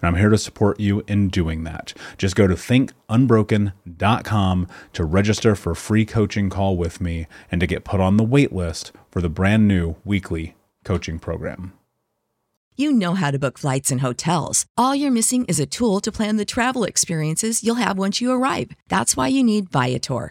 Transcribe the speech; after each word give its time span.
and 0.00 0.08
I'm 0.08 0.16
here 0.16 0.30
to 0.30 0.38
support 0.38 0.80
you 0.80 1.04
in 1.06 1.28
doing 1.28 1.64
that. 1.64 1.92
Just 2.16 2.34
go 2.36 2.46
to 2.46 2.54
thinkunbroken.com 2.54 4.68
to 4.92 5.04
register 5.04 5.54
for 5.54 5.72
a 5.72 5.76
free 5.76 6.04
coaching 6.04 6.50
call 6.50 6.76
with 6.76 7.00
me 7.00 7.26
and 7.50 7.58
to 7.60 7.66
get 7.66 7.84
put 7.84 8.00
on 8.00 8.16
the 8.16 8.24
wait 8.24 8.52
list 8.52 8.92
for 9.10 9.20
the 9.20 9.28
brand 9.28 9.68
new 9.68 9.96
weekly 10.04 10.54
coaching 10.84 11.18
program. 11.18 11.72
You 12.76 12.92
know 12.92 13.14
how 13.14 13.32
to 13.32 13.40
book 13.40 13.58
flights 13.58 13.90
and 13.90 14.02
hotels. 14.02 14.64
All 14.76 14.94
you're 14.94 15.10
missing 15.10 15.44
is 15.46 15.58
a 15.58 15.66
tool 15.66 15.98
to 16.00 16.12
plan 16.12 16.36
the 16.36 16.44
travel 16.44 16.84
experiences 16.84 17.64
you'll 17.64 17.74
have 17.74 17.98
once 17.98 18.20
you 18.20 18.30
arrive. 18.30 18.70
That's 18.88 19.16
why 19.16 19.26
you 19.26 19.42
need 19.42 19.70
Viator. 19.70 20.30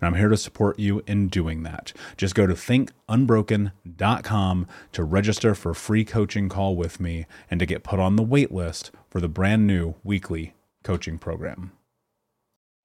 And 0.00 0.06
I'm 0.06 0.14
here 0.14 0.28
to 0.28 0.36
support 0.36 0.78
you 0.78 1.02
in 1.06 1.28
doing 1.28 1.62
that. 1.64 1.92
Just 2.16 2.34
go 2.34 2.46
to 2.46 2.54
thinkunbroken.com 2.54 4.66
to 4.92 5.04
register 5.04 5.54
for 5.54 5.70
a 5.70 5.74
free 5.74 6.04
coaching 6.04 6.48
call 6.48 6.76
with 6.76 7.00
me 7.00 7.26
and 7.50 7.60
to 7.60 7.66
get 7.66 7.82
put 7.82 7.98
on 7.98 8.16
the 8.16 8.22
wait 8.22 8.52
list 8.52 8.90
for 9.08 9.20
the 9.20 9.28
brand 9.28 9.66
new 9.66 9.94
weekly 10.04 10.54
coaching 10.82 11.18
program. 11.18 11.72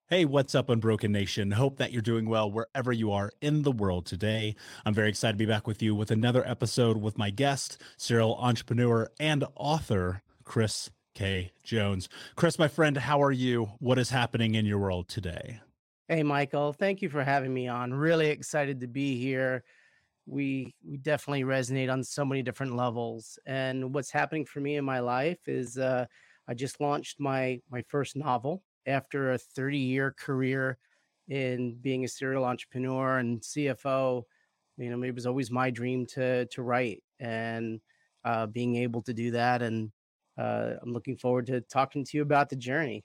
Hey, 0.09 0.25
what's 0.25 0.53
up, 0.53 0.69
Unbroken 0.69 1.11
Nation? 1.11 1.51
Hope 1.51 1.77
that 1.77 1.91
you're 1.91 2.01
doing 2.01 2.27
well 2.27 2.51
wherever 2.51 2.91
you 2.91 3.11
are 3.11 3.31
in 3.41 3.63
the 3.63 3.71
world 3.71 4.05
today. 4.05 4.55
I'm 4.85 4.93
very 4.93 5.09
excited 5.09 5.33
to 5.33 5.37
be 5.37 5.45
back 5.45 5.65
with 5.65 5.81
you 5.81 5.95
with 5.95 6.11
another 6.11 6.47
episode 6.47 6.97
with 6.97 7.17
my 7.17 7.29
guest, 7.29 7.81
serial 7.97 8.35
entrepreneur 8.35 9.09
and 9.19 9.45
author, 9.55 10.21
Chris 10.43 10.91
K. 11.15 11.53
Jones. 11.63 12.09
Chris, 12.35 12.59
my 12.59 12.67
friend, 12.67 12.97
how 12.97 13.23
are 13.23 13.31
you? 13.31 13.71
What 13.79 13.97
is 13.97 14.09
happening 14.09 14.55
in 14.55 14.65
your 14.65 14.79
world 14.79 15.07
today? 15.07 15.61
Hey, 16.09 16.23
Michael. 16.23 16.73
Thank 16.73 17.01
you 17.01 17.09
for 17.09 17.23
having 17.23 17.53
me 17.53 17.67
on. 17.67 17.93
Really 17.93 18.27
excited 18.29 18.81
to 18.81 18.87
be 18.87 19.17
here. 19.19 19.63
We 20.27 20.75
we 20.87 20.97
definitely 20.97 21.43
resonate 21.43 21.91
on 21.91 22.03
so 22.03 22.25
many 22.25 22.43
different 22.43 22.75
levels. 22.75 23.39
And 23.45 23.93
what's 23.93 24.11
happening 24.11 24.45
for 24.45 24.61
me 24.61 24.77
in 24.77 24.85
my 24.85 24.99
life 24.99 25.39
is 25.47 25.77
uh, 25.77 26.05
I 26.47 26.53
just 26.55 26.81
launched 26.81 27.19
my 27.19 27.61
my 27.71 27.83
first 27.89 28.15
novel 28.17 28.63
after 28.87 29.33
a 29.33 29.37
30 29.39 29.79
year 29.79 30.13
career 30.17 30.77
in 31.29 31.75
being 31.81 32.05
a 32.05 32.07
serial 32.09 32.45
entrepreneur 32.45 33.19
and 33.19 33.43
CFO, 33.43 34.25
you 34.77 34.89
know, 34.89 35.03
it 35.03 35.15
was 35.15 35.27
always 35.27 35.51
my 35.51 35.71
dream 35.71 36.05
to 36.07 36.45
to 36.47 36.63
write 36.63 37.03
and 37.19 37.81
uh, 38.25 38.47
being 38.47 38.75
able 38.77 39.01
to 39.03 39.13
do 39.13 39.31
that. 39.31 39.61
And 39.63 39.91
uh, 40.37 40.73
I'm 40.83 40.93
looking 40.93 41.17
forward 41.17 41.47
to 41.47 41.61
talking 41.61 42.05
to 42.05 42.17
you 42.17 42.23
about 42.23 42.49
the 42.49 42.55
journey. 42.57 43.03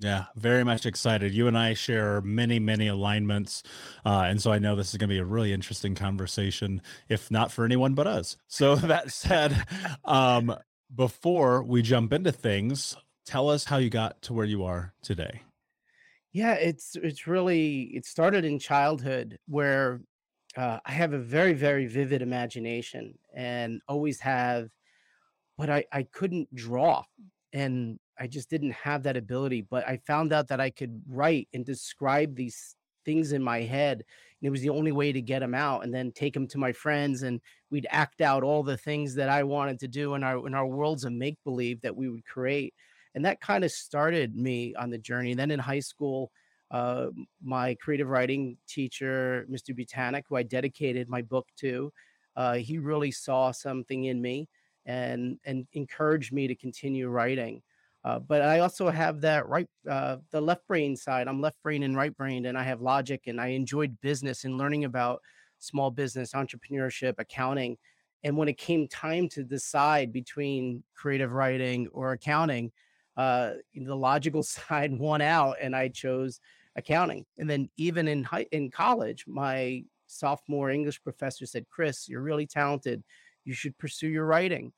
Yeah, 0.00 0.24
very 0.34 0.64
much 0.64 0.86
excited. 0.86 1.34
You 1.34 1.46
and 1.46 1.58
I 1.58 1.74
share 1.74 2.22
many, 2.22 2.58
many 2.58 2.88
alignments. 2.88 3.62
Uh, 4.04 4.24
and 4.26 4.40
so 4.40 4.50
I 4.50 4.58
know 4.58 4.74
this 4.74 4.88
is 4.92 4.96
going 4.96 5.10
to 5.10 5.14
be 5.14 5.18
a 5.18 5.24
really 5.26 5.52
interesting 5.52 5.94
conversation, 5.94 6.80
if 7.10 7.30
not 7.30 7.52
for 7.52 7.66
anyone 7.66 7.92
but 7.92 8.06
us. 8.06 8.38
So, 8.48 8.74
that 8.76 9.12
said, 9.12 9.66
um, 10.06 10.56
before 10.94 11.62
we 11.62 11.82
jump 11.82 12.14
into 12.14 12.32
things, 12.32 12.96
tell 13.26 13.50
us 13.50 13.64
how 13.64 13.76
you 13.76 13.90
got 13.90 14.22
to 14.22 14.32
where 14.32 14.46
you 14.46 14.64
are 14.64 14.94
today. 15.02 15.42
Yeah, 16.32 16.54
it's 16.54 16.96
it's 16.96 17.26
really 17.26 17.90
it 17.92 18.06
started 18.06 18.44
in 18.44 18.58
childhood 18.58 19.38
where 19.48 20.00
uh, 20.56 20.78
I 20.84 20.92
have 20.92 21.12
a 21.12 21.18
very 21.18 21.52
very 21.52 21.86
vivid 21.86 22.22
imagination 22.22 23.18
and 23.34 23.82
always 23.86 24.20
have, 24.20 24.70
but 25.58 25.68
I 25.68 25.84
I 25.92 26.04
couldn't 26.04 26.54
draw 26.54 27.04
and 27.52 27.98
I 28.20 28.26
just 28.26 28.50
didn't 28.50 28.72
have 28.72 29.02
that 29.04 29.16
ability. 29.16 29.62
But 29.62 29.86
I 29.88 29.98
found 30.06 30.32
out 30.32 30.48
that 30.48 30.60
I 30.60 30.70
could 30.70 31.02
write 31.08 31.48
and 31.54 31.64
describe 31.64 32.36
these 32.36 32.76
things 33.04 33.32
in 33.32 33.42
my 33.42 33.62
head, 33.62 34.04
and 34.40 34.46
it 34.46 34.50
was 34.50 34.60
the 34.60 34.68
only 34.70 34.92
way 34.92 35.12
to 35.12 35.22
get 35.22 35.40
them 35.40 35.54
out, 35.54 35.84
and 35.84 35.94
then 35.94 36.12
take 36.12 36.34
them 36.34 36.46
to 36.48 36.58
my 36.58 36.72
friends, 36.72 37.22
and 37.22 37.40
we'd 37.70 37.86
act 37.90 38.20
out 38.20 38.42
all 38.42 38.62
the 38.62 38.76
things 38.76 39.14
that 39.14 39.30
I 39.30 39.42
wanted 39.42 39.80
to 39.80 39.88
do 39.88 40.14
in 40.14 40.22
our 40.22 40.46
in 40.46 40.54
our 40.54 40.66
worlds 40.66 41.04
of 41.04 41.12
make 41.12 41.38
believe 41.44 41.80
that 41.82 41.96
we 41.96 42.08
would 42.08 42.24
create 42.26 42.74
and 43.14 43.24
that 43.24 43.40
kind 43.40 43.64
of 43.64 43.72
started 43.72 44.36
me 44.36 44.74
on 44.76 44.90
the 44.90 44.98
journey. 44.98 45.34
then 45.34 45.50
in 45.50 45.58
high 45.58 45.80
school, 45.80 46.30
uh, 46.70 47.08
my 47.42 47.74
creative 47.76 48.08
writing 48.08 48.56
teacher, 48.68 49.46
Mr. 49.50 49.74
Butanic, 49.74 50.24
who 50.28 50.36
I 50.36 50.44
dedicated 50.44 51.08
my 51.08 51.22
book 51.22 51.48
to, 51.56 51.92
uh, 52.36 52.54
he 52.54 52.78
really 52.78 53.10
saw 53.10 53.50
something 53.50 54.04
in 54.04 54.22
me 54.22 54.48
and 54.86 55.38
and 55.44 55.66
encouraged 55.72 56.32
me 56.32 56.46
to 56.46 56.54
continue 56.54 57.08
writing. 57.08 57.62
Uh, 58.04 58.18
but 58.18 58.40
I 58.40 58.60
also 58.60 58.88
have 58.88 59.20
that 59.20 59.46
right, 59.48 59.68
uh, 59.88 60.16
the 60.30 60.40
left 60.40 60.66
brain 60.66 60.96
side. 60.96 61.28
I'm 61.28 61.40
left 61.40 61.62
brain 61.62 61.82
and 61.82 61.96
right 61.96 62.16
brain, 62.16 62.46
and 62.46 62.56
I 62.56 62.62
have 62.62 62.80
logic, 62.80 63.22
and 63.26 63.40
I 63.40 63.48
enjoyed 63.48 64.00
business 64.00 64.44
and 64.44 64.56
learning 64.56 64.84
about 64.84 65.20
small 65.58 65.90
business, 65.90 66.32
entrepreneurship, 66.32 67.14
accounting. 67.18 67.76
And 68.22 68.36
when 68.36 68.48
it 68.48 68.56
came 68.56 68.88
time 68.88 69.28
to 69.30 69.44
decide 69.44 70.12
between 70.12 70.82
creative 70.94 71.32
writing 71.32 71.88
or 71.92 72.12
accounting, 72.12 72.72
uh, 73.16 73.52
the 73.74 73.94
logical 73.94 74.42
side 74.44 74.98
won 74.98 75.20
out, 75.20 75.56
and 75.60 75.76
I 75.76 75.88
chose 75.88 76.40
accounting. 76.76 77.26
And 77.38 77.50
then 77.50 77.68
even 77.76 78.08
in 78.08 78.24
high, 78.24 78.46
in 78.50 78.70
college, 78.70 79.24
my 79.26 79.84
sophomore 80.06 80.70
English 80.70 81.02
professor 81.02 81.44
said, 81.44 81.66
"Chris, 81.68 82.08
you're 82.08 82.22
really 82.22 82.46
talented. 82.46 83.02
You 83.44 83.52
should 83.52 83.76
pursue 83.78 84.08
your 84.08 84.24
writing." 84.24 84.72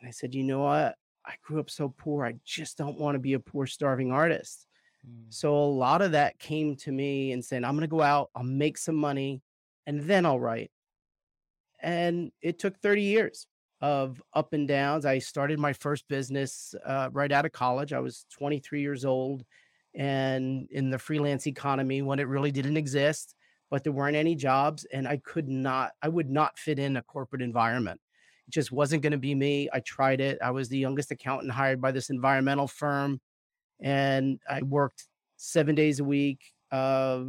And 0.00 0.08
I 0.08 0.12
said, 0.12 0.34
"You 0.34 0.44
know 0.44 0.60
what? 0.60 0.96
I 1.26 1.34
grew 1.42 1.60
up 1.60 1.70
so 1.70 1.94
poor. 1.96 2.24
I 2.26 2.34
just 2.44 2.76
don't 2.78 2.98
want 2.98 3.14
to 3.14 3.18
be 3.20 3.34
a 3.34 3.40
poor, 3.40 3.66
starving 3.66 4.12
artist." 4.12 4.66
Mm. 5.08 5.32
So 5.32 5.54
a 5.54 5.66
lot 5.66 6.02
of 6.02 6.12
that 6.12 6.38
came 6.38 6.76
to 6.76 6.92
me 6.92 7.32
and 7.32 7.44
saying, 7.44 7.64
"I'm 7.64 7.74
going 7.74 7.82
to 7.82 7.88
go 7.88 8.02
out. 8.02 8.30
I'll 8.34 8.42
make 8.44 8.78
some 8.78 8.96
money, 8.96 9.42
and 9.86 10.02
then 10.02 10.26
I'll 10.26 10.40
write." 10.40 10.70
And 11.80 12.32
it 12.40 12.58
took 12.58 12.78
30 12.78 13.02
years 13.02 13.46
of 13.80 14.22
up 14.32 14.54
and 14.54 14.66
downs. 14.66 15.04
I 15.04 15.18
started 15.18 15.58
my 15.58 15.74
first 15.74 16.08
business 16.08 16.74
uh, 16.86 17.10
right 17.12 17.30
out 17.30 17.44
of 17.44 17.52
college. 17.52 17.92
I 17.92 18.00
was 18.00 18.24
23 18.32 18.80
years 18.80 19.04
old 19.04 19.44
and 19.94 20.66
in 20.70 20.88
the 20.88 20.98
freelance 20.98 21.46
economy 21.46 22.00
when 22.00 22.18
it 22.18 22.26
really 22.26 22.50
didn't 22.50 22.78
exist, 22.78 23.34
but 23.70 23.84
there 23.84 23.92
weren't 23.92 24.16
any 24.16 24.34
jobs 24.34 24.86
and 24.86 25.06
I 25.06 25.18
could 25.18 25.48
not, 25.48 25.92
I 26.00 26.08
would 26.08 26.30
not 26.30 26.58
fit 26.58 26.78
in 26.78 26.96
a 26.96 27.02
corporate 27.02 27.42
environment. 27.42 28.00
It 28.46 28.52
just 28.52 28.72
wasn't 28.72 29.02
going 29.02 29.12
to 29.12 29.18
be 29.18 29.34
me. 29.34 29.68
I 29.72 29.80
tried 29.80 30.20
it. 30.20 30.38
I 30.42 30.50
was 30.50 30.68
the 30.68 30.78
youngest 30.78 31.10
accountant 31.10 31.52
hired 31.52 31.80
by 31.80 31.92
this 31.92 32.10
environmental 32.10 32.66
firm 32.66 33.20
and 33.80 34.38
I 34.48 34.62
worked 34.62 35.04
seven 35.36 35.74
days 35.74 36.00
a 36.00 36.04
week, 36.04 36.40
uh, 36.70 37.24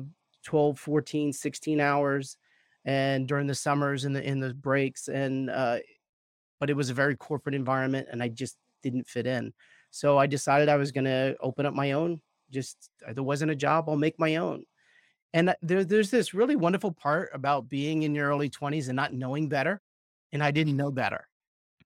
12, 0.46 0.80
14, 0.80 1.34
16 1.34 1.80
hours 1.80 2.38
and 2.86 3.28
during 3.28 3.48
the 3.48 3.56
summers 3.56 4.06
and 4.06 4.16
the 4.16 4.24
in 4.24 4.40
the 4.40 4.54
breaks 4.54 5.08
and 5.08 5.50
uh, 5.50 5.78
but 6.60 6.70
it 6.70 6.76
was 6.76 6.90
a 6.90 6.94
very 6.94 7.16
corporate 7.16 7.56
environment 7.56 8.08
and 8.12 8.22
I 8.22 8.28
just 8.30 8.58
didn't 8.84 9.08
fit 9.08 9.28
in. 9.28 9.54
So 9.92 10.18
I 10.18 10.28
decided 10.28 10.70
I 10.70 10.76
was 10.76 10.92
going 10.92 11.06
to 11.06 11.36
open 11.42 11.66
up 11.66 11.74
my 11.74 11.94
own. 11.94 12.22
Just 12.52 12.90
uh, 13.08 13.14
there 13.14 13.24
wasn't 13.24 13.52
a 13.52 13.56
job, 13.56 13.86
I'll 13.88 13.96
make 13.96 14.20
my 14.20 14.36
own. 14.38 14.64
And 15.34 15.54
there, 15.62 15.84
there's 15.84 16.12
this 16.12 16.34
really 16.34 16.56
wonderful 16.56 16.92
part 16.92 17.30
about 17.34 17.68
being 17.68 18.04
in 18.04 18.16
your 18.16 18.30
early 18.30 18.50
20s 18.50 18.88
and 18.88 18.96
not 18.96 19.14
knowing 19.14 19.50
better. 19.50 19.82
And 20.36 20.44
I 20.44 20.52
didn't 20.52 20.78
know 20.78 20.92
better 20.92 21.28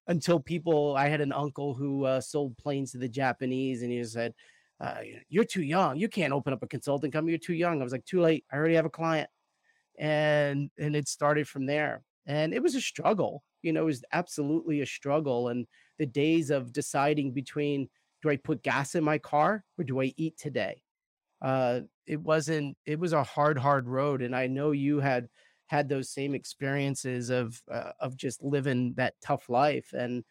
until 0.07 0.39
people, 0.39 0.95
I 0.97 1.07
had 1.07 1.21
an 1.21 1.31
uncle 1.31 1.73
who 1.73 2.03
uh, 2.03 2.19
sold 2.19 2.57
planes 2.57 2.91
to 2.91 2.97
the 2.97 3.07
Japanese 3.07 3.81
and 3.81 3.91
he 3.91 4.03
said, 4.03 4.33
uh, 4.81 4.97
You're 5.29 5.45
too 5.45 5.63
young. 5.63 5.97
You 5.97 6.09
can't 6.09 6.33
open 6.33 6.51
up 6.51 6.63
a 6.63 6.67
consulting 6.67 7.11
company. 7.11 7.31
You're 7.31 7.39
too 7.39 7.53
young. 7.53 7.79
I 7.79 7.83
was 7.83 7.93
like, 7.93 8.05
Too 8.05 8.19
late. 8.19 8.43
I 8.51 8.57
already 8.57 8.75
have 8.75 8.85
a 8.85 8.89
client. 8.89 9.29
And, 9.97 10.69
and 10.77 10.95
it 10.95 11.07
started 11.07 11.47
from 11.47 11.65
there. 11.65 12.03
And 12.25 12.53
it 12.53 12.61
was 12.61 12.75
a 12.75 12.81
struggle 12.81 13.43
you 13.61 13.73
know, 13.73 13.81
it 13.81 13.85
was 13.85 14.03
absolutely 14.11 14.81
a 14.81 14.85
struggle. 14.85 15.49
And 15.49 15.67
the 15.97 16.05
days 16.05 16.49
of 16.49 16.73
deciding 16.73 17.31
between 17.31 17.89
do 18.21 18.29
I 18.29 18.35
put 18.35 18.63
gas 18.63 18.95
in 18.95 19.03
my 19.03 19.17
car 19.17 19.63
or 19.77 19.83
do 19.83 20.01
I 20.01 20.13
eat 20.17 20.37
today? 20.37 20.81
Uh, 21.41 21.81
it 22.05 22.19
wasn't, 22.19 22.75
it 22.85 22.99
was 22.99 23.13
a 23.13 23.23
hard, 23.23 23.57
hard 23.57 23.87
road. 23.87 24.21
And 24.21 24.35
I 24.35 24.47
know 24.47 24.71
you 24.71 24.99
had 24.99 25.29
had 25.69 25.87
those 25.87 26.09
same 26.09 26.33
experiences 26.33 27.29
of, 27.29 27.61
uh, 27.71 27.91
of 27.99 28.17
just 28.17 28.43
living 28.43 28.93
that 28.97 29.13
tough 29.21 29.49
life. 29.49 29.93
And 29.93 30.23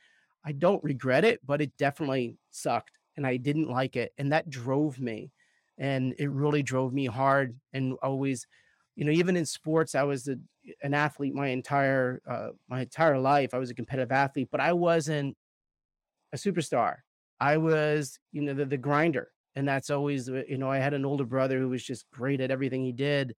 I 0.45 0.53
don't 0.53 0.83
regret 0.83 1.25
it, 1.25 1.41
but 1.47 1.61
it 1.61 1.77
definitely 1.77 2.37
sucked 2.51 2.99
and 3.17 3.27
I 3.27 3.37
didn't 3.37 3.69
like 3.69 3.97
it. 3.97 4.13
And 4.19 4.33
that 4.33 4.51
drove 4.51 4.99
me. 5.01 5.33
And 5.79 6.15
it 6.19 6.31
really 6.31 6.63
drove 6.63 6.93
me 6.93 7.07
hard 7.07 7.57
and 7.73 7.97
always, 8.03 8.47
you 8.97 9.05
know, 9.05 9.13
even 9.13 9.37
in 9.37 9.47
sports, 9.47 9.95
I 9.95 10.03
was 10.03 10.27
a, 10.27 10.37
an 10.83 10.93
athlete 10.93 11.35
my 11.35 11.49
entire 11.49 12.21
uh, 12.27 12.49
my 12.69 12.81
entire 12.81 13.19
life. 13.19 13.55
I 13.55 13.59
was 13.59 13.71
a 13.71 13.75
competitive 13.75 14.11
athlete, 14.11 14.49
but 14.51 14.61
I 14.61 14.73
wasn't 14.73 15.37
a 16.33 16.37
superstar. 16.37 16.97
I 17.41 17.59
was, 17.59 18.19
you 18.33 18.43
know, 18.43 18.55
the, 18.55 18.65
the 18.65 18.77
grinder, 18.77 19.31
and 19.55 19.69
that's 19.69 19.91
always, 19.91 20.29
uh, 20.29 20.43
you 20.49 20.59
know, 20.59 20.71
I 20.71 20.79
had 20.79 20.95
an 20.95 21.05
older 21.05 21.25
brother 21.25 21.61
who 21.61 21.69
was 21.69 21.85
just 21.85 22.11
great 22.11 22.41
at 22.41 22.51
everything 22.51 22.85
he 22.85 22.93
did, 22.93 23.37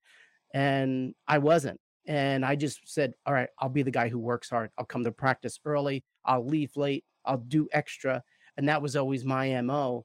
and 0.54 1.14
I 1.28 1.38
wasn't. 1.38 1.78
And 2.06 2.44
I 2.44 2.56
just 2.56 2.80
said, 2.86 3.12
all 3.26 3.34
right, 3.34 3.48
I'll 3.58 3.68
be 3.68 3.82
the 3.82 3.90
guy 3.90 4.08
who 4.08 4.18
works 4.18 4.50
hard. 4.50 4.70
I'll 4.78 4.84
come 4.84 5.04
to 5.04 5.12
practice 5.12 5.58
early. 5.64 6.04
I'll 6.24 6.46
leave 6.46 6.76
late. 6.76 7.04
I'll 7.24 7.38
do 7.38 7.68
extra, 7.72 8.22
and 8.56 8.68
that 8.68 8.82
was 8.82 8.96
always 8.96 9.24
my 9.24 9.60
mo 9.60 10.04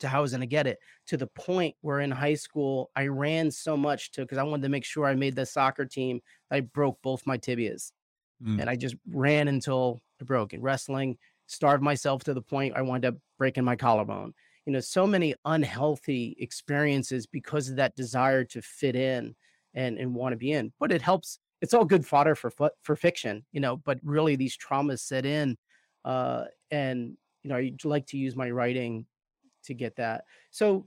to 0.00 0.08
how 0.08 0.18
I 0.18 0.22
was 0.22 0.32
going 0.32 0.40
to 0.42 0.46
get 0.46 0.66
it 0.66 0.78
to 1.06 1.16
the 1.16 1.26
point 1.26 1.74
where 1.80 2.00
in 2.00 2.10
high 2.10 2.34
school 2.34 2.90
I 2.94 3.06
ran 3.06 3.50
so 3.50 3.76
much 3.76 4.12
to 4.12 4.22
because 4.22 4.38
I 4.38 4.42
wanted 4.42 4.62
to 4.62 4.68
make 4.68 4.84
sure 4.84 5.06
I 5.06 5.14
made 5.14 5.36
the 5.36 5.46
soccer 5.46 5.86
team. 5.86 6.20
I 6.50 6.60
broke 6.60 7.00
both 7.02 7.26
my 7.26 7.38
tibias, 7.38 7.92
mm. 8.42 8.60
and 8.60 8.68
I 8.68 8.76
just 8.76 8.96
ran 9.08 9.48
until 9.48 10.00
I 10.20 10.24
broke. 10.24 10.52
it. 10.52 10.60
wrestling, 10.60 11.18
starved 11.46 11.82
myself 11.82 12.24
to 12.24 12.34
the 12.34 12.42
point 12.42 12.76
I 12.76 12.82
wound 12.82 13.04
up 13.04 13.14
breaking 13.38 13.64
my 13.64 13.76
collarbone. 13.76 14.34
You 14.66 14.72
know, 14.72 14.80
so 14.80 15.06
many 15.06 15.34
unhealthy 15.44 16.36
experiences 16.40 17.26
because 17.26 17.68
of 17.68 17.76
that 17.76 17.94
desire 17.94 18.44
to 18.44 18.60
fit 18.60 18.96
in 18.96 19.36
and 19.76 19.98
and 19.98 20.12
want 20.14 20.32
to 20.32 20.36
be 20.36 20.50
in. 20.50 20.72
But 20.80 20.90
it 20.90 21.02
helps 21.02 21.38
it's 21.62 21.74
all 21.74 21.84
good 21.84 22.04
fodder 22.04 22.34
for 22.34 22.50
for 22.82 22.96
fiction, 22.96 23.44
you 23.52 23.60
know. 23.60 23.76
But 23.76 24.00
really, 24.02 24.34
these 24.34 24.56
traumas 24.56 25.00
set 25.00 25.24
in, 25.24 25.56
uh, 26.04 26.44
and 26.72 27.16
you 27.42 27.50
know, 27.50 27.56
I 27.56 27.72
like 27.84 28.06
to 28.08 28.18
use 28.18 28.34
my 28.34 28.50
writing 28.50 29.06
to 29.64 29.74
get 29.74 29.96
that. 29.96 30.24
So 30.50 30.86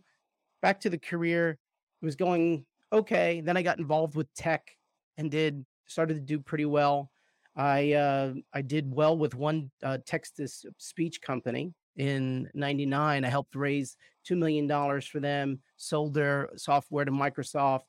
back 0.62 0.82
to 0.82 0.90
the 0.90 0.98
career, 0.98 1.58
it 2.02 2.06
was 2.06 2.16
going 2.16 2.66
okay. 2.92 3.42
Then 3.42 3.56
I 3.56 3.62
got 3.62 3.80
involved 3.80 4.16
with 4.16 4.34
tech 4.34 4.70
and 5.18 5.32
did 5.32 5.66
started 5.88 6.16
to 6.16 6.20
do 6.22 6.40
pretty 6.40 6.66
well. 6.66 7.12
I 7.56 7.94
uh, 7.94 8.34
I 8.54 8.62
did 8.62 8.94
well 8.94 9.18
with 9.18 9.36
one 9.36 9.72
uh, 9.84 10.00
text 10.06 10.38
to 10.38 10.48
speech 10.78 11.22
company 11.22 11.74
in 11.98 12.50
'99. 12.54 13.26
I 13.26 13.30
helped 13.30 13.56
raise 13.56 13.98
two 14.24 14.36
million 14.36 14.68
dollars 14.68 15.06
for 15.06 15.20
them. 15.20 15.60
Sold 15.78 16.14
their 16.14 16.50
software 16.56 17.06
to 17.06 17.12
Microsoft. 17.12 17.82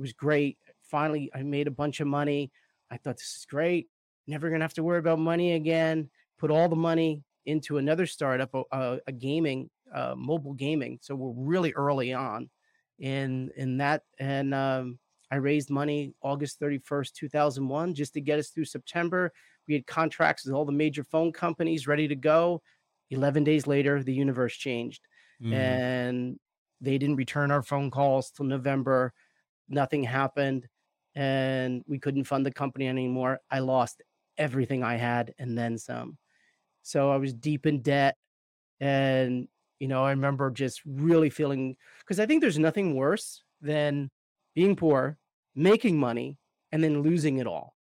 It 0.00 0.02
was 0.02 0.14
great. 0.14 0.56
Finally, 0.82 1.30
I 1.34 1.42
made 1.42 1.66
a 1.66 1.70
bunch 1.70 2.00
of 2.00 2.06
money. 2.06 2.50
I 2.90 2.96
thought 2.96 3.18
this 3.18 3.36
is 3.36 3.44
great. 3.44 3.88
Never 4.26 4.48
gonna 4.48 4.64
have 4.64 4.72
to 4.74 4.82
worry 4.82 4.98
about 4.98 5.18
money 5.18 5.52
again. 5.52 6.08
Put 6.38 6.50
all 6.50 6.70
the 6.70 6.74
money 6.74 7.22
into 7.44 7.76
another 7.76 8.06
startup, 8.06 8.48
a, 8.72 8.98
a 9.06 9.12
gaming, 9.12 9.68
uh, 9.94 10.14
mobile 10.16 10.54
gaming. 10.54 10.98
So 11.02 11.14
we're 11.14 11.34
really 11.36 11.74
early 11.74 12.14
on 12.14 12.48
in 12.98 13.50
in 13.58 13.76
that, 13.76 14.04
and 14.18 14.54
um, 14.54 14.98
I 15.30 15.36
raised 15.36 15.68
money 15.68 16.14
August 16.22 16.58
31st, 16.60 17.12
2001, 17.12 17.92
just 17.92 18.14
to 18.14 18.22
get 18.22 18.38
us 18.38 18.48
through 18.48 18.64
September. 18.64 19.30
We 19.68 19.74
had 19.74 19.86
contracts 19.86 20.46
with 20.46 20.54
all 20.54 20.64
the 20.64 20.72
major 20.72 21.04
phone 21.04 21.30
companies 21.30 21.86
ready 21.86 22.08
to 22.08 22.16
go. 22.16 22.62
11 23.10 23.44
days 23.44 23.66
later, 23.66 24.02
the 24.02 24.14
universe 24.14 24.54
changed 24.54 25.02
mm. 25.44 25.52
and 25.52 26.38
they 26.80 26.96
didn't 26.96 27.16
return 27.16 27.50
our 27.50 27.62
phone 27.62 27.90
calls 27.90 28.30
till 28.30 28.46
November. 28.46 29.12
Nothing 29.70 30.04
happened 30.04 30.68
and 31.14 31.82
we 31.86 31.98
couldn't 31.98 32.24
fund 32.24 32.44
the 32.44 32.52
company 32.52 32.88
anymore. 32.88 33.40
I 33.50 33.60
lost 33.60 34.02
everything 34.36 34.82
I 34.82 34.96
had 34.96 35.34
and 35.38 35.56
then 35.56 35.78
some. 35.78 36.18
So 36.82 37.10
I 37.10 37.16
was 37.16 37.32
deep 37.32 37.66
in 37.66 37.80
debt. 37.82 38.16
And, 38.80 39.48
you 39.78 39.88
know, 39.88 40.04
I 40.04 40.10
remember 40.10 40.50
just 40.50 40.80
really 40.84 41.30
feeling 41.30 41.76
because 42.00 42.20
I 42.20 42.26
think 42.26 42.40
there's 42.40 42.58
nothing 42.58 42.94
worse 42.94 43.42
than 43.60 44.10
being 44.54 44.76
poor, 44.76 45.18
making 45.54 45.98
money, 45.98 46.38
and 46.72 46.82
then 46.82 47.02
losing 47.02 47.38
it 47.38 47.46
all. 47.46 47.74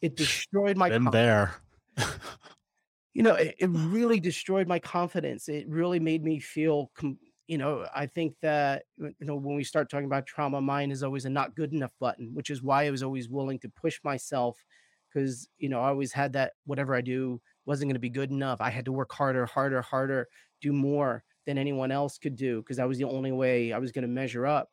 It 0.00 0.16
destroyed 0.16 0.76
my 0.76 0.88
Been 0.88 1.04
there. 1.04 1.54
you 3.14 3.22
know, 3.22 3.34
it, 3.34 3.54
it, 3.58 3.66
really 3.66 4.18
destroyed 4.18 4.66
my 4.66 4.78
confidence. 4.78 5.48
It 5.48 5.68
really 5.68 6.00
made 6.00 6.24
me 6.24 6.40
feel, 6.40 6.90
com- 6.94 7.18
you 7.50 7.58
know, 7.58 7.86
I 7.94 8.06
think 8.06 8.36
that, 8.42 8.84
uh, 9.02 9.08
you 9.08 9.26
know, 9.26 9.36
when 9.36 9.56
we 9.56 9.64
start 9.64 9.90
talking 9.90 10.06
about 10.06 10.26
trauma, 10.26 10.60
mine 10.60 10.92
is 10.92 11.02
always 11.02 11.24
a 11.24 11.30
not 11.30 11.56
good 11.56 11.72
enough 11.72 11.92
button, 11.98 12.32
which 12.34 12.50
is 12.50 12.62
why 12.62 12.86
I 12.86 12.90
was 12.90 13.02
always 13.02 13.28
willing 13.28 13.58
to 13.60 13.68
push 13.68 14.00
myself 14.04 14.64
because, 15.12 15.48
you 15.58 15.68
know, 15.68 15.80
I 15.80 15.88
always 15.88 16.12
had 16.12 16.32
that 16.34 16.52
whatever 16.64 16.94
I 16.94 17.00
do 17.00 17.42
wasn't 17.66 17.88
going 17.88 17.94
to 17.96 18.00
be 18.00 18.10
good 18.10 18.30
enough. 18.30 18.60
I 18.60 18.70
had 18.70 18.84
to 18.86 18.92
work 18.92 19.12
harder, 19.12 19.46
harder, 19.46 19.82
harder, 19.82 20.28
do 20.60 20.72
more 20.72 21.24
than 21.46 21.58
anyone 21.58 21.90
else 21.90 22.18
could 22.18 22.36
do 22.36 22.62
because 22.62 22.78
I 22.78 22.84
was 22.86 22.98
the 22.98 23.04
only 23.04 23.32
way 23.32 23.72
I 23.72 23.78
was 23.78 23.92
going 23.92 24.02
to 24.02 24.08
measure 24.08 24.46
up. 24.46 24.70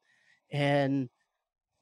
And 0.51 1.10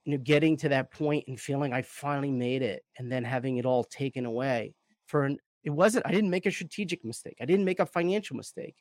you 0.05 0.13
know, 0.13 0.23
getting 0.23 0.57
to 0.57 0.69
that 0.69 0.91
point 0.91 1.25
and 1.27 1.39
feeling 1.39 1.73
I 1.73 1.81
finally 1.81 2.31
made 2.31 2.61
it 2.61 2.83
and 2.97 3.11
then 3.11 3.23
having 3.23 3.57
it 3.57 3.65
all 3.65 3.83
taken 3.83 4.25
away 4.25 4.75
for 5.07 5.25
an, 5.25 5.39
it 5.63 5.71
wasn't, 5.71 6.05
I 6.07 6.11
didn't 6.11 6.29
make 6.29 6.45
a 6.45 6.51
strategic 6.51 7.03
mistake. 7.03 7.37
I 7.41 7.45
didn't 7.45 7.65
make 7.65 7.79
a 7.79 7.85
financial 7.87 8.35
mistake. 8.37 8.75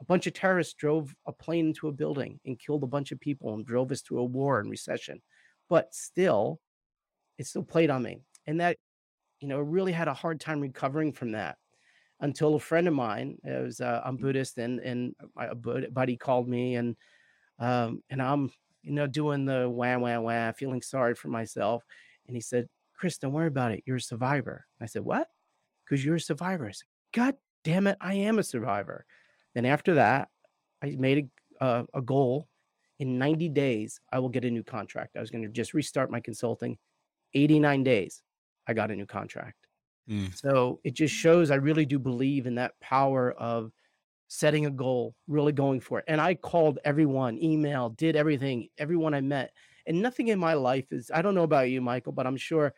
A 0.00 0.04
bunch 0.04 0.26
of 0.26 0.32
terrorists 0.32 0.74
drove 0.74 1.14
a 1.26 1.32
plane 1.32 1.68
into 1.68 1.88
a 1.88 1.92
building 1.92 2.40
and 2.46 2.58
killed 2.58 2.82
a 2.82 2.88
bunch 2.88 3.12
of 3.12 3.20
people 3.20 3.54
and 3.54 3.66
drove 3.66 3.92
us 3.92 4.02
to 4.02 4.18
a 4.18 4.24
war 4.24 4.60
and 4.60 4.70
recession. 4.70 5.20
But 5.68 5.94
still, 5.94 6.60
it 7.38 7.46
still 7.46 7.62
played 7.62 7.90
on 7.90 8.02
me. 8.02 8.22
And 8.46 8.60
that, 8.60 8.76
you 9.40 9.48
know, 9.48 9.60
really 9.60 9.92
had 9.92 10.08
a 10.08 10.14
hard 10.14 10.40
time 10.40 10.60
recovering 10.60 11.12
from 11.12 11.32
that 11.32 11.56
until 12.20 12.54
a 12.54 12.60
friend 12.60 12.88
of 12.88 12.94
mine, 12.94 13.38
it 13.44 13.62
was, 13.62 13.80
uh, 13.80 14.00
I'm 14.04 14.16
Buddhist 14.16 14.58
and, 14.58 14.80
and 14.80 15.14
my 15.36 15.52
buddy 15.54 16.16
called 16.16 16.48
me 16.48 16.74
and, 16.76 16.96
um, 17.58 18.02
and 18.10 18.20
I'm 18.20 18.50
you 18.82 18.92
know, 18.92 19.06
doing 19.06 19.44
the 19.44 19.68
wah, 19.68 19.98
wah, 19.98 20.20
wah, 20.20 20.52
feeling 20.52 20.82
sorry 20.82 21.14
for 21.14 21.28
myself. 21.28 21.84
And 22.26 22.36
he 22.36 22.40
said, 22.40 22.68
Chris, 22.94 23.18
don't 23.18 23.32
worry 23.32 23.48
about 23.48 23.72
it. 23.72 23.82
You're 23.86 23.96
a 23.96 24.00
survivor. 24.00 24.66
I 24.80 24.86
said, 24.86 25.02
What? 25.02 25.28
Because 25.84 26.04
you're 26.04 26.16
a 26.16 26.20
survivor. 26.20 26.66
I 26.66 26.72
said, 26.72 26.86
God 27.12 27.34
damn 27.64 27.86
it, 27.86 27.96
I 28.00 28.14
am 28.14 28.38
a 28.38 28.42
survivor. 28.42 29.04
Then 29.54 29.66
after 29.66 29.94
that, 29.94 30.28
I 30.82 30.96
made 30.98 31.28
a, 31.60 31.64
uh, 31.64 31.84
a 31.94 32.02
goal. 32.02 32.48
In 32.98 33.18
90 33.18 33.48
days, 33.48 34.00
I 34.12 34.18
will 34.18 34.28
get 34.28 34.44
a 34.44 34.50
new 34.50 34.62
contract. 34.62 35.16
I 35.16 35.20
was 35.20 35.30
going 35.30 35.42
to 35.42 35.48
just 35.48 35.72
restart 35.72 36.10
my 36.10 36.20
consulting. 36.20 36.76
89 37.34 37.82
days, 37.82 38.22
I 38.66 38.74
got 38.74 38.90
a 38.90 38.96
new 38.96 39.06
contract. 39.06 39.56
Mm. 40.08 40.36
So 40.36 40.80
it 40.84 40.94
just 40.94 41.14
shows 41.14 41.50
I 41.50 41.56
really 41.56 41.86
do 41.86 41.98
believe 41.98 42.46
in 42.46 42.56
that 42.56 42.78
power 42.80 43.32
of 43.32 43.72
setting 44.28 44.66
a 44.66 44.70
goal, 44.70 45.14
really 45.28 45.52
going 45.52 45.80
for 45.80 45.98
it. 45.98 46.04
And 46.08 46.20
I 46.20 46.34
called 46.34 46.78
everyone, 46.84 47.42
email, 47.42 47.90
did 47.90 48.16
everything, 48.16 48.68
everyone 48.78 49.14
I 49.14 49.20
met. 49.20 49.52
And 49.86 50.02
nothing 50.02 50.28
in 50.28 50.38
my 50.38 50.54
life 50.54 50.92
is, 50.92 51.10
I 51.12 51.22
don't 51.22 51.34
know 51.34 51.42
about 51.42 51.70
you, 51.70 51.80
Michael, 51.80 52.12
but 52.12 52.26
I'm 52.26 52.36
sure 52.36 52.72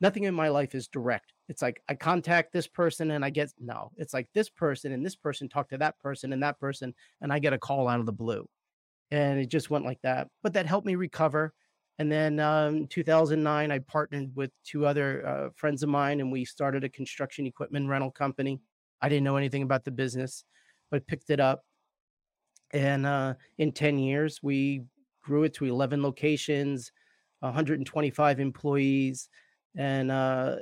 nothing 0.00 0.24
in 0.24 0.34
my 0.34 0.48
life 0.48 0.74
is 0.74 0.88
direct. 0.88 1.32
It's 1.48 1.62
like 1.62 1.82
I 1.88 1.94
contact 1.94 2.52
this 2.52 2.66
person 2.66 3.12
and 3.12 3.24
I 3.24 3.30
get, 3.30 3.52
no, 3.60 3.92
it's 3.96 4.12
like 4.14 4.28
this 4.34 4.48
person 4.48 4.92
and 4.92 5.04
this 5.04 5.16
person 5.16 5.48
talk 5.48 5.68
to 5.68 5.78
that 5.78 5.98
person 5.98 6.32
and 6.32 6.42
that 6.42 6.58
person, 6.58 6.94
and 7.20 7.32
I 7.32 7.38
get 7.38 7.52
a 7.52 7.58
call 7.58 7.88
out 7.88 8.00
of 8.00 8.06
the 8.06 8.12
blue. 8.12 8.48
And 9.10 9.38
it 9.38 9.48
just 9.48 9.70
went 9.70 9.84
like 9.84 10.00
that. 10.02 10.28
But 10.42 10.52
that 10.54 10.66
helped 10.66 10.86
me 10.86 10.96
recover. 10.96 11.54
And 11.98 12.10
then 12.10 12.40
um, 12.40 12.88
2009, 12.88 13.70
I 13.70 13.78
partnered 13.78 14.34
with 14.34 14.50
two 14.64 14.84
other 14.84 15.26
uh, 15.26 15.48
friends 15.54 15.82
of 15.82 15.88
mine 15.88 16.20
and 16.20 16.30
we 16.30 16.44
started 16.44 16.84
a 16.84 16.88
construction 16.88 17.46
equipment 17.46 17.88
rental 17.88 18.10
company. 18.10 18.60
I 19.00 19.08
didn't 19.08 19.24
know 19.24 19.36
anything 19.36 19.62
about 19.62 19.84
the 19.84 19.92
business 19.92 20.44
but 20.90 21.06
picked 21.06 21.30
it 21.30 21.40
up. 21.40 21.64
And 22.72 23.06
uh, 23.06 23.34
in 23.58 23.72
10 23.72 23.98
years, 23.98 24.40
we 24.42 24.82
grew 25.22 25.44
it 25.44 25.54
to 25.54 25.66
11 25.66 26.02
locations, 26.02 26.92
125 27.40 28.40
employees, 28.40 29.28
and 29.76 30.10
uh, 30.10 30.56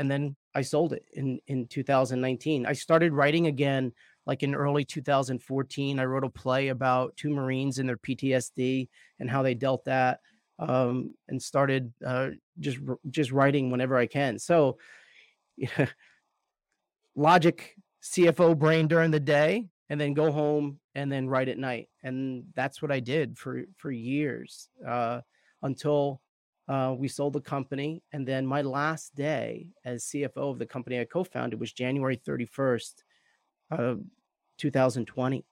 and 0.00 0.10
then 0.10 0.34
I 0.54 0.62
sold 0.62 0.94
it 0.94 1.04
in 1.12 1.38
in 1.46 1.66
2019. 1.66 2.64
I 2.66 2.72
started 2.72 3.12
writing 3.12 3.46
again 3.46 3.92
like 4.26 4.42
in 4.42 4.54
early 4.54 4.84
2014. 4.84 6.00
I 6.00 6.04
wrote 6.04 6.24
a 6.24 6.30
play 6.30 6.68
about 6.68 7.16
two 7.16 7.28
Marines 7.28 7.78
and 7.78 7.88
their 7.88 7.98
PTSD 7.98 8.88
and 9.20 9.30
how 9.30 9.42
they 9.42 9.54
dealt 9.54 9.84
that, 9.84 10.20
um, 10.58 11.14
and 11.28 11.40
started 11.40 11.92
uh, 12.04 12.30
just 12.58 12.78
just 13.10 13.30
writing 13.30 13.70
whenever 13.70 13.96
I 13.96 14.06
can. 14.06 14.38
So, 14.38 14.78
yeah, 15.56 15.86
logic 17.14 17.76
CFO 18.02 18.58
brain 18.58 18.88
during 18.88 19.10
the 19.10 19.20
day 19.20 19.68
and 19.90 20.00
then 20.00 20.14
go 20.14 20.32
home 20.32 20.80
and 20.94 21.12
then 21.12 21.28
write 21.28 21.48
at 21.48 21.58
night. 21.58 21.90
And 22.02 22.44
that's 22.54 22.80
what 22.80 22.90
I 22.90 23.00
did 23.00 23.36
for 23.36 23.64
for 23.76 23.90
years 23.90 24.70
uh, 24.86 25.20
until 25.62 26.22
uh, 26.70 26.94
we 26.96 27.08
sold 27.08 27.32
the 27.32 27.40
company. 27.40 28.00
And 28.12 28.26
then 28.26 28.46
my 28.46 28.62
last 28.62 29.16
day 29.16 29.66
as 29.84 30.04
CFO 30.04 30.52
of 30.52 30.60
the 30.60 30.66
company 30.66 31.00
I 31.00 31.04
co-founded 31.04 31.58
was 31.58 31.72
January 31.72 32.16
31st, 32.16 32.94
uh, 33.72 33.94
2020. 34.56 35.44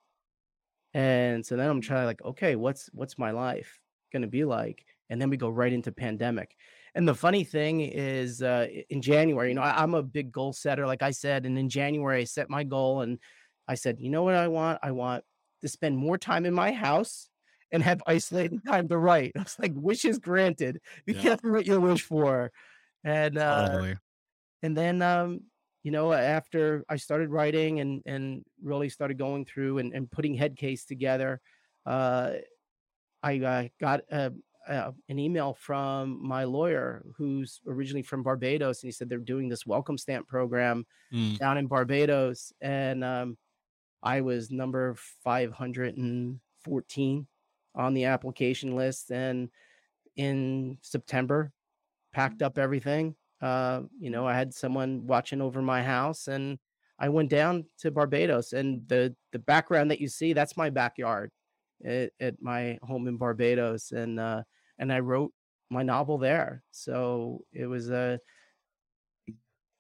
And 0.95 1.45
so 1.45 1.57
then 1.57 1.69
I'm 1.69 1.81
trying 1.81 2.03
to 2.03 2.07
like, 2.07 2.25
okay, 2.25 2.55
what's 2.55 2.89
what's 2.93 3.19
my 3.19 3.33
life 3.33 3.81
going 4.13 4.23
to 4.23 4.29
be 4.29 4.45
like? 4.45 4.85
And 5.11 5.21
then 5.21 5.29
we 5.29 5.37
go 5.37 5.49
right 5.49 5.73
into 5.73 5.91
pandemic. 5.91 6.55
And 6.95 7.07
the 7.07 7.15
funny 7.15 7.43
thing 7.43 7.81
is, 7.81 8.41
uh, 8.41 8.69
in 8.89 9.03
January, 9.03 9.49
you 9.49 9.55
know, 9.55 9.63
I, 9.63 9.83
am 9.83 9.95
a 9.95 10.03
big 10.03 10.31
goal 10.31 10.53
setter, 10.53 10.87
like 10.87 11.03
I 11.03 11.11
said. 11.11 11.47
And 11.47 11.59
in 11.59 11.69
January, 11.69 12.21
I 12.21 12.25
set 12.25 12.49
my 12.49 12.63
goal 12.63 13.03
and 13.03 13.19
I 13.67 13.75
said, 13.75 13.99
you 13.99 14.09
know 14.09 14.23
what 14.23 14.35
I 14.35 14.49
want? 14.49 14.79
I 14.83 14.93
want 14.93 15.25
to 15.63 15.69
spend 15.69 15.99
more 15.99 16.17
time 16.17 16.47
in 16.47 16.55
my 16.55 16.71
house 16.71 17.29
and 17.73 17.83
have 17.83 18.03
isolated 18.07 18.61
time 18.67 18.89
to 18.89 18.99
write. 18.99 19.33
It's 19.37 19.59
like 19.59 19.73
wishes 19.75 20.19
granted. 20.19 20.81
You 21.07 21.15
yeah. 21.15 21.23
can't 21.23 21.41
what 21.45 21.67
you 21.67 21.81
wish 21.81 22.03
for. 22.03 22.51
And 23.05 23.39
uh, 23.39 23.69
totally. 23.69 23.97
and 24.63 24.77
then 24.77 25.03
um, 25.03 25.41
you 25.83 25.91
know, 25.91 26.13
after 26.13 26.85
I 26.89 26.97
started 26.97 27.31
writing 27.31 27.81
and 27.81 28.03
and 28.07 28.45
really 28.63 28.89
started 28.89 29.19
going 29.19 29.45
through 29.45 29.79
and, 29.79 29.93
and 29.93 30.11
putting 30.11 30.37
Headcase 30.37 30.87
together, 30.87 31.41
uh, 31.87 32.33
I 33.23 33.39
uh, 33.39 33.69
got 33.81 34.01
a, 34.11 34.33
uh, 34.69 34.93
an 35.09 35.19
email 35.19 35.57
from 35.59 36.27
my 36.27 36.45
lawyer 36.45 37.05
who's 37.17 37.61
originally 37.67 38.03
from 38.03 38.23
Barbados, 38.23 38.83
and 38.83 38.89
he 38.89 38.93
said 38.93 39.09
they're 39.09 39.19
doing 39.19 39.49
this 39.49 39.67
welcome 39.67 39.97
stamp 39.97 40.29
program 40.29 40.85
mm. 41.13 41.39
down 41.39 41.59
in 41.59 41.67
Barbados, 41.67 42.53
and 42.61 43.03
um, 43.03 43.39
I 44.03 44.21
was 44.21 44.51
number 44.51 44.95
514 45.25 47.27
on 47.75 47.95
the 47.95 48.05
application 48.05 48.77
list, 48.77 49.11
and 49.11 49.49
in 50.17 50.79
September, 50.83 51.53
packed 52.13 52.43
up 52.43 52.59
everything. 52.59 53.15
Uh, 53.41 53.83
you 54.01 54.11
know, 54.11 54.27
I 54.27 54.35
had 54.35 54.53
someone 54.53 55.07
watching 55.07 55.41
over 55.41 55.63
my 55.63 55.83
house, 55.83 56.29
and 56.29 56.59
I 56.99 57.09
went 57.09 57.31
down 57.31 57.65
to 57.79 57.91
Barbados, 57.91 58.53
and 58.53 58.87
the 58.89 59.15
the 59.33 59.39
background 59.39 59.91
that 59.91 60.01
you 60.01 60.09
see 60.09 60.33
that's 60.33 60.57
my 60.57 60.71
backyard 60.71 61.31
at, 61.85 62.11
at 62.21 62.43
my 62.43 62.79
home 62.83 63.07
in 63.07 63.17
Barbados, 63.17 63.93
and 63.93 64.19
uh, 64.19 64.43
and 64.79 64.93
I 64.93 65.01
wrote 65.01 65.33
my 65.71 65.83
novel 65.83 66.19
there. 66.19 66.63
So 66.71 67.45
it 67.53 67.67
was 67.67 67.91
a 67.91 68.19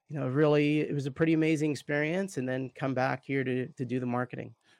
you 0.08 0.18
know, 0.18 0.28
really 0.28 0.80
it 0.80 0.94
was 0.94 1.06
a 1.06 1.10
pretty 1.10 1.34
amazing 1.34 1.70
experience 1.70 2.38
and 2.38 2.48
then 2.48 2.70
come 2.74 2.94
back 2.94 3.24
here 3.24 3.44
to 3.44 3.68
to 3.68 3.84
do 3.84 4.00
the 4.00 4.06
marketing. 4.06 4.54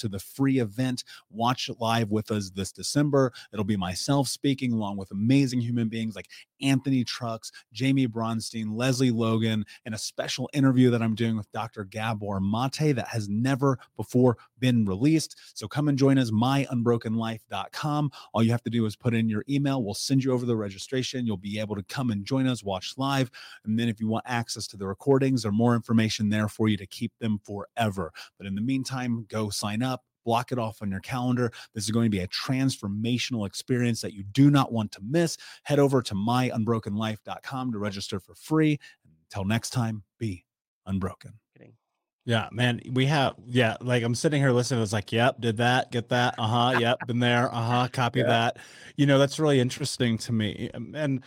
the 0.07 0.19
free 0.19 0.59
event. 0.59 1.03
Watch 1.29 1.69
live 1.79 2.11
with 2.11 2.31
us 2.31 2.49
this 2.49 2.71
December. 2.71 3.31
It'll 3.53 3.65
be 3.65 3.77
myself 3.77 4.27
speaking 4.27 4.73
along 4.73 4.97
with 4.97 5.11
amazing 5.11 5.61
human 5.61 5.89
beings 5.89 6.15
like 6.15 6.27
Anthony 6.61 7.03
Trucks, 7.03 7.51
Jamie 7.73 8.07
Bronstein, 8.07 8.75
Leslie 8.75 9.11
Logan, 9.11 9.65
and 9.85 9.95
a 9.95 9.97
special 9.97 10.49
interview 10.53 10.89
that 10.91 11.01
I'm 11.01 11.15
doing 11.15 11.35
with 11.35 11.51
Dr. 11.51 11.83
Gabor 11.83 12.39
Mate 12.39 12.95
that 12.95 13.07
has 13.07 13.27
never 13.29 13.79
before 13.97 14.37
been 14.59 14.85
released. 14.85 15.37
So 15.53 15.67
come 15.67 15.87
and 15.87 15.97
join 15.97 16.17
us, 16.17 16.31
myunbrokenlife.com. 16.31 18.11
All 18.33 18.43
you 18.43 18.51
have 18.51 18.63
to 18.63 18.69
do 18.69 18.85
is 18.85 18.95
put 18.95 19.13
in 19.13 19.27
your 19.29 19.43
email. 19.49 19.83
We'll 19.83 19.93
send 19.93 20.23
you 20.23 20.31
over 20.31 20.45
the 20.45 20.55
registration. 20.55 21.25
You'll 21.25 21.37
be 21.37 21.59
able 21.59 21.75
to 21.75 21.83
come 21.83 22.11
and 22.11 22.25
join 22.25 22.47
us, 22.47 22.63
watch 22.63 22.93
live. 22.97 23.31
And 23.65 23.77
then 23.77 23.89
if 23.89 23.99
you 23.99 24.07
want 24.07 24.25
access 24.27 24.67
to 24.67 24.77
the 24.77 24.87
recordings 24.87 25.45
or 25.45 25.51
more 25.51 25.75
information 25.75 26.29
there 26.29 26.47
for 26.47 26.69
you 26.69 26.77
to 26.77 26.85
keep 26.85 27.11
them 27.19 27.39
forever. 27.43 28.11
But 28.37 28.47
in 28.47 28.55
the 28.55 28.61
meantime, 28.61 29.25
go 29.29 29.49
sign 29.49 29.83
up 29.83 29.90
block 30.23 30.51
it 30.51 30.59
off 30.59 30.81
on 30.81 30.91
your 30.91 30.99
calendar. 30.99 31.51
This 31.73 31.85
is 31.85 31.91
going 31.91 32.05
to 32.05 32.09
be 32.09 32.19
a 32.19 32.27
transformational 32.27 33.47
experience 33.47 34.01
that 34.01 34.13
you 34.13 34.23
do 34.23 34.49
not 34.49 34.71
want 34.71 34.91
to 34.93 35.01
miss. 35.01 35.37
Head 35.63 35.79
over 35.79 36.01
to 36.01 36.15
myunbrokenlife.com 36.15 37.71
to 37.71 37.77
register 37.77 38.19
for 38.19 38.35
free. 38.35 38.79
Until 39.29 39.45
next 39.45 39.69
time, 39.69 40.03
be 40.19 40.45
unbroken. 40.85 41.33
Yeah, 42.23 42.49
man, 42.51 42.81
we 42.91 43.07
have 43.07 43.33
yeah, 43.47 43.77
like 43.81 44.03
I'm 44.03 44.13
sitting 44.13 44.39
here 44.39 44.51
listening. 44.51 44.83
It's 44.83 44.93
like, 44.93 45.11
yep, 45.11 45.41
did 45.41 45.57
that, 45.57 45.91
get 45.91 46.09
that, 46.09 46.35
uh 46.37 46.47
huh, 46.47 46.79
yep, 46.79 46.99
been 47.07 47.19
there, 47.19 47.53
uh 47.53 47.61
huh, 47.61 47.87
copy 47.91 48.19
yeah. 48.19 48.27
that. 48.27 48.57
You 48.95 49.07
know, 49.07 49.17
that's 49.17 49.39
really 49.39 49.59
interesting 49.59 50.19
to 50.19 50.31
me. 50.31 50.69
Um, 50.73 50.93
and 50.95 51.23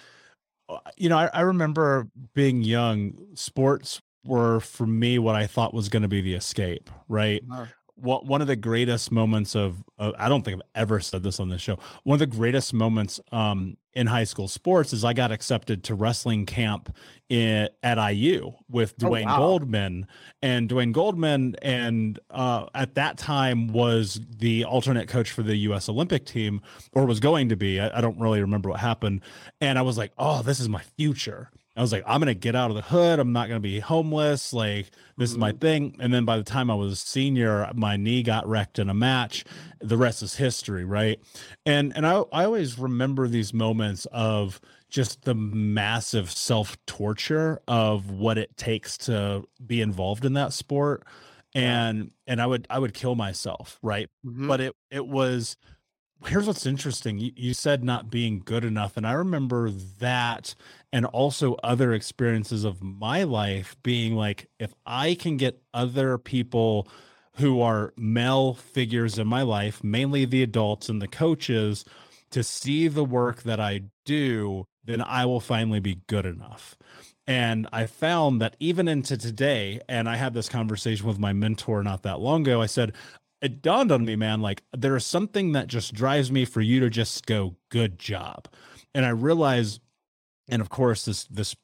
uh, 0.68 0.78
you 0.96 1.08
know, 1.08 1.18
I, 1.18 1.30
I 1.34 1.40
remember 1.40 2.06
being 2.34 2.62
young. 2.62 3.14
Sports 3.34 4.00
were 4.24 4.60
for 4.60 4.86
me 4.86 5.18
what 5.18 5.34
I 5.34 5.48
thought 5.48 5.74
was 5.74 5.88
going 5.88 6.04
to 6.04 6.08
be 6.08 6.20
the 6.20 6.34
escape, 6.34 6.88
right? 7.08 7.42
Uh-huh 7.50 7.66
what 7.96 8.26
one 8.26 8.40
of 8.40 8.46
the 8.46 8.56
greatest 8.56 9.12
moments 9.12 9.54
of 9.54 9.84
uh, 9.98 10.12
I 10.18 10.28
don't 10.28 10.42
think 10.42 10.60
I've 10.60 10.82
ever 10.82 11.00
said 11.00 11.22
this 11.22 11.38
on 11.38 11.48
this 11.48 11.60
show. 11.60 11.78
One 12.02 12.16
of 12.16 12.20
the 12.20 12.36
greatest 12.36 12.74
moments 12.74 13.20
um, 13.30 13.76
in 13.92 14.06
high 14.08 14.24
school 14.24 14.48
sports 14.48 14.92
is 14.92 15.04
I 15.04 15.12
got 15.12 15.30
accepted 15.30 15.84
to 15.84 15.94
wrestling 15.94 16.46
camp 16.46 16.94
in, 17.28 17.68
at 17.82 18.12
IU 18.12 18.52
with 18.68 18.96
Duane 18.96 19.28
oh, 19.28 19.32
wow. 19.32 19.38
Goldman, 19.38 20.06
and 20.42 20.68
Duane 20.68 20.92
Goldman, 20.92 21.56
and 21.62 22.18
uh, 22.30 22.66
at 22.74 22.94
that 22.96 23.16
time 23.16 23.68
was 23.68 24.20
the 24.38 24.64
alternate 24.64 25.08
coach 25.08 25.30
for 25.30 25.42
the 25.42 25.56
U.S. 25.56 25.88
Olympic 25.88 26.26
team, 26.26 26.60
or 26.92 27.06
was 27.06 27.20
going 27.20 27.48
to 27.50 27.56
be. 27.56 27.80
I, 27.80 27.98
I 27.98 28.00
don't 28.00 28.18
really 28.18 28.40
remember 28.40 28.70
what 28.70 28.80
happened, 28.80 29.20
and 29.60 29.78
I 29.78 29.82
was 29.82 29.96
like, 29.96 30.12
"Oh, 30.18 30.42
this 30.42 30.60
is 30.60 30.68
my 30.68 30.82
future." 30.96 31.50
I 31.76 31.80
was 31.80 31.90
like, 31.90 32.04
I'm 32.06 32.20
gonna 32.20 32.34
get 32.34 32.54
out 32.54 32.70
of 32.70 32.76
the 32.76 32.82
hood. 32.82 33.18
I'm 33.18 33.32
not 33.32 33.48
gonna 33.48 33.60
be 33.60 33.80
homeless. 33.80 34.52
Like 34.52 34.90
this 35.16 35.30
is 35.30 35.38
my 35.38 35.50
mm-hmm. 35.50 35.58
thing. 35.58 35.96
And 35.98 36.14
then 36.14 36.24
by 36.24 36.36
the 36.36 36.44
time 36.44 36.70
I 36.70 36.74
was 36.74 37.00
senior, 37.00 37.68
my 37.74 37.96
knee 37.96 38.22
got 38.22 38.46
wrecked 38.46 38.78
in 38.78 38.88
a 38.88 38.94
match. 38.94 39.44
The 39.80 39.96
rest 39.96 40.22
is 40.22 40.36
history, 40.36 40.84
right? 40.84 41.18
And 41.66 41.92
and 41.96 42.06
I 42.06 42.22
I 42.32 42.44
always 42.44 42.78
remember 42.78 43.26
these 43.26 43.52
moments 43.52 44.06
of 44.12 44.60
just 44.88 45.22
the 45.22 45.34
massive 45.34 46.30
self 46.30 46.76
torture 46.86 47.60
of 47.66 48.10
what 48.10 48.38
it 48.38 48.56
takes 48.56 48.96
to 48.98 49.44
be 49.64 49.80
involved 49.80 50.24
in 50.24 50.34
that 50.34 50.52
sport. 50.52 51.04
And 51.56 52.12
and 52.28 52.40
I 52.40 52.46
would 52.46 52.68
I 52.70 52.78
would 52.78 52.94
kill 52.94 53.16
myself, 53.16 53.80
right? 53.82 54.08
Mm-hmm. 54.24 54.46
But 54.46 54.60
it 54.60 54.76
it 54.92 55.06
was 55.06 55.56
here's 56.26 56.46
what's 56.46 56.66
interesting 56.66 57.18
you, 57.18 57.32
you, 57.36 57.54
said 57.54 57.84
not 57.84 58.10
being 58.10 58.42
good 58.44 58.64
enough 58.64 58.96
and 58.96 59.06
i 59.06 59.12
remember 59.12 59.70
that 59.70 60.54
and 60.92 61.06
also 61.06 61.54
other 61.62 61.92
experiences 61.92 62.64
of 62.64 62.82
my 62.82 63.22
life 63.22 63.76
being 63.82 64.14
like 64.14 64.48
if 64.58 64.74
i 64.86 65.14
can 65.14 65.36
get 65.36 65.62
other 65.72 66.18
people 66.18 66.88
who 67.36 67.60
are 67.60 67.92
male 67.96 68.54
figures 68.54 69.18
in 69.18 69.26
my 69.26 69.42
life 69.42 69.82
mainly 69.82 70.24
the 70.24 70.42
adults 70.42 70.88
and 70.88 71.00
the 71.00 71.08
coaches 71.08 71.84
to 72.30 72.42
see 72.42 72.88
the 72.88 73.04
work 73.04 73.42
that 73.42 73.60
i 73.60 73.82
do 74.04 74.66
then 74.84 75.00
i 75.02 75.24
will 75.24 75.40
finally 75.40 75.80
be 75.80 76.00
good 76.06 76.26
enough 76.26 76.76
and 77.26 77.66
I 77.72 77.86
found 77.86 78.40
that 78.42 78.54
even 78.60 78.86
into 78.86 79.16
today, 79.16 79.80
and 79.88 80.08
I 80.08 80.16
had 80.16 80.34
this 80.34 80.48
conversation 80.48 81.06
with 81.06 81.18
my 81.18 81.32
mentor 81.32 81.82
not 81.82 82.02
that 82.02 82.20
long 82.20 82.42
ago. 82.42 82.60
I 82.60 82.66
said, 82.66 82.92
it 83.44 83.60
dawned 83.60 83.92
on 83.92 84.06
me, 84.06 84.16
man, 84.16 84.40
like 84.40 84.62
there 84.72 84.96
is 84.96 85.04
something 85.04 85.52
that 85.52 85.66
just 85.66 85.92
drives 85.92 86.32
me 86.32 86.46
for 86.46 86.62
you 86.62 86.80
to 86.80 86.88
just 86.88 87.26
go, 87.26 87.56
good 87.68 87.98
job. 87.98 88.48
And 88.94 89.04
I 89.04 89.10
realize, 89.10 89.80
and 90.48 90.62
of 90.62 90.70
course, 90.70 91.04
this 91.04 91.24
this 91.24 91.54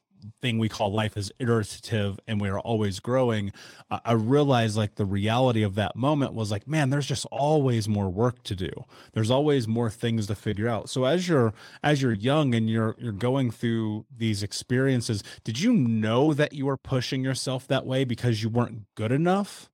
thing 0.43 0.59
we 0.59 0.69
call 0.69 0.93
life 0.93 1.17
is 1.17 1.33
iterative 1.39 2.21
and 2.27 2.39
we 2.39 2.51
are 2.51 2.61
always 2.61 3.01
growing. 3.01 3.51
I 3.91 4.13
realized 4.13 4.77
like 4.77 4.97
the 4.97 5.07
reality 5.07 5.63
of 5.63 5.77
that 5.77 5.97
moment 5.97 6.35
was 6.35 6.51
like, 6.51 6.69
man, 6.69 6.91
there's 6.91 7.07
just 7.07 7.25
always 7.31 7.89
more 7.89 8.11
work 8.11 8.43
to 8.43 8.55
do. 8.55 8.69
There's 9.15 9.31
always 9.31 9.67
more 9.67 9.89
things 9.89 10.27
to 10.27 10.35
figure 10.35 10.69
out. 10.69 10.91
So 10.91 11.07
as 11.07 11.27
you're 11.27 11.55
as 11.83 12.03
you're 12.03 12.13
young 12.13 12.55
and 12.55 12.69
you're 12.69 12.95
you're 12.99 13.13
going 13.13 13.51
through 13.51 14.05
these 14.15 14.43
experiences, 14.43 15.25
did 15.45 15.59
you 15.59 15.73
know 15.73 16.35
that 16.35 16.53
you 16.53 16.67
were 16.67 16.77
pushing 16.77 17.25
yourself 17.25 17.67
that 17.69 17.87
way 17.87 18.05
because 18.05 18.43
you 18.43 18.51
weren't 18.51 18.83
good 18.95 19.13
enough? 19.13 19.71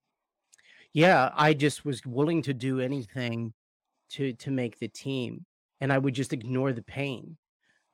Yeah, 0.96 1.30
I 1.36 1.52
just 1.52 1.84
was 1.84 2.06
willing 2.06 2.40
to 2.44 2.54
do 2.54 2.80
anything 2.80 3.52
to 4.12 4.32
to 4.32 4.50
make 4.50 4.78
the 4.78 4.88
team, 4.88 5.44
and 5.82 5.92
I 5.92 5.98
would 5.98 6.14
just 6.14 6.32
ignore 6.32 6.72
the 6.72 6.80
pain. 6.80 7.36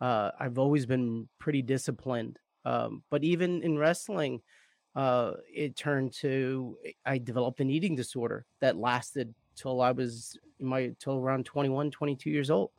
Uh, 0.01 0.31
I've 0.39 0.57
always 0.57 0.87
been 0.87 1.29
pretty 1.41 1.63
disciplined, 1.63 2.39
um, 2.65 3.03
but 3.11 3.25
even 3.25 3.61
in 3.63 3.77
wrestling, 3.77 4.41
uh, 4.95 5.33
it 5.53 5.75
turned 5.75 6.13
to 6.21 6.77
I 7.05 7.19
developed 7.19 7.59
an 7.59 7.71
eating 7.71 7.97
disorder 7.97 8.47
that 8.61 8.77
lasted 8.77 9.35
till 9.57 9.81
I 9.81 9.91
was 9.91 10.39
my 10.61 10.93
till 11.01 11.19
around 11.19 11.45
21, 11.45 11.91
22 11.91 12.31
years 12.31 12.51
old. 12.51 12.71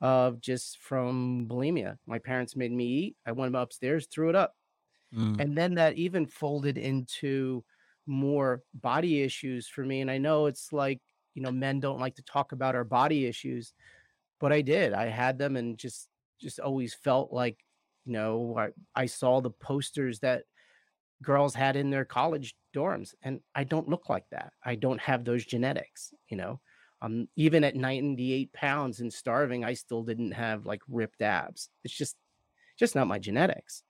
Uh, 0.00 0.30
just 0.40 0.78
from 0.78 1.48
bulimia. 1.48 1.98
My 2.06 2.20
parents 2.20 2.54
made 2.54 2.70
me 2.70 2.84
eat. 2.84 3.16
I 3.26 3.32
went 3.32 3.56
upstairs, 3.56 4.06
threw 4.06 4.28
it 4.28 4.36
up, 4.36 4.54
mm. 5.12 5.40
and 5.40 5.58
then 5.58 5.74
that 5.74 5.96
even 5.96 6.24
folded 6.24 6.78
into 6.78 7.64
more 8.10 8.62
body 8.74 9.22
issues 9.22 9.68
for 9.68 9.84
me. 9.84 10.00
And 10.00 10.10
I 10.10 10.18
know 10.18 10.46
it's 10.46 10.72
like, 10.72 11.00
you 11.34 11.42
know, 11.42 11.52
men 11.52 11.78
don't 11.78 12.00
like 12.00 12.16
to 12.16 12.22
talk 12.24 12.52
about 12.52 12.74
our 12.74 12.84
body 12.84 13.24
issues, 13.26 13.72
but 14.40 14.52
I 14.52 14.60
did. 14.60 14.92
I 14.92 15.06
had 15.06 15.38
them 15.38 15.56
and 15.56 15.78
just 15.78 16.08
just 16.40 16.58
always 16.58 16.92
felt 16.92 17.32
like, 17.32 17.58
you 18.04 18.12
know, 18.12 18.56
I, 18.58 18.68
I 19.02 19.06
saw 19.06 19.40
the 19.40 19.50
posters 19.50 20.18
that 20.20 20.44
girls 21.22 21.54
had 21.54 21.76
in 21.76 21.90
their 21.90 22.04
college 22.04 22.54
dorms 22.74 23.14
and 23.22 23.40
I 23.54 23.64
don't 23.64 23.88
look 23.88 24.08
like 24.08 24.24
that. 24.30 24.52
I 24.64 24.74
don't 24.74 25.00
have 25.00 25.24
those 25.24 25.44
genetics, 25.44 26.12
you 26.28 26.36
know. 26.36 26.60
Um, 27.02 27.28
even 27.36 27.62
at 27.64 27.76
98 27.76 28.52
pounds 28.52 29.00
and 29.00 29.12
starving, 29.12 29.64
I 29.64 29.74
still 29.74 30.02
didn't 30.02 30.32
have 30.32 30.66
like 30.66 30.80
ripped 30.88 31.22
abs. 31.22 31.70
It's 31.84 31.96
just, 31.96 32.16
just 32.78 32.94
not 32.94 33.06
my 33.06 33.18
genetics, 33.18 33.82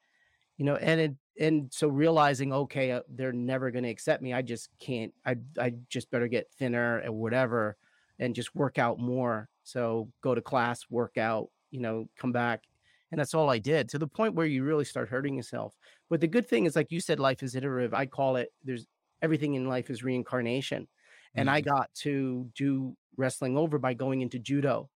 you 0.61 0.67
know. 0.67 0.77
And 0.77 1.01
it, 1.01 1.15
and 1.41 1.73
so 1.73 1.89
realizing 1.89 2.53
okay 2.53 2.93
uh, 2.93 3.01
they're 3.09 3.33
never 3.33 3.71
going 3.71 3.83
to 3.83 3.91
accept 3.91 4.23
me 4.23 4.33
i 4.33 4.43
just 4.43 4.69
can't 4.79 5.13
i 5.25 5.35
i 5.59 5.73
just 5.89 6.11
better 6.11 6.29
get 6.29 6.51
thinner 6.53 7.03
or 7.05 7.11
whatever 7.11 7.77
and 8.19 8.35
just 8.35 8.55
work 8.55 8.79
out 8.79 9.01
more 9.01 9.49
so 9.65 10.09
go 10.21 10.35
to 10.35 10.43
class 10.43 10.85
work 10.91 11.19
out 11.19 11.49
you 11.71 11.81
know 11.81 12.07
come 12.17 12.31
back 12.31 12.63
and 13.11 13.19
that's 13.19 13.35
all 13.35 13.51
i 13.51 13.59
did 13.59 13.89
to 13.89 13.99
the 13.99 14.07
point 14.07 14.35
where 14.35 14.47
you 14.47 14.63
really 14.63 14.85
start 14.85 15.09
hurting 15.09 15.35
yourself 15.35 15.75
but 16.09 16.21
the 16.21 16.29
good 16.29 16.47
thing 16.47 16.67
is 16.67 16.77
like 16.77 16.93
you 16.93 17.01
said 17.01 17.19
life 17.19 17.43
is 17.43 17.57
iterative 17.57 17.95
i 17.95 18.07
call 18.07 18.37
it 18.37 18.53
there's 18.63 18.87
everything 19.23 19.55
in 19.55 19.69
life 19.69 19.91
is 19.91 20.05
reincarnation 20.05 20.87
and 21.35 21.49
mm-hmm. 21.49 21.57
i 21.57 21.61
got 21.61 21.93
to 21.95 22.49
do 22.55 22.95
wrestling 23.17 23.57
over 23.57 23.79
by 23.79 23.95
going 23.95 24.21
into 24.21 24.39
judo 24.39 24.89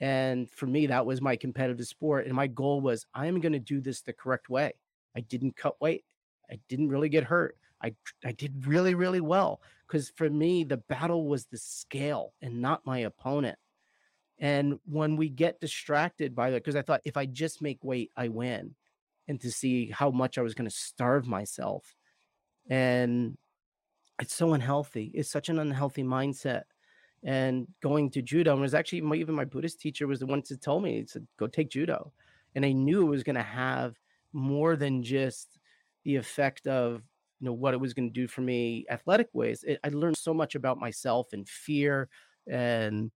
and 0.00 0.50
for 0.50 0.66
me 0.66 0.86
that 0.86 1.06
was 1.06 1.20
my 1.20 1.36
competitive 1.36 1.86
sport 1.86 2.26
and 2.26 2.34
my 2.34 2.48
goal 2.48 2.80
was 2.80 3.06
i 3.14 3.26
am 3.26 3.40
going 3.40 3.52
to 3.52 3.58
do 3.58 3.80
this 3.80 4.00
the 4.02 4.12
correct 4.12 4.48
way 4.48 4.72
I 5.16 5.20
didn't 5.20 5.56
cut 5.56 5.80
weight. 5.80 6.04
I 6.50 6.58
didn't 6.68 6.88
really 6.88 7.08
get 7.08 7.24
hurt. 7.24 7.56
I 7.82 7.94
I 8.24 8.32
did 8.32 8.66
really 8.66 8.94
really 8.94 9.20
well 9.20 9.60
because 9.86 10.10
for 10.10 10.30
me 10.30 10.64
the 10.64 10.78
battle 10.78 11.26
was 11.26 11.46
the 11.46 11.58
scale 11.58 12.32
and 12.40 12.60
not 12.60 12.86
my 12.86 12.98
opponent. 12.98 13.58
And 14.38 14.78
when 14.84 15.16
we 15.16 15.28
get 15.28 15.60
distracted 15.60 16.34
by 16.34 16.50
that, 16.50 16.64
because 16.64 16.76
I 16.76 16.82
thought 16.82 17.02
if 17.04 17.16
I 17.16 17.26
just 17.26 17.62
make 17.62 17.82
weight, 17.84 18.10
I 18.16 18.28
win, 18.28 18.74
and 19.28 19.40
to 19.40 19.50
see 19.50 19.90
how 19.90 20.10
much 20.10 20.38
I 20.38 20.42
was 20.42 20.54
going 20.54 20.68
to 20.68 20.74
starve 20.74 21.26
myself. 21.26 21.94
And 22.68 23.36
it's 24.20 24.34
so 24.34 24.54
unhealthy. 24.54 25.10
It's 25.14 25.30
such 25.30 25.48
an 25.48 25.58
unhealthy 25.58 26.02
mindset. 26.02 26.62
And 27.22 27.66
going 27.80 28.10
to 28.10 28.22
judo, 28.22 28.52
and 28.52 28.60
was 28.60 28.74
actually 28.74 29.00
my, 29.00 29.16
even 29.16 29.34
my 29.34 29.46
Buddhist 29.46 29.80
teacher 29.80 30.06
was 30.06 30.20
the 30.20 30.26
one 30.26 30.42
to 30.42 30.56
tell 30.56 30.80
me, 30.80 31.00
he 31.00 31.06
said, 31.06 31.26
go 31.38 31.46
take 31.46 31.70
judo. 31.70 32.12
And 32.54 32.66
I 32.66 32.72
knew 32.72 33.02
it 33.02 33.10
was 33.10 33.22
going 33.22 33.36
to 33.36 33.42
have 33.42 33.96
more 34.34 34.76
than 34.76 35.02
just 35.02 35.58
the 36.04 36.16
effect 36.16 36.66
of 36.66 37.02
you 37.40 37.46
know 37.46 37.52
what 37.52 37.74
it 37.74 37.80
was 37.80 37.94
going 37.94 38.08
to 38.08 38.20
do 38.20 38.28
for 38.28 38.42
me 38.42 38.84
athletic 38.90 39.28
ways 39.32 39.64
it, 39.66 39.78
i 39.84 39.88
learned 39.88 40.16
so 40.16 40.34
much 40.34 40.54
about 40.54 40.78
myself 40.78 41.28
and 41.32 41.48
fear 41.48 42.08
and 42.50 43.10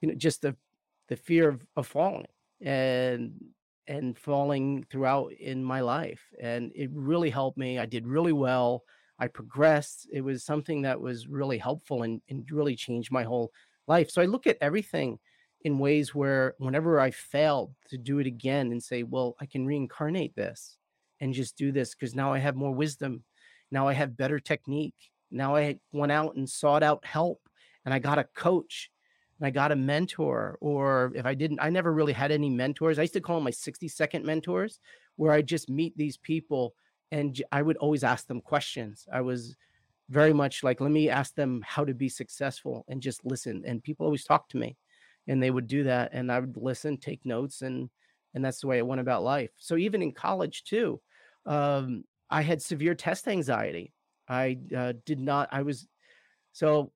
you 0.00 0.08
know 0.08 0.14
just 0.14 0.42
the 0.42 0.56
the 1.08 1.16
fear 1.16 1.48
of, 1.48 1.66
of 1.76 1.86
falling 1.86 2.26
and 2.60 3.32
and 3.86 4.18
falling 4.18 4.84
throughout 4.90 5.32
in 5.32 5.64
my 5.64 5.80
life. 5.80 6.20
And 6.42 6.70
it 6.74 6.90
really 6.92 7.30
helped 7.30 7.58
me 7.58 7.78
i 7.78 7.86
did 7.86 8.06
really 8.06 8.32
well 8.32 8.82
i 9.18 9.26
progressed 9.26 10.08
it 10.12 10.20
was 10.20 10.44
something 10.44 10.82
that 10.82 11.00
was 11.00 11.26
really 11.26 11.58
helpful 11.58 12.02
and, 12.02 12.20
and 12.28 12.50
really 12.50 12.76
changed 12.76 13.10
my 13.10 13.24
whole 13.24 13.50
life. 13.86 14.10
So 14.10 14.22
i 14.22 14.26
look 14.26 14.46
at 14.46 14.58
everything 14.60 15.18
in 15.62 15.78
ways 15.78 16.14
where 16.14 16.54
whenever 16.58 17.00
i 17.00 17.10
failed 17.10 17.72
to 17.88 17.98
do 17.98 18.18
it 18.18 18.26
again 18.26 18.72
and 18.72 18.82
say 18.82 19.02
well 19.02 19.36
i 19.40 19.46
can 19.46 19.66
reincarnate 19.66 20.34
this 20.34 20.76
and 21.20 21.34
just 21.34 21.56
do 21.56 21.72
this 21.72 21.94
because 21.94 22.14
now 22.14 22.32
i 22.32 22.38
have 22.38 22.56
more 22.56 22.72
wisdom 22.72 23.22
now 23.70 23.88
i 23.88 23.92
have 23.92 24.16
better 24.16 24.38
technique 24.38 25.10
now 25.30 25.56
i 25.56 25.78
went 25.92 26.12
out 26.12 26.36
and 26.36 26.48
sought 26.48 26.82
out 26.82 27.04
help 27.04 27.40
and 27.84 27.92
i 27.92 27.98
got 27.98 28.18
a 28.18 28.24
coach 28.34 28.90
and 29.38 29.46
I 29.46 29.50
got 29.50 29.72
a 29.72 29.76
mentor, 29.76 30.58
or 30.60 31.12
if 31.14 31.24
I 31.24 31.34
didn't, 31.34 31.60
I 31.62 31.70
never 31.70 31.92
really 31.92 32.12
had 32.12 32.32
any 32.32 32.50
mentors. 32.50 32.98
I 32.98 33.02
used 33.02 33.14
to 33.14 33.20
call 33.20 33.36
them 33.36 33.44
my 33.44 33.50
60 33.50 33.86
second 33.86 34.24
mentors, 34.24 34.80
where 35.16 35.32
I 35.32 35.42
just 35.42 35.68
meet 35.68 35.96
these 35.96 36.16
people 36.16 36.74
and 37.12 37.40
I 37.52 37.62
would 37.62 37.76
always 37.78 38.04
ask 38.04 38.26
them 38.26 38.40
questions. 38.40 39.06
I 39.12 39.20
was 39.20 39.56
very 40.10 40.32
much 40.32 40.62
like, 40.62 40.80
let 40.80 40.90
me 40.90 41.08
ask 41.08 41.34
them 41.34 41.62
how 41.66 41.84
to 41.84 41.94
be 41.94 42.08
successful 42.08 42.84
and 42.88 43.00
just 43.00 43.24
listen. 43.24 43.62
And 43.66 43.82
people 43.82 44.06
always 44.06 44.24
talk 44.24 44.48
to 44.50 44.56
me 44.56 44.76
and 45.28 45.42
they 45.42 45.50
would 45.50 45.68
do 45.68 45.84
that. 45.84 46.10
And 46.12 46.32
I 46.32 46.40
would 46.40 46.56
listen, 46.56 46.96
take 46.96 47.24
notes, 47.24 47.62
and 47.62 47.90
and 48.34 48.44
that's 48.44 48.60
the 48.60 48.66
way 48.66 48.78
I 48.78 48.82
went 48.82 49.00
about 49.00 49.22
life. 49.22 49.50
So 49.58 49.76
even 49.76 50.02
in 50.02 50.12
college 50.12 50.64
too, 50.64 51.00
um, 51.46 52.04
I 52.30 52.42
had 52.42 52.60
severe 52.60 52.94
test 52.94 53.28
anxiety. 53.28 53.92
I 54.28 54.58
uh, 54.76 54.94
did 55.06 55.20
not. 55.20 55.48
I 55.52 55.62
was 55.62 55.86
so. 56.52 56.92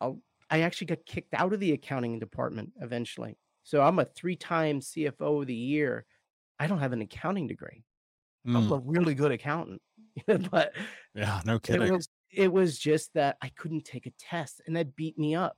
I'll 0.00 0.20
I 0.50 0.60
actually 0.60 0.86
got 0.88 1.04
kicked 1.04 1.34
out 1.34 1.52
of 1.52 1.60
the 1.60 1.72
accounting 1.72 2.18
department 2.18 2.72
eventually. 2.80 3.36
So 3.64 3.82
I'm 3.82 3.98
a 3.98 4.04
three-time 4.04 4.80
CFO 4.80 5.42
of 5.42 5.46
the 5.46 5.54
year. 5.54 6.06
I 6.58 6.66
don't 6.66 6.78
have 6.78 6.94
an 6.94 7.02
accounting 7.02 7.46
degree. 7.46 7.84
Mm. 8.46 8.56
I'm 8.56 8.72
a 8.72 8.78
really 8.78 9.14
good 9.14 9.30
accountant, 9.30 9.82
but 10.50 10.72
yeah, 11.14 11.42
no 11.44 11.58
kidding. 11.58 11.88
It 11.88 11.92
was, 11.92 12.08
it 12.32 12.52
was 12.52 12.78
just 12.78 13.12
that 13.14 13.36
I 13.42 13.50
couldn't 13.50 13.84
take 13.84 14.06
a 14.06 14.12
test, 14.18 14.62
and 14.66 14.74
that 14.76 14.96
beat 14.96 15.18
me 15.18 15.34
up. 15.34 15.56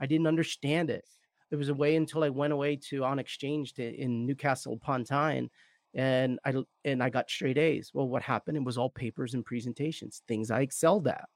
I 0.00 0.06
didn't 0.06 0.26
understand 0.26 0.90
it. 0.90 1.04
There 1.52 1.58
was 1.58 1.68
a 1.68 1.74
way 1.74 1.96
until 1.96 2.24
I 2.24 2.30
went 2.30 2.54
away 2.54 2.76
to 2.88 3.04
on 3.04 3.18
exchange 3.18 3.74
to, 3.74 3.84
in 3.84 4.24
Newcastle 4.24 4.72
upon 4.72 5.04
Tyne, 5.04 5.50
and 5.92 6.38
I 6.46 6.54
and 6.82 7.02
I 7.02 7.10
got 7.10 7.28
straight 7.28 7.58
A's. 7.58 7.90
Well, 7.92 8.08
what 8.08 8.22
happened? 8.22 8.56
It 8.56 8.64
was 8.64 8.78
all 8.78 8.88
papers 8.88 9.34
and 9.34 9.44
presentations, 9.44 10.22
things 10.26 10.50
I 10.50 10.62
excelled 10.62 11.06
at. 11.08 11.26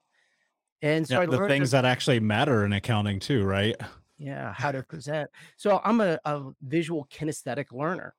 And 0.81 1.07
so 1.07 1.21
yeah, 1.21 1.27
the 1.27 1.47
things 1.47 1.69
that 1.69 1.85
actually 1.85 2.19
matter 2.19 2.65
in 2.65 2.73
accounting 2.73 3.19
too, 3.19 3.43
right? 3.43 3.75
Yeah, 4.17 4.51
how 4.53 4.71
to 4.71 4.81
present. 4.81 5.29
So 5.55 5.81
I'm 5.83 6.01
a, 6.01 6.17
a 6.25 6.45
visual 6.63 7.07
kinesthetic 7.11 7.71
learner. 7.71 8.15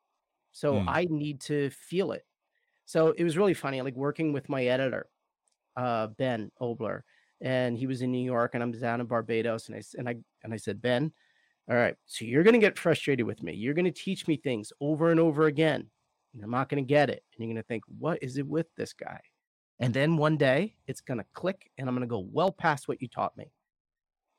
So 0.52 0.74
mm. 0.74 0.84
I 0.86 1.08
need 1.10 1.40
to 1.42 1.68
feel 1.70 2.12
it. 2.12 2.24
So 2.84 3.08
it 3.10 3.24
was 3.24 3.36
really 3.36 3.54
funny, 3.54 3.82
like 3.82 3.96
working 3.96 4.32
with 4.32 4.48
my 4.48 4.66
editor, 4.66 5.08
uh, 5.76 6.06
Ben 6.06 6.52
Obler, 6.62 7.00
and 7.40 7.76
he 7.76 7.88
was 7.88 8.02
in 8.02 8.12
New 8.12 8.24
York 8.24 8.54
and 8.54 8.62
I'm 8.62 8.70
down 8.70 9.00
in 9.00 9.08
Barbados. 9.08 9.66
And 9.66 9.74
I 9.74 9.82
and 9.98 10.08
I 10.08 10.14
and 10.44 10.54
I 10.54 10.58
said, 10.58 10.80
Ben, 10.80 11.12
all 11.68 11.76
right, 11.76 11.96
so 12.06 12.24
you're 12.24 12.42
gonna 12.42 12.58
get 12.58 12.78
frustrated 12.78 13.26
with 13.26 13.42
me. 13.42 13.52
You're 13.52 13.74
gonna 13.74 13.90
teach 13.90 14.26
me 14.26 14.36
things 14.36 14.72
over 14.80 15.10
and 15.10 15.20
over 15.20 15.46
again. 15.46 15.86
And 16.34 16.42
I'm 16.42 16.50
not 16.50 16.68
gonna 16.68 16.82
get 16.82 17.10
it. 17.10 17.22
And 17.34 17.44
you're 17.44 17.54
gonna 17.54 17.62
think, 17.62 17.84
what 17.98 18.22
is 18.22 18.38
it 18.38 18.46
with 18.46 18.66
this 18.76 18.92
guy? 18.92 19.20
And 19.80 19.94
then 19.94 20.16
one 20.16 20.36
day 20.36 20.74
it's 20.86 21.00
going 21.00 21.18
to 21.18 21.26
click 21.34 21.70
and 21.78 21.88
I'm 21.88 21.94
going 21.94 22.06
to 22.06 22.10
go 22.10 22.26
well 22.32 22.50
past 22.50 22.88
what 22.88 23.00
you 23.00 23.08
taught 23.08 23.36
me. 23.36 23.50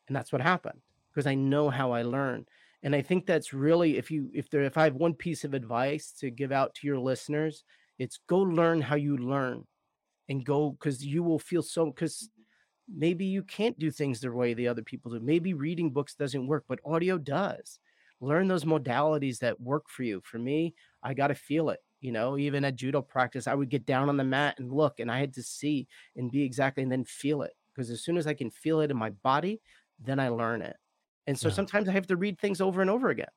And 0.07 0.15
that's 0.15 0.31
what 0.31 0.41
happened 0.41 0.81
because 1.13 1.27
I 1.27 1.35
know 1.35 1.69
how 1.69 1.91
I 1.91 2.01
learn. 2.01 2.45
And 2.83 2.95
I 2.95 3.01
think 3.01 3.25
that's 3.25 3.53
really 3.53 3.97
if 3.97 4.09
you 4.09 4.29
if 4.33 4.49
there 4.49 4.63
if 4.63 4.77
I 4.77 4.85
have 4.85 4.95
one 4.95 5.13
piece 5.13 5.43
of 5.43 5.53
advice 5.53 6.13
to 6.19 6.29
give 6.29 6.51
out 6.51 6.73
to 6.75 6.87
your 6.87 6.99
listeners, 6.99 7.63
it's 7.97 8.19
go 8.27 8.39
learn 8.39 8.81
how 8.81 8.95
you 8.95 9.17
learn 9.17 9.65
and 10.29 10.45
go 10.45 10.71
because 10.71 11.05
you 11.05 11.21
will 11.21 11.39
feel 11.39 11.61
so 11.61 11.87
because 11.87 12.29
maybe 12.93 13.25
you 13.25 13.43
can't 13.43 13.77
do 13.79 13.91
things 13.91 14.19
the 14.19 14.31
way 14.31 14.53
the 14.53 14.67
other 14.67 14.83
people 14.83 15.11
do. 15.11 15.19
Maybe 15.19 15.53
reading 15.53 15.91
books 15.91 16.15
doesn't 16.15 16.47
work, 16.47 16.65
but 16.67 16.79
audio 16.85 17.17
does. 17.17 17.79
Learn 18.21 18.47
those 18.47 18.65
modalities 18.65 19.39
that 19.39 19.61
work 19.61 19.89
for 19.89 20.03
you. 20.03 20.21
For 20.23 20.39
me, 20.39 20.73
I 21.01 21.13
got 21.13 21.27
to 21.27 21.35
feel 21.35 21.69
it 21.69 21.79
you 22.01 22.11
know 22.11 22.37
even 22.37 22.63
at 22.65 22.75
judo 22.75 23.01
practice 23.01 23.47
i 23.47 23.53
would 23.53 23.69
get 23.69 23.85
down 23.85 24.09
on 24.09 24.17
the 24.17 24.23
mat 24.23 24.55
and 24.59 24.71
look 24.71 24.99
and 24.99 25.11
i 25.11 25.19
had 25.19 25.33
to 25.33 25.43
see 25.43 25.87
and 26.15 26.31
be 26.31 26.43
exactly 26.43 26.83
and 26.83 26.91
then 26.91 27.03
feel 27.03 27.41
it 27.41 27.53
because 27.73 27.89
as 27.89 28.01
soon 28.01 28.17
as 28.17 28.27
i 28.27 28.33
can 28.33 28.49
feel 28.49 28.81
it 28.81 28.91
in 28.91 28.97
my 28.97 29.09
body 29.09 29.61
then 29.99 30.19
i 30.19 30.29
learn 30.29 30.61
it 30.61 30.75
and 31.27 31.37
so 31.37 31.49
yeah. 31.49 31.53
sometimes 31.53 31.89
i 31.89 31.91
have 31.91 32.07
to 32.07 32.15
read 32.15 32.39
things 32.39 32.61
over 32.61 32.81
and 32.81 32.89
over 32.89 33.09
again 33.09 33.27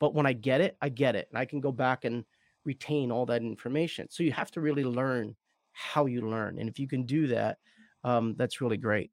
but 0.00 0.14
when 0.14 0.26
i 0.26 0.32
get 0.32 0.60
it 0.60 0.76
i 0.80 0.88
get 0.88 1.16
it 1.16 1.28
and 1.30 1.38
i 1.38 1.44
can 1.44 1.60
go 1.60 1.72
back 1.72 2.04
and 2.04 2.24
retain 2.64 3.12
all 3.12 3.26
that 3.26 3.42
information 3.42 4.08
so 4.10 4.22
you 4.22 4.32
have 4.32 4.50
to 4.50 4.60
really 4.60 4.84
learn 4.84 5.34
how 5.72 6.06
you 6.06 6.22
learn 6.28 6.58
and 6.58 6.68
if 6.68 6.78
you 6.78 6.88
can 6.88 7.04
do 7.04 7.26
that 7.26 7.58
um, 8.04 8.34
that's 8.36 8.60
really 8.60 8.76
great 8.76 9.10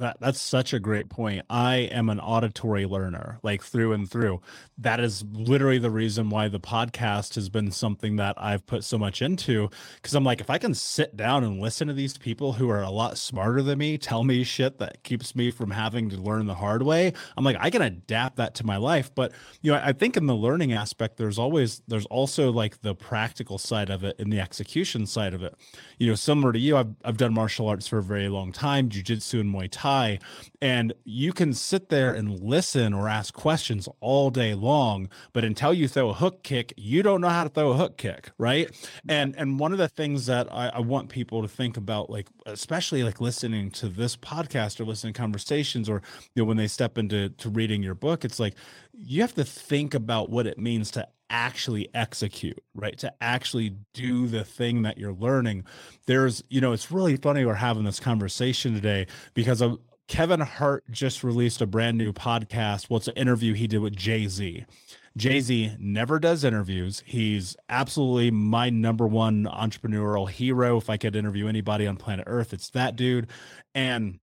that 0.00 0.16
that's 0.18 0.40
such 0.40 0.72
a 0.72 0.80
great 0.80 1.10
point. 1.10 1.44
I 1.50 1.76
am 1.76 2.08
an 2.08 2.20
auditory 2.20 2.86
learner, 2.86 3.38
like 3.42 3.62
through 3.62 3.92
and 3.92 4.10
through. 4.10 4.40
That 4.78 4.98
is 4.98 5.22
literally 5.30 5.78
the 5.78 5.90
reason 5.90 6.30
why 6.30 6.48
the 6.48 6.58
podcast 6.58 7.34
has 7.34 7.50
been 7.50 7.70
something 7.70 8.16
that 8.16 8.34
I've 8.38 8.66
put 8.66 8.82
so 8.82 8.96
much 8.96 9.20
into 9.20 9.68
because 9.96 10.14
I'm 10.14 10.24
like 10.24 10.40
if 10.40 10.48
I 10.48 10.56
can 10.56 10.74
sit 10.74 11.16
down 11.16 11.44
and 11.44 11.60
listen 11.60 11.86
to 11.88 11.94
these 11.94 12.16
people 12.16 12.54
who 12.54 12.70
are 12.70 12.80
a 12.80 12.90
lot 12.90 13.18
smarter 13.18 13.62
than 13.62 13.78
me 13.78 13.98
tell 13.98 14.24
me 14.24 14.42
shit 14.42 14.78
that 14.78 15.02
keeps 15.02 15.36
me 15.36 15.50
from 15.50 15.70
having 15.70 16.08
to 16.10 16.16
learn 16.16 16.46
the 16.46 16.54
hard 16.54 16.82
way, 16.82 17.12
I'm 17.36 17.44
like 17.44 17.58
I 17.60 17.68
can 17.68 17.82
adapt 17.82 18.36
that 18.36 18.54
to 18.56 18.66
my 18.66 18.78
life, 18.78 19.14
but 19.14 19.32
you 19.60 19.70
know, 19.70 19.80
I 19.84 19.92
think 19.92 20.16
in 20.16 20.26
the 20.26 20.34
learning 20.34 20.72
aspect 20.72 21.18
there's 21.18 21.38
always 21.38 21.82
there's 21.88 22.06
also 22.06 22.50
like 22.50 22.80
the 22.80 22.94
practical 22.94 23.58
side 23.58 23.90
of 23.90 24.02
it 24.02 24.16
and 24.18 24.32
the 24.32 24.40
execution 24.40 25.06
side 25.06 25.34
of 25.34 25.42
it. 25.42 25.54
You 25.98 26.06
know, 26.06 26.14
similar 26.14 26.52
to 26.52 26.58
you, 26.58 26.78
I've 26.78 26.94
I've 27.04 27.18
done 27.18 27.34
martial 27.34 27.68
arts 27.68 27.86
for 27.86 27.98
a 27.98 28.02
very 28.02 28.30
long 28.30 28.50
time, 28.50 28.88
jujitsu 28.88 29.40
and 29.40 29.54
Muay 29.54 29.68
Thai 29.70 29.79
high 29.80 30.18
and 30.62 30.92
you 31.04 31.32
can 31.32 31.52
sit 31.52 31.88
there 31.88 32.12
and 32.12 32.40
listen 32.40 32.92
or 32.92 33.08
ask 33.08 33.32
questions 33.34 33.88
all 34.00 34.30
day 34.30 34.54
long 34.54 35.08
but 35.32 35.44
until 35.44 35.72
you 35.72 35.88
throw 35.88 36.10
a 36.10 36.14
hook 36.14 36.42
kick 36.42 36.72
you 36.76 37.02
don't 37.02 37.20
know 37.20 37.28
how 37.28 37.44
to 37.44 37.50
throw 37.50 37.70
a 37.70 37.76
hook 37.76 37.96
kick 37.96 38.30
right 38.38 38.70
and 39.08 39.34
and 39.36 39.58
one 39.58 39.72
of 39.72 39.78
the 39.78 39.88
things 39.88 40.26
that 40.26 40.46
I, 40.52 40.68
I 40.68 40.80
want 40.80 41.08
people 41.08 41.42
to 41.42 41.48
think 41.48 41.76
about 41.76 42.10
like 42.10 42.28
especially 42.46 43.02
like 43.02 43.20
listening 43.20 43.70
to 43.72 43.88
this 43.88 44.16
podcast 44.16 44.80
or 44.80 44.84
listening 44.84 45.12
to 45.12 45.20
conversations 45.20 45.88
or 45.88 46.02
you 46.34 46.42
know 46.42 46.46
when 46.46 46.56
they 46.56 46.68
step 46.68 46.98
into 46.98 47.30
to 47.30 47.48
reading 47.48 47.82
your 47.82 47.94
book 47.94 48.24
it's 48.24 48.40
like 48.40 48.54
you 48.92 49.22
have 49.22 49.34
to 49.34 49.44
think 49.44 49.94
about 49.94 50.30
what 50.30 50.46
it 50.46 50.58
means 50.58 50.90
to 50.90 51.06
actually 51.30 51.88
execute, 51.94 52.58
right? 52.74 52.98
To 52.98 53.12
actually 53.20 53.76
do 53.94 54.26
the 54.26 54.44
thing 54.44 54.82
that 54.82 54.98
you're 54.98 55.12
learning. 55.12 55.64
There's, 56.06 56.42
you 56.48 56.60
know, 56.60 56.72
it's 56.72 56.90
really 56.90 57.16
funny 57.16 57.44
we're 57.44 57.54
having 57.54 57.84
this 57.84 58.00
conversation 58.00 58.74
today 58.74 59.06
because 59.32 59.60
of 59.60 59.78
Kevin 60.10 60.40
Hart 60.40 60.82
just 60.90 61.22
released 61.22 61.62
a 61.62 61.68
brand 61.68 61.96
new 61.96 62.12
podcast. 62.12 62.90
Well, 62.90 63.00
an 63.06 63.12
interview 63.12 63.54
he 63.54 63.68
did 63.68 63.78
with 63.78 63.94
Jay 63.94 64.26
Z. 64.26 64.66
Jay 65.16 65.40
Z 65.40 65.76
never 65.78 66.18
does 66.18 66.42
interviews. 66.42 67.04
He's 67.06 67.56
absolutely 67.68 68.32
my 68.32 68.70
number 68.70 69.06
one 69.06 69.44
entrepreneurial 69.44 70.28
hero. 70.28 70.78
If 70.78 70.90
I 70.90 70.96
could 70.96 71.14
interview 71.14 71.46
anybody 71.46 71.86
on 71.86 71.96
planet 71.96 72.24
Earth, 72.26 72.52
it's 72.52 72.70
that 72.70 72.96
dude. 72.96 73.28
And 73.72 74.18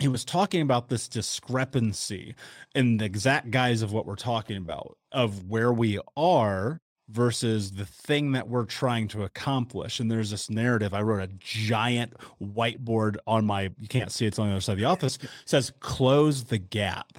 he 0.00 0.08
was 0.08 0.24
talking 0.24 0.62
about 0.62 0.88
this 0.88 1.08
discrepancy 1.08 2.34
in 2.74 2.96
the 2.96 3.04
exact 3.04 3.50
guise 3.50 3.82
of 3.82 3.92
what 3.92 4.06
we're 4.06 4.16
talking 4.16 4.56
about 4.56 4.96
of 5.12 5.44
where 5.44 5.70
we 5.74 6.00
are 6.16 6.80
versus 7.08 7.72
the 7.72 7.86
thing 7.86 8.32
that 8.32 8.48
we're 8.48 8.64
trying 8.64 9.08
to 9.08 9.24
accomplish. 9.24 9.98
And 9.98 10.10
there's 10.10 10.30
this 10.30 10.50
narrative. 10.50 10.92
I 10.92 11.02
wrote 11.02 11.22
a 11.22 11.32
giant 11.38 12.14
whiteboard 12.42 13.16
on 13.26 13.46
my, 13.46 13.70
you 13.78 13.88
can't 13.88 14.12
see 14.12 14.26
it's 14.26 14.38
on 14.38 14.48
the 14.48 14.52
other 14.52 14.60
side 14.60 14.72
of 14.72 14.78
the 14.78 14.84
office, 14.84 15.18
says 15.44 15.72
close 15.80 16.44
the 16.44 16.58
gap. 16.58 17.18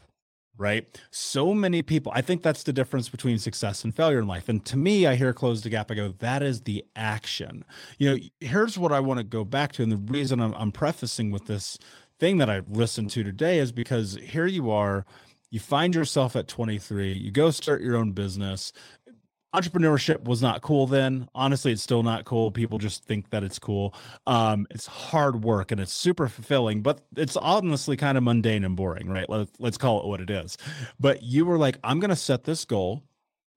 Right. 0.58 0.99
So 1.10 1.54
many 1.54 1.82
people, 1.82 2.12
I 2.13 2.19
think 2.19 2.43
that's 2.43 2.63
the 2.63 2.73
difference 2.73 3.08
between 3.08 3.39
success 3.39 3.86
and 3.86 3.95
failure 3.95 4.19
in 4.19 4.28
life. 4.28 4.49
And 4.49 4.65
to 4.65 4.75
me, 4.75 5.08
I 5.08 5.15
hear 5.15 5.32
close 5.32 5.62
the 5.62 5.69
gap. 5.69 5.89
I 5.89 5.93
go, 5.93 6.13
that 6.19 6.43
is 6.43 6.63
the 6.63 6.84
action. 6.97 7.63
You 7.97 8.10
know, 8.10 8.17
here's 8.41 8.78
what 8.78 8.91
I 8.91 8.99
want 8.99 9.19
to 9.19 9.23
go 9.23 9.45
back 9.45 9.71
to. 9.73 9.84
And 9.84 9.91
the 9.91 10.12
reason 10.12 10.41
I'm, 10.41 10.54
I'm 10.56 10.73
prefacing 10.73 11.32
with 11.32 11.45
this 11.45 11.78
thing 12.19 12.39
that 12.39 12.49
I 12.49 12.63
listened 12.67 13.10
to 13.12 13.23
today 13.23 13.58
is 13.60 13.71
because 13.71 14.17
here 14.21 14.47
you 14.47 14.69
are, 14.69 15.06
you 15.49 15.60
find 15.60 15.95
yourself 15.95 16.36
at 16.36 16.47
23, 16.47 17.13
you 17.13 17.32
go 17.32 17.49
start 17.52 17.82
your 17.82 17.95
own 17.95 18.12
business. 18.12 18.71
Entrepreneurship 19.53 20.25
was 20.25 20.41
not 20.41 20.62
cool 20.62 20.85
then. 20.85 21.27
Honestly, 21.33 21.71
it's 21.71 21.81
still 21.81 22.03
not 22.03 22.25
cool. 22.25 22.51
People 22.51 22.77
just 22.77 23.03
think 23.03 23.31
that 23.31 23.43
it's 23.43 23.57
cool. 23.57 23.95
Um, 24.27 24.67
it's 24.69 24.85
hard 24.85 25.43
work 25.43 25.71
and 25.71 25.81
it's 25.81 25.93
super 25.93 26.27
fulfilling, 26.27 26.81
but 26.81 27.01
it's 27.15 27.35
honestly 27.35 27.97
kind 27.97 28.17
of 28.17 28.23
mundane 28.23 28.63
and 28.63 28.75
boring, 28.75 29.09
right? 29.09 29.27
Let, 29.27 29.47
let's 29.57 29.77
call 29.77 30.01
it 30.01 30.05
what 30.05 30.21
it 30.21 30.29
is. 30.29 30.55
But 30.99 31.23
you 31.23 31.45
were 31.45 31.57
like, 31.57 31.77
I'm 31.83 31.99
going 31.99 32.09
to 32.09 32.15
set 32.15 32.43
this 32.43 32.63
goal 32.63 33.03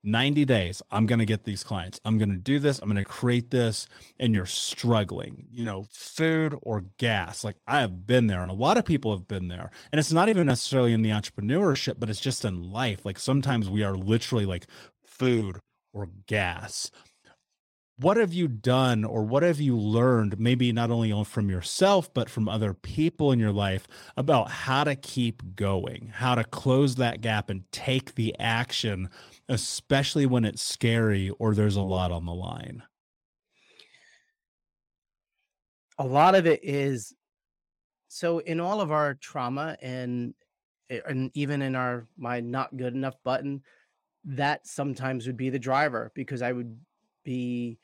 90 0.04 0.44
days 0.44 0.82
i'm 0.90 1.06
going 1.06 1.20
to 1.20 1.24
get 1.24 1.44
these 1.44 1.62
clients 1.62 2.00
i'm 2.04 2.18
going 2.18 2.28
to 2.28 2.36
do 2.36 2.58
this 2.58 2.80
i'm 2.80 2.90
going 2.90 2.96
to 2.96 3.08
create 3.08 3.50
this 3.50 3.86
and 4.18 4.34
you're 4.34 4.46
struggling 4.46 5.46
you 5.48 5.64
know 5.64 5.86
food 5.90 6.58
or 6.62 6.84
gas 6.98 7.44
like 7.44 7.56
i 7.68 7.80
have 7.80 8.04
been 8.04 8.26
there 8.26 8.42
and 8.42 8.50
a 8.50 8.54
lot 8.54 8.76
of 8.76 8.84
people 8.84 9.12
have 9.12 9.28
been 9.28 9.46
there 9.46 9.70
and 9.92 10.00
it's 10.00 10.12
not 10.12 10.28
even 10.28 10.46
necessarily 10.46 10.92
in 10.92 11.02
the 11.02 11.10
entrepreneurship 11.10 12.00
but 12.00 12.10
it's 12.10 12.20
just 12.20 12.44
in 12.44 12.72
life 12.72 13.04
like 13.04 13.18
sometimes 13.18 13.70
we 13.70 13.84
are 13.84 13.94
literally 13.94 14.44
like 14.44 14.66
food 15.04 15.60
or 15.92 16.08
gas. 16.26 16.90
What 17.98 18.16
have 18.16 18.32
you 18.32 18.48
done 18.48 19.04
or 19.04 19.22
what 19.22 19.42
have 19.42 19.60
you 19.60 19.76
learned 19.76 20.40
maybe 20.40 20.72
not 20.72 20.90
only 20.90 21.24
from 21.24 21.50
yourself 21.50 22.12
but 22.12 22.28
from 22.28 22.48
other 22.48 22.74
people 22.74 23.30
in 23.30 23.38
your 23.38 23.52
life 23.52 23.86
about 24.16 24.50
how 24.50 24.82
to 24.84 24.96
keep 24.96 25.54
going 25.54 26.10
how 26.12 26.34
to 26.34 26.42
close 26.42 26.96
that 26.96 27.20
gap 27.20 27.48
and 27.48 27.70
take 27.70 28.14
the 28.14 28.34
action 28.40 29.08
especially 29.48 30.26
when 30.26 30.44
it's 30.44 30.62
scary 30.62 31.30
or 31.38 31.54
there's 31.54 31.76
a 31.76 31.82
lot 31.82 32.10
on 32.10 32.24
the 32.24 32.32
line? 32.32 32.82
A 35.98 36.04
lot 36.04 36.34
of 36.34 36.46
it 36.46 36.60
is 36.62 37.14
so 38.08 38.38
in 38.38 38.60
all 38.60 38.80
of 38.80 38.90
our 38.90 39.14
trauma 39.14 39.76
and 39.80 40.34
eh, 40.90 41.00
and 41.06 41.30
even 41.34 41.62
in 41.62 41.74
our 41.74 42.06
my 42.16 42.40
not 42.40 42.76
good 42.76 42.94
enough 42.94 43.14
button 43.24 43.62
that 44.24 44.66
sometimes 44.66 45.26
would 45.26 45.36
be 45.36 45.50
the 45.50 45.58
driver 45.58 46.12
because 46.14 46.42
i 46.42 46.52
would 46.52 46.78
be 47.24 47.78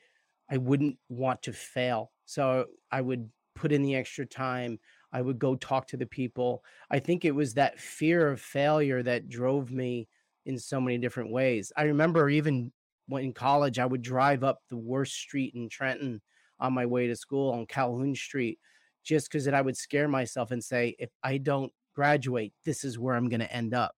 I 0.49 0.57
wouldn't 0.57 0.97
want 1.09 1.43
to 1.43 1.53
fail. 1.53 2.11
So 2.25 2.65
I 2.91 3.01
would 3.01 3.29
put 3.55 3.71
in 3.71 3.83
the 3.83 3.95
extra 3.95 4.25
time. 4.25 4.79
I 5.11 5.21
would 5.21 5.39
go 5.39 5.55
talk 5.55 5.87
to 5.87 5.97
the 5.97 6.05
people. 6.05 6.63
I 6.89 6.99
think 6.99 7.23
it 7.23 7.35
was 7.35 7.53
that 7.53 7.79
fear 7.79 8.29
of 8.29 8.41
failure 8.41 9.03
that 9.03 9.29
drove 9.29 9.71
me 9.71 10.07
in 10.45 10.57
so 10.57 10.81
many 10.81 10.97
different 10.97 11.31
ways. 11.31 11.71
I 11.75 11.83
remember 11.83 12.29
even 12.29 12.71
when 13.07 13.23
in 13.23 13.33
college, 13.33 13.79
I 13.79 13.85
would 13.85 14.01
drive 14.01 14.43
up 14.43 14.59
the 14.69 14.77
worst 14.77 15.13
street 15.13 15.53
in 15.55 15.69
Trenton 15.69 16.21
on 16.59 16.73
my 16.73 16.85
way 16.85 17.07
to 17.07 17.15
school 17.15 17.51
on 17.51 17.65
Calhoun 17.65 18.15
Street 18.15 18.59
just 19.03 19.29
because 19.29 19.45
that 19.45 19.53
I 19.55 19.61
would 19.61 19.77
scare 19.77 20.07
myself 20.07 20.51
and 20.51 20.63
say, 20.63 20.95
if 20.99 21.09
I 21.23 21.37
don't 21.37 21.71
graduate, 21.95 22.53
this 22.65 22.83
is 22.83 22.99
where 22.99 23.15
I'm 23.15 23.29
going 23.29 23.39
to 23.39 23.51
end 23.51 23.73
up. 23.73 23.95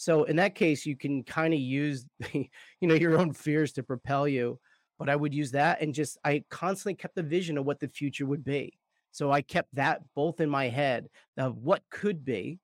So 0.00 0.24
in 0.24 0.36
that 0.36 0.54
case, 0.54 0.86
you 0.86 0.96
can 0.96 1.22
kind 1.22 1.52
of 1.52 1.60
use, 1.60 2.06
you 2.32 2.48
know, 2.82 2.94
your 2.94 3.18
own 3.18 3.32
fears 3.32 3.72
to 3.74 3.82
propel 3.82 4.26
you 4.26 4.58
but 5.00 5.08
I 5.08 5.16
would 5.16 5.32
use 5.32 5.50
that 5.52 5.80
and 5.80 5.94
just 5.94 6.18
I 6.26 6.44
constantly 6.50 6.94
kept 6.94 7.14
the 7.14 7.22
vision 7.22 7.56
of 7.56 7.64
what 7.64 7.80
the 7.80 7.88
future 7.88 8.26
would 8.26 8.44
be. 8.44 8.78
So 9.12 9.32
I 9.32 9.40
kept 9.40 9.74
that 9.74 10.02
both 10.14 10.40
in 10.40 10.50
my 10.50 10.68
head 10.68 11.08
of 11.38 11.56
what 11.56 11.82
could 11.90 12.22
be. 12.22 12.60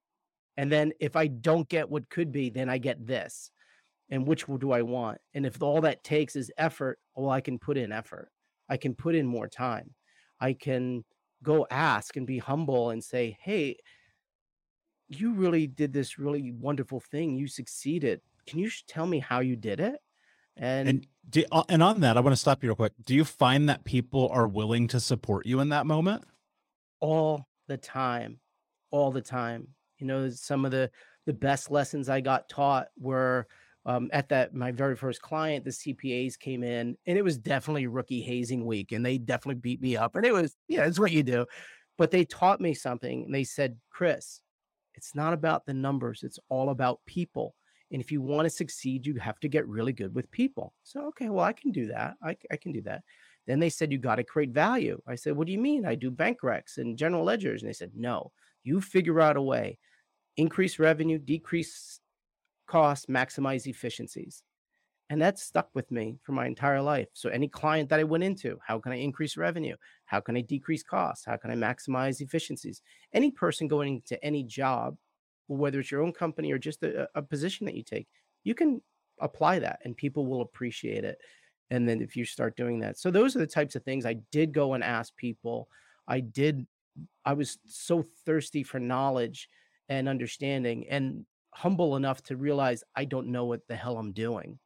And 0.55 0.71
then 0.71 0.93
if 0.99 1.15
I 1.15 1.27
don't 1.27 1.67
get 1.67 1.89
what 1.89 2.07
could 2.11 2.31
be, 2.31 2.51
then 2.51 2.69
I 2.69 2.77
get 2.77 3.05
this. 3.05 3.49
And 4.11 4.27
which 4.27 4.45
do 4.45 4.71
I 4.71 4.83
want? 4.83 5.17
And 5.33 5.47
if 5.47 5.63
all 5.63 5.81
that 5.81 6.03
takes 6.03 6.35
is 6.35 6.51
effort, 6.59 6.99
well, 7.15 7.31
I 7.31 7.41
can 7.41 7.57
put 7.57 7.75
in 7.75 7.91
effort. 7.91 8.29
I 8.69 8.77
can 8.77 8.93
put 8.93 9.15
in 9.15 9.25
more 9.25 9.47
time. 9.47 9.95
I 10.39 10.53
can 10.53 11.03
go 11.41 11.65
ask 11.71 12.17
and 12.17 12.27
be 12.27 12.37
humble 12.37 12.91
and 12.91 13.03
say, 13.03 13.35
hey, 13.41 13.77
you 15.09 15.33
really 15.33 15.67
did 15.67 15.93
this 15.93 16.19
really 16.19 16.51
wonderful 16.51 16.99
thing. 16.99 17.37
You 17.37 17.47
succeeded. 17.47 18.21
Can 18.45 18.59
you 18.59 18.69
tell 18.87 19.05
me 19.05 19.19
how 19.19 19.39
you 19.39 19.55
did 19.55 19.79
it? 19.79 19.95
And 20.55 20.89
and, 20.89 21.07
do, 21.29 21.43
uh, 21.51 21.63
and 21.69 21.83
on 21.83 22.01
that, 22.01 22.17
I 22.17 22.19
want 22.19 22.33
to 22.33 22.39
stop 22.39 22.63
you 22.63 22.69
real 22.69 22.75
quick. 22.75 22.93
Do 23.05 23.13
you 23.13 23.23
find 23.23 23.69
that 23.69 23.83
people 23.83 24.29
are 24.29 24.47
willing 24.47 24.87
to 24.89 24.99
support 24.99 25.45
you 25.45 25.59
in 25.59 25.69
that 25.69 25.85
moment? 25.85 26.23
All 26.99 27.47
the 27.67 27.77
time, 27.77 28.39
all 28.91 29.11
the 29.11 29.21
time. 29.21 29.67
You 29.99 30.07
know, 30.07 30.29
some 30.29 30.65
of 30.65 30.71
the 30.71 30.89
the 31.25 31.33
best 31.33 31.69
lessons 31.69 32.09
I 32.09 32.21
got 32.21 32.49
taught 32.49 32.87
were 32.97 33.47
um, 33.85 34.09
at 34.11 34.29
that 34.29 34.53
my 34.53 34.71
very 34.71 34.95
first 34.95 35.21
client. 35.21 35.63
The 35.63 35.71
CPAs 35.71 36.39
came 36.39 36.63
in, 36.63 36.97
and 37.05 37.17
it 37.17 37.23
was 37.23 37.37
definitely 37.37 37.87
rookie 37.87 38.21
hazing 38.21 38.65
week, 38.65 38.91
and 38.91 39.05
they 39.05 39.17
definitely 39.17 39.61
beat 39.61 39.81
me 39.81 39.95
up. 39.95 40.15
And 40.15 40.25
it 40.25 40.33
was, 40.33 40.55
yeah, 40.67 40.85
it's 40.85 40.99
what 40.99 41.11
you 41.11 41.23
do. 41.23 41.45
But 41.97 42.11
they 42.11 42.25
taught 42.25 42.61
me 42.61 42.73
something, 42.73 43.23
and 43.23 43.33
they 43.33 43.43
said, 43.43 43.77
Chris, 43.89 44.41
it's 44.97 45.15
not 45.15 45.31
about 45.33 45.65
the 45.65 45.73
numbers; 45.73 46.23
it's 46.23 46.39
all 46.49 46.71
about 46.71 46.99
people 47.05 47.55
and 47.91 48.01
if 48.01 48.11
you 48.11 48.21
want 48.21 48.45
to 48.45 48.49
succeed, 48.49 49.05
you 49.05 49.15
have 49.15 49.39
to 49.39 49.47
get 49.47 49.67
really 49.67 49.93
good 49.93 50.13
with 50.13 50.29
people. 50.31 50.73
So, 50.83 51.05
okay, 51.07 51.29
well, 51.29 51.45
I 51.45 51.53
can 51.53 51.71
do 51.71 51.87
that. 51.87 52.15
I, 52.21 52.35
I 52.51 52.57
can 52.57 52.71
do 52.71 52.81
that. 52.81 53.03
Then 53.45 53.59
they 53.59 53.69
said, 53.69 53.91
you 53.91 53.97
got 53.97 54.15
to 54.15 54.25
create 54.25 54.49
value. 54.49 55.01
I 55.07 55.15
said, 55.15 55.37
what 55.37 55.47
do 55.47 55.53
you 55.53 55.59
mean? 55.59 55.85
I 55.85 55.95
do 55.95 56.11
bank 56.11 56.39
recs 56.43 56.77
and 56.77 56.97
general 56.97 57.23
ledgers. 57.23 57.61
And 57.61 57.69
they 57.69 57.73
said, 57.73 57.91
no, 57.95 58.31
you 58.63 58.81
figure 58.81 59.21
out 59.21 59.37
a 59.37 59.41
way, 59.41 59.79
increase 60.35 60.79
revenue, 60.79 61.17
decrease 61.17 62.01
costs, 62.67 63.05
maximize 63.05 63.67
efficiencies. 63.67 64.43
And 65.09 65.21
that 65.21 65.39
stuck 65.39 65.69
with 65.73 65.89
me 65.89 66.19
for 66.23 66.33
my 66.33 66.45
entire 66.45 66.81
life. 66.81 67.07
So, 67.13 67.29
any 67.29 67.47
client 67.47 67.87
that 67.89 67.99
I 67.99 68.03
went 68.03 68.25
into, 68.25 68.59
how 68.65 68.77
can 68.77 68.91
I 68.91 68.97
increase 68.97 69.37
revenue? 69.37 69.75
How 70.05 70.19
can 70.19 70.35
I 70.35 70.41
decrease 70.41 70.83
costs? 70.83 71.25
How 71.25 71.37
can 71.37 71.49
I 71.49 71.55
maximize 71.55 72.19
efficiencies? 72.19 72.81
Any 73.13 73.31
person 73.31 73.69
going 73.69 73.95
into 73.95 74.21
any 74.23 74.43
job 74.43 74.97
whether 75.47 75.79
it's 75.79 75.91
your 75.91 76.03
own 76.03 76.13
company 76.13 76.51
or 76.51 76.57
just 76.57 76.83
a, 76.83 77.07
a 77.15 77.21
position 77.21 77.65
that 77.65 77.75
you 77.75 77.83
take, 77.83 78.07
you 78.43 78.53
can 78.53 78.81
apply 79.19 79.59
that 79.59 79.79
and 79.83 79.95
people 79.97 80.25
will 80.25 80.41
appreciate 80.41 81.03
it. 81.03 81.17
And 81.69 81.87
then 81.87 82.01
if 82.01 82.15
you 82.15 82.23
start 82.23 82.55
doing 82.55 82.79
that. 82.79 82.97
So 82.97 83.11
those 83.11 83.35
are 83.35 83.39
the 83.39 83.47
types 83.47 83.75
of 83.75 83.83
things 83.83 84.05
I 84.05 84.17
did 84.31 84.53
go 84.53 84.73
and 84.73 84.83
ask 84.83 85.15
people. 85.17 85.67
I 86.07 86.21
did, 86.21 86.65
I 87.25 87.33
was 87.33 87.57
so 87.65 88.05
thirsty 88.25 88.63
for 88.63 88.79
knowledge 88.79 89.49
and 89.89 90.07
understanding 90.07 90.87
and 90.89 91.25
humble 91.53 91.95
enough 91.95 92.21
to 92.23 92.37
realize 92.37 92.83
I 92.95 93.05
don't 93.05 93.27
know 93.27 93.45
what 93.45 93.67
the 93.67 93.75
hell 93.75 93.97
I'm 93.97 94.13
doing. 94.13 94.59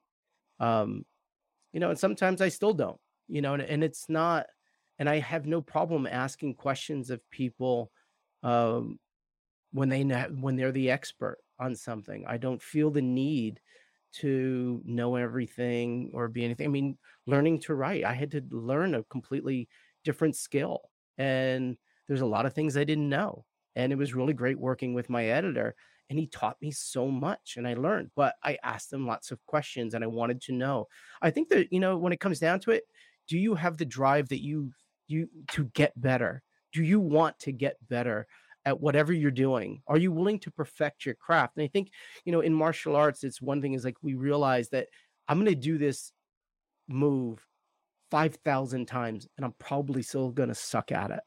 Um, 0.61 1.05
you 1.73 1.79
know, 1.79 1.89
and 1.89 1.99
sometimes 1.99 2.41
I 2.41 2.49
still 2.49 2.73
don't, 2.73 2.99
you 3.27 3.41
know, 3.41 3.55
and, 3.55 3.63
and 3.63 3.83
it's 3.83 4.07
not, 4.07 4.45
and 4.99 5.09
I 5.09 5.19
have 5.19 5.45
no 5.45 5.61
problem 5.61 6.05
asking 6.05 6.55
questions 6.55 7.09
of 7.09 7.27
people 7.31 7.91
um, 8.43 8.99
when 9.73 9.89
they 9.89 10.03
when 10.03 10.55
they're 10.55 10.71
the 10.71 10.91
expert 10.91 11.39
on 11.59 11.75
something. 11.75 12.23
I 12.27 12.37
don't 12.37 12.61
feel 12.61 12.91
the 12.91 13.01
need 13.01 13.59
to 14.13 14.81
know 14.85 15.15
everything 15.15 16.11
or 16.13 16.27
be 16.27 16.45
anything. 16.45 16.65
I 16.65 16.69
mean, 16.69 16.97
learning 17.25 17.61
to 17.61 17.75
write, 17.75 18.03
I 18.03 18.13
had 18.13 18.31
to 18.31 18.43
learn 18.51 18.95
a 18.95 19.03
completely 19.03 19.69
different 20.03 20.35
skill. 20.35 20.81
And 21.17 21.77
there's 22.07 22.21
a 22.21 22.25
lot 22.25 22.45
of 22.45 22.53
things 22.53 22.75
I 22.77 22.83
didn't 22.83 23.09
know. 23.09 23.45
And 23.75 23.91
it 23.91 23.97
was 23.97 24.13
really 24.13 24.33
great 24.33 24.59
working 24.59 24.93
with 24.93 25.09
my 25.09 25.25
editor. 25.25 25.75
And 26.11 26.19
he 26.19 26.27
taught 26.27 26.61
me 26.61 26.71
so 26.71 27.07
much 27.07 27.55
and 27.55 27.65
I 27.65 27.73
learned, 27.73 28.11
but 28.17 28.35
I 28.43 28.57
asked 28.63 28.91
him 28.91 29.07
lots 29.07 29.31
of 29.31 29.39
questions 29.45 29.93
and 29.93 30.03
I 30.03 30.07
wanted 30.07 30.41
to 30.41 30.51
know. 30.51 30.89
I 31.21 31.31
think 31.31 31.47
that, 31.49 31.71
you 31.71 31.79
know, 31.79 31.97
when 31.97 32.11
it 32.11 32.19
comes 32.19 32.37
down 32.37 32.59
to 32.59 32.71
it, 32.71 32.83
do 33.29 33.37
you 33.37 33.55
have 33.55 33.77
the 33.77 33.85
drive 33.85 34.27
that 34.27 34.43
you 34.43 34.71
you 35.07 35.29
to 35.51 35.63
get 35.73 35.93
better? 35.95 36.43
Do 36.73 36.83
you 36.83 36.99
want 36.99 37.39
to 37.39 37.53
get 37.53 37.77
better? 37.87 38.27
at 38.65 38.79
whatever 38.79 39.11
you're 39.11 39.31
doing? 39.31 39.81
Are 39.87 39.97
you 39.97 40.11
willing 40.11 40.37
to 40.41 40.51
perfect 40.51 41.05
your 41.05 41.15
craft? 41.15 41.57
And 41.57 41.63
I 41.63 41.67
think, 41.67 41.89
you 42.25 42.31
know, 42.31 42.41
in 42.41 42.53
martial 42.53 42.95
arts, 42.95 43.23
it's 43.23 43.41
one 43.41 43.59
thing 43.59 43.73
is 43.73 43.83
like 43.83 43.97
we 44.03 44.13
realize 44.13 44.69
that 44.69 44.87
I'm 45.27 45.37
going 45.37 45.47
to 45.47 45.55
do 45.55 45.79
this 45.79 46.11
move 46.87 47.43
5,000 48.11 48.85
times 48.85 49.27
and 49.35 49.45
I'm 49.45 49.55
probably 49.57 50.03
still 50.03 50.29
going 50.29 50.49
to 50.49 50.55
suck 50.55 50.91
at 50.91 51.09
it. 51.09 51.23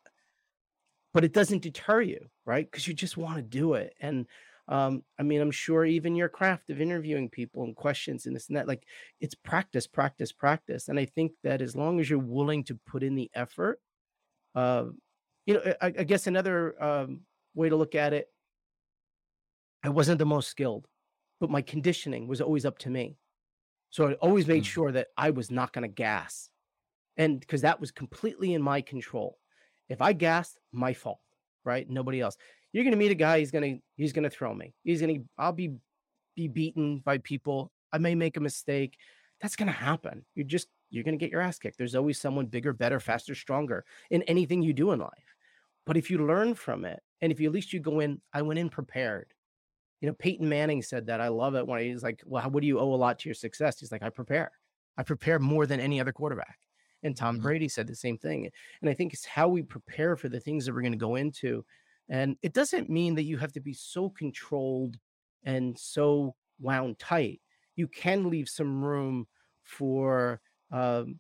But 1.12 1.24
it 1.24 1.32
doesn't 1.32 1.62
deter 1.62 2.02
you, 2.02 2.26
right? 2.44 2.70
Because 2.70 2.86
you 2.86 2.94
just 2.94 3.16
want 3.16 3.36
to 3.36 3.42
do 3.42 3.74
it. 3.74 3.94
And 4.00 4.26
um, 4.68 5.02
I 5.18 5.22
mean, 5.22 5.40
I'm 5.40 5.50
sure 5.50 5.84
even 5.84 6.16
your 6.16 6.28
craft 6.28 6.70
of 6.70 6.80
interviewing 6.80 7.28
people 7.28 7.64
and 7.64 7.76
questions 7.76 8.26
and 8.26 8.34
this 8.34 8.48
and 8.48 8.56
that, 8.56 8.66
like 8.66 8.84
it's 9.20 9.34
practice, 9.34 9.86
practice, 9.86 10.32
practice. 10.32 10.88
And 10.88 10.98
I 10.98 11.04
think 11.04 11.32
that 11.42 11.60
as 11.60 11.76
long 11.76 12.00
as 12.00 12.08
you're 12.08 12.18
willing 12.18 12.64
to 12.64 12.78
put 12.86 13.02
in 13.02 13.14
the 13.14 13.30
effort, 13.34 13.80
uh, 14.54 14.86
you 15.46 15.54
know, 15.54 15.74
I, 15.82 15.86
I 15.86 16.04
guess 16.04 16.26
another 16.26 16.82
um, 16.82 17.20
way 17.54 17.68
to 17.68 17.76
look 17.76 17.94
at 17.94 18.14
it, 18.14 18.28
I 19.82 19.90
wasn't 19.90 20.18
the 20.18 20.24
most 20.24 20.48
skilled, 20.48 20.86
but 21.40 21.50
my 21.50 21.60
conditioning 21.60 22.26
was 22.26 22.40
always 22.40 22.64
up 22.64 22.78
to 22.78 22.90
me. 22.90 23.18
So 23.90 24.08
I 24.08 24.12
always 24.14 24.46
made 24.46 24.62
mm. 24.62 24.66
sure 24.66 24.92
that 24.92 25.08
I 25.16 25.30
was 25.30 25.50
not 25.50 25.72
going 25.72 25.82
to 25.82 25.94
gas. 25.94 26.48
And 27.18 27.38
because 27.38 27.60
that 27.60 27.80
was 27.80 27.90
completely 27.90 28.54
in 28.54 28.62
my 28.62 28.80
control. 28.80 29.38
If 29.90 30.00
I 30.00 30.14
gassed, 30.14 30.58
my 30.72 30.94
fault, 30.94 31.20
right? 31.64 31.88
Nobody 31.88 32.20
else. 32.22 32.38
You're 32.74 32.84
going 32.84 32.92
to 32.92 32.98
meet 32.98 33.12
a 33.12 33.14
guy, 33.14 33.38
he's 33.38 33.52
going 33.52 33.76
to, 33.76 33.82
he's 33.96 34.12
going 34.12 34.24
to 34.24 34.30
throw 34.30 34.52
me. 34.52 34.74
He's 34.82 35.00
going 35.00 35.14
to, 35.14 35.28
I'll 35.38 35.52
be, 35.52 35.76
be 36.34 36.48
beaten 36.48 36.98
by 36.98 37.18
people. 37.18 37.70
I 37.92 37.98
may 37.98 38.14
make 38.16 38.36
a 38.36 38.40
mistake. 38.40 38.98
That's 39.40 39.56
going 39.56 39.68
to 39.68 39.72
happen. 39.72 40.26
You're 40.34 40.44
just, 40.46 40.68
you're 40.90 41.04
going 41.04 41.16
to 41.16 41.24
get 41.24 41.30
your 41.30 41.40
ass 41.40 41.58
kicked. 41.58 41.78
There's 41.78 41.94
always 41.94 42.20
someone 42.20 42.46
bigger, 42.46 42.72
better, 42.72 42.98
faster, 42.98 43.34
stronger 43.34 43.84
in 44.10 44.22
anything 44.24 44.60
you 44.60 44.72
do 44.72 44.90
in 44.90 44.98
life. 44.98 45.34
But 45.86 45.96
if 45.96 46.10
you 46.10 46.26
learn 46.26 46.54
from 46.54 46.84
it, 46.84 47.00
and 47.20 47.30
if 47.30 47.38
you 47.38 47.48
at 47.48 47.54
least 47.54 47.72
you 47.72 47.80
go 47.80 48.00
in, 48.00 48.20
I 48.32 48.42
went 48.42 48.58
in 48.58 48.68
prepared. 48.68 49.32
You 50.00 50.08
know, 50.08 50.14
Peyton 50.14 50.48
Manning 50.48 50.82
said 50.82 51.06
that. 51.06 51.20
I 51.20 51.28
love 51.28 51.54
it 51.54 51.66
when 51.66 51.80
he's 51.80 52.02
like, 52.02 52.22
"Well, 52.26 52.42
how, 52.42 52.48
what 52.48 52.60
do 52.60 52.66
you 52.66 52.78
owe 52.78 52.92
a 52.92 52.96
lot 52.96 53.18
to 53.20 53.28
your 53.28 53.34
success?" 53.34 53.80
He's 53.80 53.92
like, 53.92 54.02
"I 54.02 54.10
prepare. 54.10 54.50
I 54.98 55.02
prepare 55.02 55.38
more 55.38 55.66
than 55.66 55.80
any 55.80 56.00
other 56.00 56.12
quarterback." 56.12 56.58
And 57.02 57.16
Tom 57.16 57.38
Mhm. 57.38 57.42
Brady 57.42 57.68
said 57.68 57.86
the 57.86 57.94
same 57.94 58.18
thing. 58.18 58.50
And 58.80 58.90
I 58.90 58.94
think 58.94 59.14
it's 59.14 59.24
how 59.24 59.48
we 59.48 59.62
prepare 59.62 60.16
for 60.16 60.28
the 60.28 60.40
things 60.40 60.66
that 60.66 60.74
we're 60.74 60.82
going 60.82 60.92
to 60.92 60.98
go 60.98 61.16
into. 61.16 61.64
And 62.08 62.36
it 62.42 62.52
doesn't 62.52 62.90
mean 62.90 63.14
that 63.14 63.24
you 63.24 63.38
have 63.38 63.52
to 63.52 63.60
be 63.60 63.72
so 63.72 64.10
controlled 64.10 64.96
and 65.44 65.78
so 65.78 66.34
wound 66.60 66.98
tight. 66.98 67.40
You 67.76 67.88
can 67.88 68.30
leave 68.30 68.48
some 68.48 68.84
room 68.84 69.26
for 69.62 70.40
um, 70.70 71.18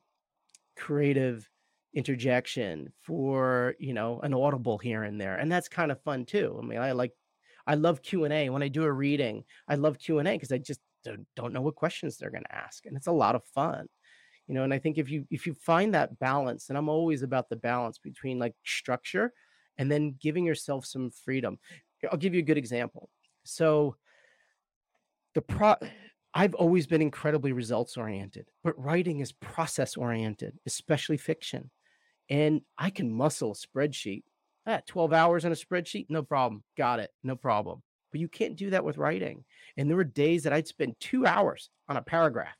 creative 0.76 1.48
interjection, 1.94 2.92
for 3.00 3.74
you 3.78 3.94
know 3.94 4.20
an 4.20 4.34
audible 4.34 4.78
here 4.78 5.04
and 5.04 5.20
there, 5.20 5.36
and 5.36 5.50
that's 5.50 5.68
kind 5.68 5.90
of 5.90 6.02
fun 6.02 6.24
too. 6.24 6.58
I 6.62 6.66
mean, 6.66 6.78
I 6.78 6.92
like, 6.92 7.12
I 7.66 7.74
love 7.74 8.02
Q 8.02 8.24
and 8.24 8.32
A 8.32 8.50
when 8.50 8.62
I 8.62 8.68
do 8.68 8.84
a 8.84 8.92
reading. 8.92 9.44
I 9.68 9.76
love 9.76 9.98
Q 9.98 10.18
and 10.18 10.28
A 10.28 10.32
because 10.32 10.52
I 10.52 10.58
just 10.58 10.80
don't, 11.04 11.26
don't 11.34 11.52
know 11.52 11.62
what 11.62 11.76
questions 11.76 12.16
they're 12.16 12.30
going 12.30 12.44
to 12.44 12.54
ask, 12.54 12.86
and 12.86 12.96
it's 12.96 13.06
a 13.06 13.12
lot 13.12 13.34
of 13.34 13.44
fun 13.44 13.88
you 14.46 14.54
know 14.54 14.62
and 14.62 14.74
i 14.74 14.78
think 14.78 14.98
if 14.98 15.10
you 15.10 15.26
if 15.30 15.46
you 15.46 15.54
find 15.54 15.94
that 15.94 16.18
balance 16.18 16.68
and 16.68 16.78
i'm 16.78 16.88
always 16.88 17.22
about 17.22 17.48
the 17.48 17.56
balance 17.56 17.98
between 17.98 18.38
like 18.38 18.54
structure 18.64 19.32
and 19.78 19.90
then 19.90 20.16
giving 20.20 20.44
yourself 20.44 20.86
some 20.86 21.10
freedom. 21.10 21.58
I'll 22.10 22.18
give 22.18 22.34
you 22.34 22.40
a 22.40 22.44
good 22.44 22.58
example. 22.58 23.08
So 23.44 23.96
the 25.34 25.42
pro 25.42 25.74
i've 26.32 26.54
always 26.54 26.86
been 26.86 27.02
incredibly 27.02 27.52
results 27.52 27.96
oriented 27.96 28.48
but 28.62 28.78
writing 28.80 29.20
is 29.20 29.32
process 29.32 29.96
oriented 29.96 30.56
especially 30.66 31.16
fiction. 31.16 31.70
And 32.30 32.62
i 32.78 32.90
can 32.90 33.12
muscle 33.12 33.52
a 33.52 33.54
spreadsheet. 33.54 34.22
Ah, 34.66 34.80
12 34.86 35.12
hours 35.12 35.44
on 35.44 35.52
a 35.52 35.56
spreadsheet? 35.56 36.06
No 36.08 36.22
problem. 36.22 36.62
Got 36.76 37.00
it. 37.00 37.10
No 37.22 37.36
problem. 37.36 37.82
But 38.10 38.20
you 38.20 38.28
can't 38.28 38.56
do 38.56 38.70
that 38.70 38.84
with 38.84 38.96
writing. 38.96 39.44
And 39.76 39.90
there 39.90 39.96
were 39.96 40.04
days 40.04 40.44
that 40.44 40.52
i'd 40.52 40.68
spend 40.68 40.94
two 41.00 41.26
hours 41.26 41.70
on 41.88 41.96
a 41.96 42.02
paragraph. 42.02 42.56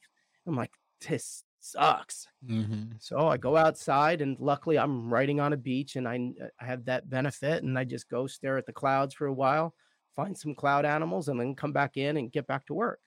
I'm 0.47 0.57
like 0.57 0.73
this 1.09 1.44
sucks 1.65 2.29
Mhm. 2.43 3.01
so 3.01 3.29
I 3.29 3.37
go 3.37 3.57
outside, 3.57 4.21
and 4.23 4.39
luckily 4.41 4.79
I'm 4.79 5.13
writing 5.13 5.41
on 5.41 5.53
a 5.53 5.57
beach, 5.59 5.97
and 5.97 6.09
I, 6.09 6.17
uh, 6.43 6.49
I 6.61 6.67
have 6.67 6.87
that 6.87 7.11
benefit. 7.11 7.63
And 7.63 7.79
I 7.79 7.85
just 7.85 8.09
go 8.09 8.27
stare 8.27 8.57
at 8.59 8.67
the 8.67 8.73
clouds 8.73 9.15
for 9.15 9.27
a 9.27 9.33
while, 9.35 9.75
find 10.17 10.39
some 10.39 10.55
cloud 10.55 10.87
animals, 10.87 11.29
and 11.29 11.39
then 11.41 11.55
come 11.57 11.73
back 11.73 11.97
in 11.97 12.17
and 12.17 12.33
get 12.33 12.47
back 12.47 12.67
to 12.67 12.75
work. 12.75 13.01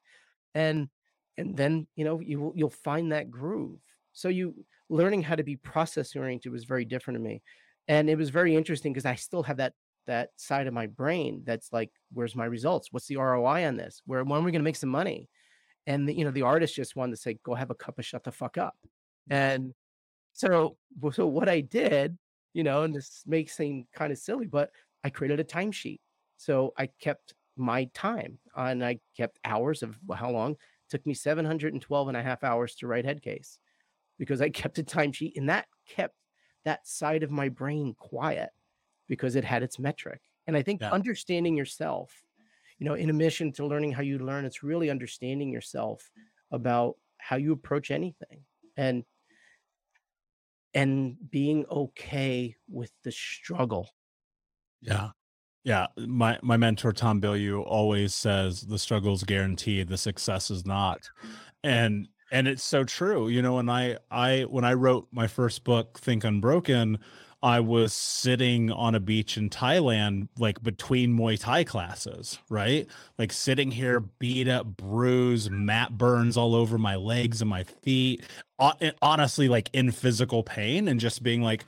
And 0.56 0.90
and 1.38 1.56
then 1.58 1.88
you 1.96 2.04
know 2.06 2.20
you 2.20 2.54
you'll 2.56 2.70
find 2.70 3.12
that 3.12 3.30
groove. 3.32 3.80
So 4.14 4.30
you 4.30 4.66
learning 4.90 5.24
how 5.24 5.36
to 5.36 5.44
be 5.44 5.56
process 5.58 6.16
oriented 6.16 6.52
was 6.52 6.66
very 6.66 6.86
different 6.86 7.18
to 7.18 7.24
me, 7.24 7.44
and 7.88 8.10
it 8.10 8.18
was 8.18 8.30
very 8.30 8.56
interesting 8.56 8.94
because 8.94 9.06
I 9.06 9.16
still 9.16 9.44
have 9.44 9.58
that 9.58 9.76
that 10.08 10.32
side 10.40 10.68
of 10.68 10.74
my 10.74 10.88
brain 10.88 11.44
that's 11.46 11.74
like, 11.74 11.92
where's 12.14 12.36
my 12.36 12.46
results? 12.46 12.92
What's 12.92 13.08
the 13.08 13.18
ROI 13.18 13.66
on 13.68 13.78
this? 13.78 14.02
Where 14.06 14.24
when 14.24 14.42
are 14.42 14.44
we 14.46 14.52
going 14.52 14.62
to 14.62 14.66
make 14.66 14.78
some 14.78 14.90
money? 14.90 15.30
And 15.88 16.10
the, 16.10 16.16
you 16.18 16.26
know 16.26 16.32
the 16.32 16.44
artist 16.44 16.76
just 16.76 16.98
wanted 16.98 17.14
to 17.14 17.18
say, 17.22 17.36
go 17.44 17.56
have 17.56 17.72
a 17.72 17.76
cup 17.76 18.00
of 18.00 18.06
shut 18.06 18.26
the 18.26 18.34
fuck 18.34 18.58
up. 18.60 18.78
And 19.30 19.76
so, 20.34 20.78
so 21.12 21.28
what 21.28 21.50
I 21.50 21.62
did, 21.62 22.18
you 22.54 22.64
know, 22.64 22.84
and 22.84 22.94
this 22.96 23.24
makes 23.26 23.56
seem 23.58 23.88
kind 23.94 24.12
of 24.12 24.18
silly, 24.20 24.48
but 24.48 24.72
I 25.04 25.10
created 25.10 25.40
a 25.40 25.44
timesheet. 25.44 26.00
So 26.38 26.74
I 26.78 26.88
kept 26.88 27.34
my 27.56 27.86
time 27.94 28.40
and 28.56 28.84
I 28.86 29.00
kept 29.16 29.40
hours 29.44 29.84
of 29.84 30.00
how 30.16 30.32
long? 30.32 30.54
it 30.54 30.58
took 30.90 31.06
me 31.06 31.14
712 31.14 32.08
and 32.08 32.18
a 32.18 32.24
half 32.24 32.44
hours 32.44 32.76
to 32.76 32.88
write 32.88 33.06
Headcase 33.06 33.58
because 34.18 34.42
I 34.42 34.50
kept 34.62 34.80
a 34.80 34.84
timesheet 34.84 35.34
and 35.36 35.50
that 35.50 35.68
kept 35.88 36.16
that 36.66 36.88
side 36.88 37.24
of 37.24 37.32
my 37.32 37.50
brain 37.50 37.96
quiet 37.96 38.50
because 39.08 39.36
it 39.36 39.46
had 39.46 39.64
its 39.64 39.80
metric. 39.80 40.22
And 40.48 40.58
I 40.58 40.64
think 40.64 40.82
Yeah. 40.82 40.92
understanding 40.92 41.58
yourself, 41.58 42.24
you 42.80 42.86
know, 42.86 42.94
in 42.94 43.10
a 43.10 43.14
mission 43.14 43.52
to 43.54 43.66
learning 43.66 43.92
how 43.92 44.02
you 44.02 44.20
learn, 44.20 44.46
it's 44.46 44.64
really 44.64 44.90
understanding 44.90 45.52
yourself 45.52 46.10
about 46.52 46.96
how 47.18 47.36
you 47.36 47.52
approach 47.52 47.92
anything 47.92 48.44
and 48.76 49.04
and 50.74 51.16
being 51.32 51.66
okay 51.72 52.56
with 52.70 52.92
the 53.04 53.12
struggle. 53.12 53.90
Yeah. 54.82 55.10
Yeah. 55.64 55.88
My 55.98 56.40
my 56.44 56.56
mentor 56.56 56.94
Tom 56.94 57.20
Bilyeu 57.20 57.64
always 57.66 58.14
says 58.14 58.62
the 58.62 58.78
struggle 58.78 59.14
is 59.14 59.24
guaranteed, 59.24 59.88
the 59.88 59.98
success 59.98 60.52
is 60.52 60.66
not. 60.66 61.10
And 61.64 62.08
and 62.32 62.48
it's 62.48 62.64
so 62.64 62.84
true. 62.84 63.30
You 63.30 63.42
know, 63.42 63.56
when 63.56 63.70
I 63.70 63.98
I 64.12 64.42
when 64.44 64.66
I 64.66 64.74
wrote 64.74 65.08
my 65.12 65.28
first 65.28 65.64
book, 65.64 66.00
Think 66.00 66.24
Unbroken, 66.24 67.00
I 67.48 67.62
was 67.62 67.94
sitting 67.94 68.74
on 68.74 68.94
a 68.94 69.00
beach 69.00 69.38
in 69.38 69.50
Thailand, 69.50 70.28
like 70.38 70.62
between 70.62 71.18
Muay 71.18 71.40
Thai 71.40 71.64
classes, 71.64 72.40
right? 72.50 72.86
Like 73.18 73.32
sitting 73.32 73.72
here, 73.72 74.02
beat 74.02 74.50
up, 74.50 74.76
bruised, 74.76 75.50
mat 75.50 75.98
burns 75.98 76.36
all 76.36 76.54
over 76.54 76.78
my 76.78 76.98
legs 76.98 77.40
and 77.40 77.50
my 77.50 77.64
feet. 77.64 78.22
Honestly, 79.02 79.48
like 79.48 79.70
in 79.72 79.92
physical 79.92 80.44
pain, 80.44 80.90
and 80.90 81.00
just 81.00 81.24
being 81.24 81.42
like, 81.42 81.64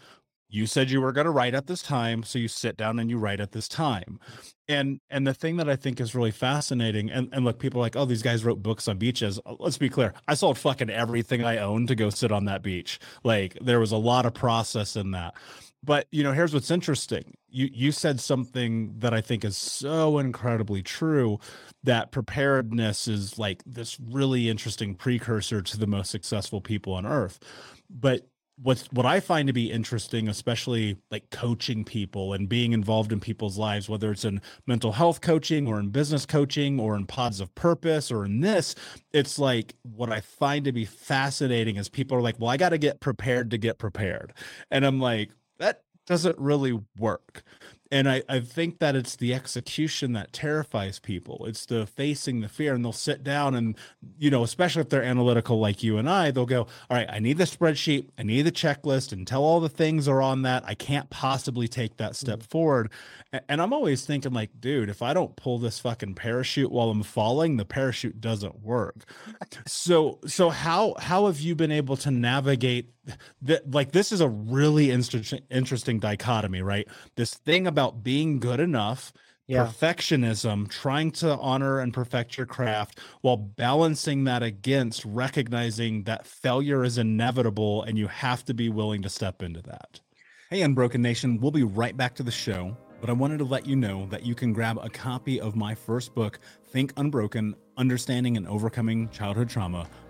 you 0.50 0.66
said 0.66 0.90
you 0.90 1.00
were 1.00 1.12
going 1.14 1.26
to 1.26 1.32
write 1.32 1.54
at 1.54 1.68
this 1.68 1.82
time 1.82 2.24
so 2.24 2.40
you 2.40 2.48
sit 2.48 2.76
down 2.76 3.00
and 3.00 3.10
you 3.10 3.18
write 3.18 3.40
at 3.40 3.52
this 3.52 3.68
time 3.68 4.20
and 4.68 5.00
and 5.12 5.28
the 5.28 5.34
thing 5.34 5.58
that 5.58 5.70
i 5.70 5.76
think 5.76 6.02
is 6.02 6.16
really 6.16 6.32
fascinating 6.32 7.12
and, 7.12 7.30
and 7.32 7.46
look 7.46 7.60
people 7.60 7.80
are 7.80 7.86
like 7.86 7.96
oh 7.96 8.06
these 8.06 8.24
guys 8.24 8.44
wrote 8.44 8.64
books 8.64 8.88
on 8.88 8.98
beaches 8.98 9.40
Uh, 9.46 9.56
let's 9.60 9.78
be 9.78 9.90
clear 9.90 10.12
i 10.28 10.34
sold 10.34 10.58
fucking 10.58 10.90
everything 10.90 11.44
i 11.44 11.58
owned 11.60 11.88
to 11.88 11.94
go 11.94 12.10
sit 12.10 12.32
on 12.32 12.46
that 12.46 12.64
beach 12.64 13.00
like 13.24 13.56
there 13.62 13.80
was 13.80 13.92
a 13.92 13.98
lot 13.98 14.26
of 14.26 14.34
process 14.34 14.96
in 14.96 15.12
that 15.12 15.36
but 15.84 16.08
you 16.12 16.24
know 16.24 16.32
here's 16.34 16.54
what's 16.54 16.72
interesting 16.72 17.36
you 17.50 17.70
you 17.74 17.92
said 17.92 18.20
something 18.20 18.94
that 18.98 19.14
i 19.14 19.22
think 19.22 19.44
is 19.46 19.58
so 19.58 20.18
incredibly 20.18 20.82
true 20.82 21.40
that 21.84 22.12
preparedness 22.12 23.08
is 23.08 23.38
like 23.40 23.64
this 23.66 24.00
really 24.00 24.50
interesting 24.50 24.96
precursor 24.96 25.62
to 25.62 25.78
the 25.78 25.88
most 25.88 26.12
successful 26.12 26.62
people 26.62 26.94
on 26.94 27.06
earth 27.06 27.40
but 27.90 28.28
what's 28.62 28.88
what 28.92 29.06
I 29.06 29.20
find 29.20 29.48
to 29.48 29.54
be 29.54 29.72
interesting, 29.72 30.28
especially 30.28 30.98
like 31.12 31.30
coaching 31.30 31.84
people 31.84 32.34
and 32.34 32.50
being 32.50 32.74
involved 32.74 33.12
in 33.12 33.20
people's 33.20 33.58
lives, 33.58 33.88
whether 33.88 34.12
it's 34.12 34.26
in 34.26 34.42
mental 34.68 34.92
health 34.92 35.22
coaching 35.22 35.68
or 35.68 35.80
in 35.80 35.90
business 35.90 36.26
coaching 36.26 36.80
or 36.80 36.96
in 36.96 37.06
pods 37.06 37.40
of 37.40 37.54
purpose 37.56 38.12
or 38.12 38.26
in 38.26 38.42
this, 38.42 38.76
it's 39.14 39.40
like 39.40 39.76
what 39.84 40.12
I 40.12 40.22
find 40.22 40.66
to 40.66 40.72
be 40.72 40.86
fascinating 40.86 41.78
is 41.78 41.90
people 41.90 42.18
are 42.18 42.22
like, 42.22 42.40
well, 42.40 42.50
I 42.50 42.58
got 42.58 42.70
to 42.70 42.78
get 42.78 43.00
prepared 43.00 43.52
to 43.52 43.58
get 43.58 43.78
prepared. 43.78 44.34
And 44.72 44.86
I'm 44.86 45.00
like, 45.00 45.32
that 45.60 45.84
doesn't 46.08 46.38
really 46.40 46.80
work. 46.98 47.44
And 47.92 48.08
I, 48.08 48.22
I 48.30 48.40
think 48.40 48.80
that 48.80 48.96
it's 48.96 49.16
the 49.16 49.34
execution 49.34 50.14
that 50.14 50.32
terrifies 50.32 51.00
people. 51.00 51.46
It's 51.48 51.66
the 51.66 51.88
facing 51.88 52.42
the 52.42 52.48
fear, 52.48 52.76
and 52.76 52.86
they'll 52.86 52.92
sit 52.92 53.24
down 53.24 53.56
and, 53.56 53.76
you 54.18 54.30
know, 54.30 54.44
especially 54.44 54.82
if 54.82 54.90
they're 54.90 55.04
analytical 55.04 55.60
like 55.60 55.82
you 55.82 55.98
and 55.98 56.08
I, 56.08 56.30
they'll 56.30 56.46
go, 56.46 56.62
All 56.62 56.98
right, 56.98 57.10
I 57.10 57.20
need 57.20 57.40
the 57.40 57.46
spreadsheet, 57.46 58.10
I 58.18 58.24
need 58.24 58.44
the 58.44 58.52
checklist, 58.52 59.12
and 59.12 59.26
tell 59.26 59.44
all 59.44 59.60
the 59.60 59.70
things 59.70 60.08
are 60.08 60.22
on 60.22 60.44
that. 60.44 60.64
I 60.68 60.76
can't 60.76 61.10
possibly 61.10 61.68
take 61.68 61.98
that 61.98 62.16
step 62.16 62.40
mm-hmm. 62.40 62.48
forward. 62.48 62.92
And 63.48 63.62
I'm 63.62 63.74
always 63.74 64.06
thinking, 64.06 64.34
like, 64.34 64.50
dude, 64.60 64.90
if 64.90 65.02
I 65.02 65.14
don't 65.14 65.36
pull 65.36 65.60
this 65.60 65.80
fucking 65.80 66.16
parachute 66.16 66.72
while 66.72 66.90
I'm 66.90 67.04
falling, 67.04 67.58
the 67.58 67.66
parachute 67.66 68.20
doesn't 68.20 68.62
work. 68.62 69.04
So, 69.68 70.20
so 70.26 70.50
how 70.50 70.96
how 71.00 71.28
have 71.28 71.40
you 71.40 71.56
been 71.56 71.72
able 71.72 71.96
to 71.98 72.12
navigate 72.12 72.90
that? 73.44 73.70
Like, 73.72 73.92
this 73.92 74.12
is 74.12 74.22
a 74.22 74.28
really 74.28 74.92
interesting 74.92 75.42
interesting 75.50 76.00
dichotomy, 76.00 76.62
right? 76.62 76.88
This 77.16 77.36
thing 77.36 77.68
about 77.68 77.79
being 77.88 78.40
good 78.40 78.60
enough 78.60 79.14
Yeah. 79.48 79.66
perfectionism, 79.66 80.70
trying 80.70 81.10
to 81.12 81.36
honor 81.40 81.80
and 81.80 81.92
perfect 81.92 82.38
your 82.38 82.46
craft 82.46 83.00
while 83.22 83.38
balancing 83.38 84.26
that 84.26 84.44
against 84.44 85.04
recognizing 85.06 86.04
that 86.04 86.28
failure 86.28 86.84
is 86.84 86.98
inevitable 87.00 87.82
and 87.84 87.98
you 87.98 88.08
have 88.08 88.46
to 88.46 88.54
be 88.54 88.70
willing 88.70 89.02
to 89.02 89.10
step 89.10 89.42
into 89.42 89.62
that. 89.64 90.00
Hey, 90.52 90.62
Unbroken 90.62 91.02
Nation, 91.02 91.40
we'll 91.40 91.52
be 91.52 91.64
right 91.64 91.96
back 91.98 92.14
to 92.16 92.24
the 92.24 92.32
show, 92.32 92.78
but 93.02 93.10
I 93.10 93.14
wanted 93.14 93.40
to 93.40 93.46
let 93.46 93.66
you 93.66 93.76
know 93.76 94.06
that 94.12 94.24
you 94.24 94.36
can 94.36 94.54
grab 94.54 94.78
a 94.82 94.90
copy 94.90 95.40
of 95.42 95.56
my 95.56 95.74
first 95.74 96.14
book, 96.14 96.40
Think 96.72 96.94
Unbroken 96.98 97.56
Understanding 97.78 98.38
and 98.38 98.48
Overcoming 98.48 99.10
Childhood 99.10 99.50
Trauma, 99.50 99.88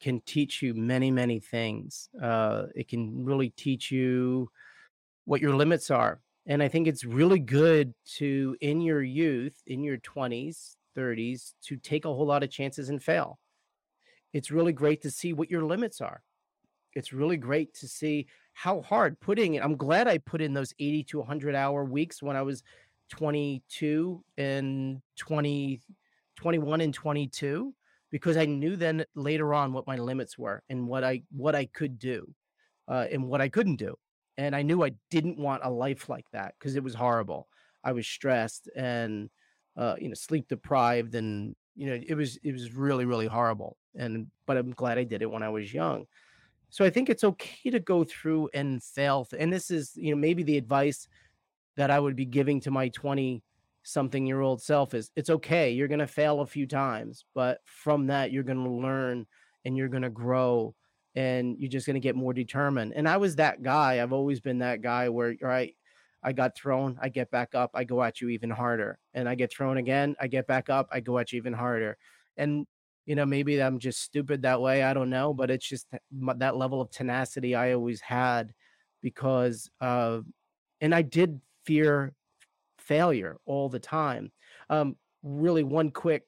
can 0.00 0.20
teach 0.22 0.62
you 0.62 0.74
many, 0.74 1.10
many 1.10 1.38
things. 1.38 2.08
Uh, 2.20 2.64
it 2.74 2.88
can 2.88 3.24
really 3.24 3.50
teach 3.50 3.90
you 3.90 4.50
what 5.24 5.40
your 5.40 5.54
limits 5.54 5.90
are. 5.90 6.20
And 6.46 6.62
I 6.62 6.68
think 6.68 6.88
it's 6.88 7.04
really 7.04 7.38
good 7.38 7.94
to, 8.16 8.56
in 8.60 8.80
your 8.80 9.02
youth, 9.02 9.62
in 9.66 9.84
your 9.84 9.98
20s, 9.98 10.76
30s, 10.96 11.52
to 11.66 11.76
take 11.76 12.04
a 12.04 12.12
whole 12.12 12.26
lot 12.26 12.42
of 12.42 12.50
chances 12.50 12.88
and 12.88 13.02
fail. 13.02 13.38
it's 14.32 14.50
really 14.50 14.72
great 14.72 15.02
to 15.02 15.10
see 15.10 15.32
what 15.32 15.50
your 15.50 15.64
limits 15.64 16.00
are. 16.00 16.22
It's 16.94 17.12
really 17.12 17.36
great 17.36 17.74
to 17.74 17.88
see 17.88 18.26
how 18.52 18.80
hard 18.82 19.18
putting 19.20 19.54
it. 19.54 19.62
I'm 19.62 19.76
glad 19.76 20.08
I 20.08 20.18
put 20.18 20.40
in 20.40 20.54
those 20.54 20.72
80 20.78 21.04
to 21.04 21.18
100 21.18 21.54
hour 21.54 21.84
weeks 21.84 22.22
when 22.22 22.36
I 22.36 22.42
was 22.42 22.62
22 23.10 24.24
and 24.38 25.02
20, 25.16 25.80
21 26.36 26.80
and 26.80 26.94
22 26.94 27.74
because 28.10 28.36
I 28.36 28.44
knew 28.44 28.76
then 28.76 29.04
later 29.14 29.54
on 29.54 29.72
what 29.72 29.86
my 29.86 29.96
limits 29.96 30.36
were 30.38 30.62
and 30.68 30.88
what 30.88 31.04
I 31.04 31.22
what 31.30 31.54
I 31.54 31.66
could 31.66 31.98
do 31.98 32.32
uh, 32.88 33.06
and 33.10 33.28
what 33.28 33.40
I 33.40 33.48
couldn't 33.48 33.76
do. 33.76 33.96
And 34.36 34.56
I 34.56 34.62
knew 34.62 34.82
I 34.82 34.92
didn't 35.10 35.38
want 35.38 35.64
a 35.64 35.70
life 35.70 36.08
like 36.08 36.26
that 36.32 36.54
because 36.58 36.76
it 36.76 36.82
was 36.82 36.94
horrible. 36.94 37.48
I 37.84 37.92
was 37.92 38.06
stressed 38.06 38.68
and 38.76 39.30
uh, 39.76 39.96
you 39.98 40.08
know 40.08 40.14
sleep 40.14 40.48
deprived 40.48 41.14
and 41.14 41.54
you 41.76 41.86
know 41.86 42.00
it 42.06 42.14
was 42.14 42.38
it 42.42 42.52
was 42.52 42.72
really 42.72 43.04
really 43.04 43.26
horrible. 43.26 43.76
And 43.96 44.26
but 44.46 44.56
I'm 44.56 44.72
glad 44.72 44.98
I 44.98 45.04
did 45.04 45.22
it 45.22 45.30
when 45.30 45.42
I 45.42 45.48
was 45.48 45.72
young. 45.72 46.06
So 46.70 46.84
I 46.84 46.90
think 46.90 47.10
it's 47.10 47.24
okay 47.24 47.70
to 47.70 47.80
go 47.80 48.04
through 48.04 48.48
and 48.54 48.82
fail. 48.82 49.26
And 49.38 49.52
this 49.52 49.70
is 49.70 49.92
you 49.96 50.10
know 50.10 50.20
maybe 50.20 50.42
the 50.42 50.56
advice 50.56 51.06
that 51.76 51.90
I 51.90 52.00
would 52.00 52.16
be 52.16 52.26
giving 52.26 52.60
to 52.62 52.70
my 52.70 52.88
20 52.88 53.42
something 53.90 54.26
your 54.26 54.42
old 54.42 54.62
self 54.62 54.94
is 54.94 55.10
it's 55.16 55.30
okay. 55.30 55.70
You're 55.70 55.88
going 55.88 56.00
to 56.00 56.06
fail 56.06 56.40
a 56.40 56.46
few 56.46 56.66
times, 56.66 57.24
but 57.34 57.58
from 57.64 58.06
that, 58.08 58.32
you're 58.32 58.42
going 58.42 58.64
to 58.64 58.70
learn 58.70 59.26
and 59.64 59.76
you're 59.76 59.88
going 59.88 60.02
to 60.02 60.10
grow 60.10 60.74
and 61.14 61.56
you're 61.58 61.70
just 61.70 61.86
going 61.86 61.94
to 61.94 62.00
get 62.00 62.16
more 62.16 62.32
determined. 62.32 62.92
And 62.94 63.08
I 63.08 63.16
was 63.16 63.36
that 63.36 63.62
guy. 63.62 64.02
I've 64.02 64.12
always 64.12 64.40
been 64.40 64.58
that 64.60 64.80
guy 64.80 65.08
where, 65.08 65.34
right, 65.42 65.74
I 66.22 66.32
got 66.32 66.56
thrown, 66.56 66.98
I 67.00 67.08
get 67.08 67.30
back 67.30 67.54
up, 67.54 67.70
I 67.74 67.84
go 67.84 68.02
at 68.02 68.20
you 68.20 68.28
even 68.28 68.50
harder. 68.50 68.98
And 69.14 69.28
I 69.28 69.34
get 69.34 69.52
thrown 69.52 69.78
again, 69.78 70.14
I 70.20 70.26
get 70.26 70.46
back 70.46 70.68
up, 70.70 70.88
I 70.92 71.00
go 71.00 71.18
at 71.18 71.32
you 71.32 71.38
even 71.38 71.52
harder. 71.52 71.96
And, 72.36 72.66
you 73.06 73.14
know, 73.14 73.26
maybe 73.26 73.60
I'm 73.60 73.78
just 73.78 74.02
stupid 74.02 74.42
that 74.42 74.60
way. 74.60 74.82
I 74.82 74.94
don't 74.94 75.10
know. 75.10 75.34
But 75.34 75.50
it's 75.50 75.66
just 75.66 75.86
that 76.12 76.56
level 76.56 76.80
of 76.80 76.90
tenacity 76.90 77.54
I 77.54 77.72
always 77.72 78.00
had 78.00 78.52
because, 79.02 79.70
uh, 79.80 80.20
and 80.80 80.94
I 80.94 81.02
did 81.02 81.40
fear 81.64 82.14
failure 82.90 83.38
all 83.46 83.68
the 83.68 83.78
time. 83.78 84.32
Um, 84.68 84.96
really, 85.22 85.62
one 85.62 85.92
quick 85.92 86.24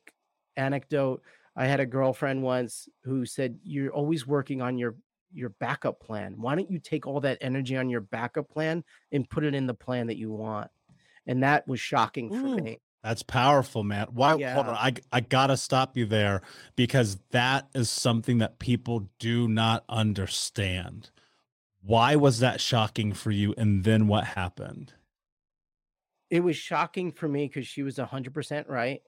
anecdote. 0.56 1.22
I 1.56 1.66
had 1.66 1.80
a 1.80 1.86
girlfriend 1.86 2.40
once 2.40 2.88
who 3.02 3.26
said, 3.26 3.58
"You're 3.64 3.92
always 3.92 4.28
working 4.28 4.62
on 4.62 4.78
your 4.78 4.94
your 5.34 5.48
backup 5.48 5.98
plan. 5.98 6.34
Why 6.36 6.54
don't 6.54 6.70
you 6.70 6.78
take 6.78 7.04
all 7.04 7.20
that 7.20 7.38
energy 7.40 7.76
on 7.76 7.90
your 7.90 8.00
backup 8.00 8.48
plan 8.48 8.84
and 9.10 9.28
put 9.28 9.42
it 9.42 9.56
in 9.56 9.66
the 9.66 9.74
plan 9.74 10.06
that 10.06 10.18
you 10.18 10.30
want?" 10.30 10.70
And 11.26 11.42
that 11.42 11.66
was 11.66 11.80
shocking 11.80 12.30
for 12.30 12.46
Ooh, 12.46 12.56
me. 12.56 12.80
That's 13.02 13.24
powerful, 13.24 13.82
man. 13.82 14.06
Why? 14.12 14.36
Yeah. 14.36 14.54
Hold 14.54 14.68
on. 14.68 14.76
I 14.76 14.92
I 15.10 15.20
gotta 15.20 15.56
stop 15.56 15.96
you 15.96 16.06
there 16.06 16.42
because 16.76 17.18
that 17.32 17.68
is 17.74 17.90
something 17.90 18.38
that 18.38 18.60
people 18.60 19.08
do 19.18 19.48
not 19.48 19.84
understand. 19.88 21.10
Why 21.80 22.14
was 22.14 22.38
that 22.38 22.60
shocking 22.60 23.12
for 23.14 23.32
you? 23.32 23.52
And 23.58 23.82
then 23.82 24.06
what 24.06 24.24
happened? 24.24 24.94
It 26.33 26.43
was 26.43 26.57
shocking 26.57 27.12
for 27.12 27.28
me 27.28 27.47
because 27.47 27.66
she 27.66 27.83
was 27.83 27.99
100% 27.99 28.66
right. 28.66 29.03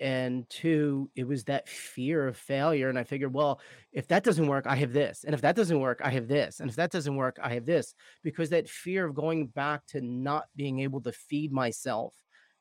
And 0.00 0.48
two, 0.48 1.10
it 1.14 1.28
was 1.28 1.44
that 1.44 1.68
fear 1.68 2.26
of 2.26 2.34
failure. 2.34 2.88
And 2.88 2.98
I 2.98 3.04
figured, 3.04 3.34
well, 3.34 3.60
if 3.92 4.08
that 4.08 4.24
doesn't 4.24 4.46
work, 4.46 4.64
I 4.66 4.76
have 4.76 4.94
this. 4.94 5.24
And 5.24 5.34
if 5.34 5.42
that 5.42 5.54
doesn't 5.54 5.78
work, 5.78 6.00
I 6.02 6.08
have 6.08 6.28
this. 6.28 6.60
And 6.60 6.70
if 6.70 6.76
that 6.76 6.90
doesn't 6.90 7.14
work, 7.14 7.38
I 7.42 7.52
have 7.52 7.66
this. 7.66 7.94
Because 8.22 8.48
that 8.48 8.70
fear 8.70 9.04
of 9.04 9.14
going 9.14 9.48
back 9.48 9.84
to 9.88 10.00
not 10.00 10.46
being 10.56 10.80
able 10.80 11.02
to 11.02 11.12
feed 11.12 11.52
myself 11.52 12.14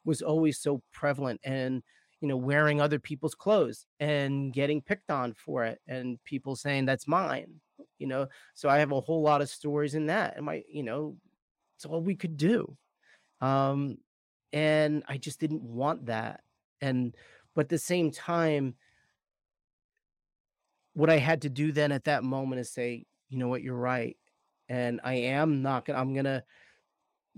was 0.03 0.21
always 0.21 0.59
so 0.59 0.83
prevalent. 0.91 1.39
And, 1.45 1.81
you 2.19 2.27
know, 2.27 2.35
wearing 2.35 2.81
other 2.81 2.99
people's 2.99 3.33
clothes 3.33 3.85
and 4.01 4.51
getting 4.51 4.81
picked 4.81 5.09
on 5.09 5.35
for 5.35 5.63
it 5.63 5.79
and 5.87 6.21
people 6.25 6.57
saying 6.57 6.85
that's 6.85 7.07
mine, 7.07 7.61
you 7.97 8.07
know. 8.07 8.27
So 8.55 8.67
I 8.67 8.79
have 8.79 8.91
a 8.91 8.99
whole 8.99 9.21
lot 9.21 9.41
of 9.41 9.49
stories 9.49 9.95
in 9.95 10.07
that. 10.07 10.35
And 10.35 10.45
my, 10.45 10.63
you 10.69 10.83
know, 10.83 11.15
it's 11.77 11.85
all 11.85 12.01
we 12.01 12.15
could 12.15 12.35
do. 12.35 12.75
Um, 13.41 13.97
and 14.53 15.03
I 15.07 15.17
just 15.17 15.39
didn't 15.39 15.63
want 15.63 16.05
that. 16.05 16.41
And 16.81 17.15
but 17.55 17.65
at 17.65 17.69
the 17.69 17.77
same 17.77 18.11
time, 18.11 18.75
what 20.93 21.09
I 21.09 21.17
had 21.17 21.41
to 21.43 21.49
do 21.49 21.71
then 21.71 21.91
at 21.91 22.05
that 22.05 22.23
moment 22.23 22.61
is 22.61 22.71
say, 22.71 23.05
you 23.29 23.37
know 23.37 23.47
what, 23.47 23.63
you're 23.63 23.75
right. 23.75 24.17
And 24.69 25.01
I 25.03 25.13
am 25.15 25.61
not 25.61 25.85
gonna 25.85 25.99
I'm 25.99 26.13
gonna 26.13 26.43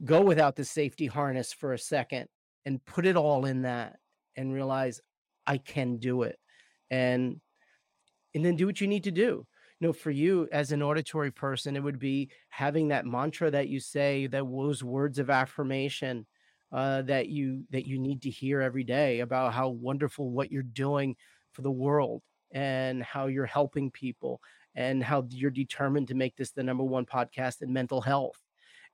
go 0.04 0.22
without 0.22 0.56
the 0.56 0.66
safety 0.66 1.08
harness 1.08 1.54
for 1.54 1.74
a 1.74 1.80
second 1.80 2.28
and 2.66 2.84
put 2.86 3.06
it 3.06 3.16
all 3.16 3.46
in 3.46 3.64
that 3.64 3.98
and 4.36 4.54
realize 4.54 5.02
I 5.46 5.58
can 5.58 5.98
do 5.98 6.24
it. 6.24 6.38
And 6.90 7.40
and 8.36 8.44
then 8.44 8.56
do 8.56 8.66
what 8.66 8.82
you 8.82 8.88
need 8.88 9.04
to 9.04 9.12
do. 9.12 9.46
Know, 9.84 9.92
for 9.92 10.12
you 10.12 10.48
as 10.54 10.72
an 10.72 10.82
auditory 10.82 11.30
person, 11.30 11.76
it 11.76 11.84
would 11.84 12.00
be 12.00 12.30
having 12.48 12.88
that 12.88 13.06
mantra 13.06 13.52
that 13.52 13.68
you 13.68 13.82
say, 13.82 14.28
that 14.28 14.46
those 14.50 14.82
words 14.82 15.20
of 15.20 15.30
affirmation 15.30 16.26
uh, 16.72 17.02
that 17.02 17.28
you 17.28 17.66
that 17.72 17.86
you 17.86 18.00
need 18.00 18.22
to 18.22 18.30
hear 18.30 18.62
every 18.62 18.86
day 18.86 19.20
about 19.20 19.54
how 19.54 19.68
wonderful 19.68 20.32
what 20.32 20.54
you're 20.54 20.64
doing 20.64 21.18
for 21.52 21.64
the 21.64 21.70
world 21.70 22.22
and 22.54 23.04
how 23.04 23.28
you're 23.28 23.46
helping 23.46 23.92
people 23.92 24.40
and 24.74 25.04
how 25.04 25.28
you're 25.32 25.52
determined 25.52 26.08
to 26.08 26.16
make 26.16 26.38
this 26.38 26.52
the 26.52 26.64
number 26.64 26.86
one 26.86 27.06
podcast 27.06 27.62
in 27.62 27.74
mental 27.74 28.00
health 28.00 28.42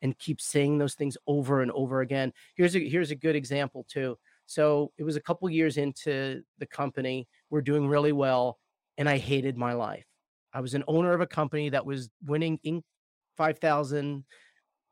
and 0.02 0.18
keep 0.18 0.42
saying 0.42 0.80
those 0.80 0.96
things 0.96 1.18
over 1.28 1.62
and 1.62 1.70
over 1.74 2.02
again. 2.02 2.34
Here's 2.56 2.76
a 2.76 2.80
here's 2.80 3.12
a 3.12 3.16
good 3.16 3.36
example 3.36 3.86
too. 3.88 4.18
So 4.48 4.92
it 4.98 5.04
was 5.04 5.18
a 5.18 5.22
couple 5.22 5.48
years 5.52 5.78
into 5.78 6.42
the 6.58 6.66
company. 6.66 7.28
We're 7.52 7.62
doing 7.62 7.88
really 7.88 8.12
well, 8.12 8.58
and 8.98 9.08
I 9.08 9.20
hated 9.20 9.56
my 9.56 9.74
life. 9.74 10.09
I 10.54 10.62
was 10.62 10.74
an 10.74 10.84
owner 10.88 11.14
of 11.14 11.22
a 11.22 11.28
company 11.28 11.70
that 11.70 11.86
was 11.86 12.10
winning 12.26 12.60
Inc. 12.66 12.84
5,000, 13.38 14.26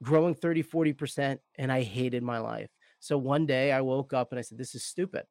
growing 0.04 0.34
30, 0.34 0.64
40%, 0.64 1.40
and 1.58 1.72
I 1.72 1.82
hated 1.82 2.24
my 2.24 2.40
life. 2.40 2.70
So 3.00 3.18
one 3.18 3.46
day 3.46 3.72
I 3.72 3.82
woke 3.82 4.14
up 4.14 4.32
and 4.32 4.40
I 4.40 4.42
said, 4.42 4.58
This 4.58 4.76
is 4.76 4.86
stupid. 4.86 5.24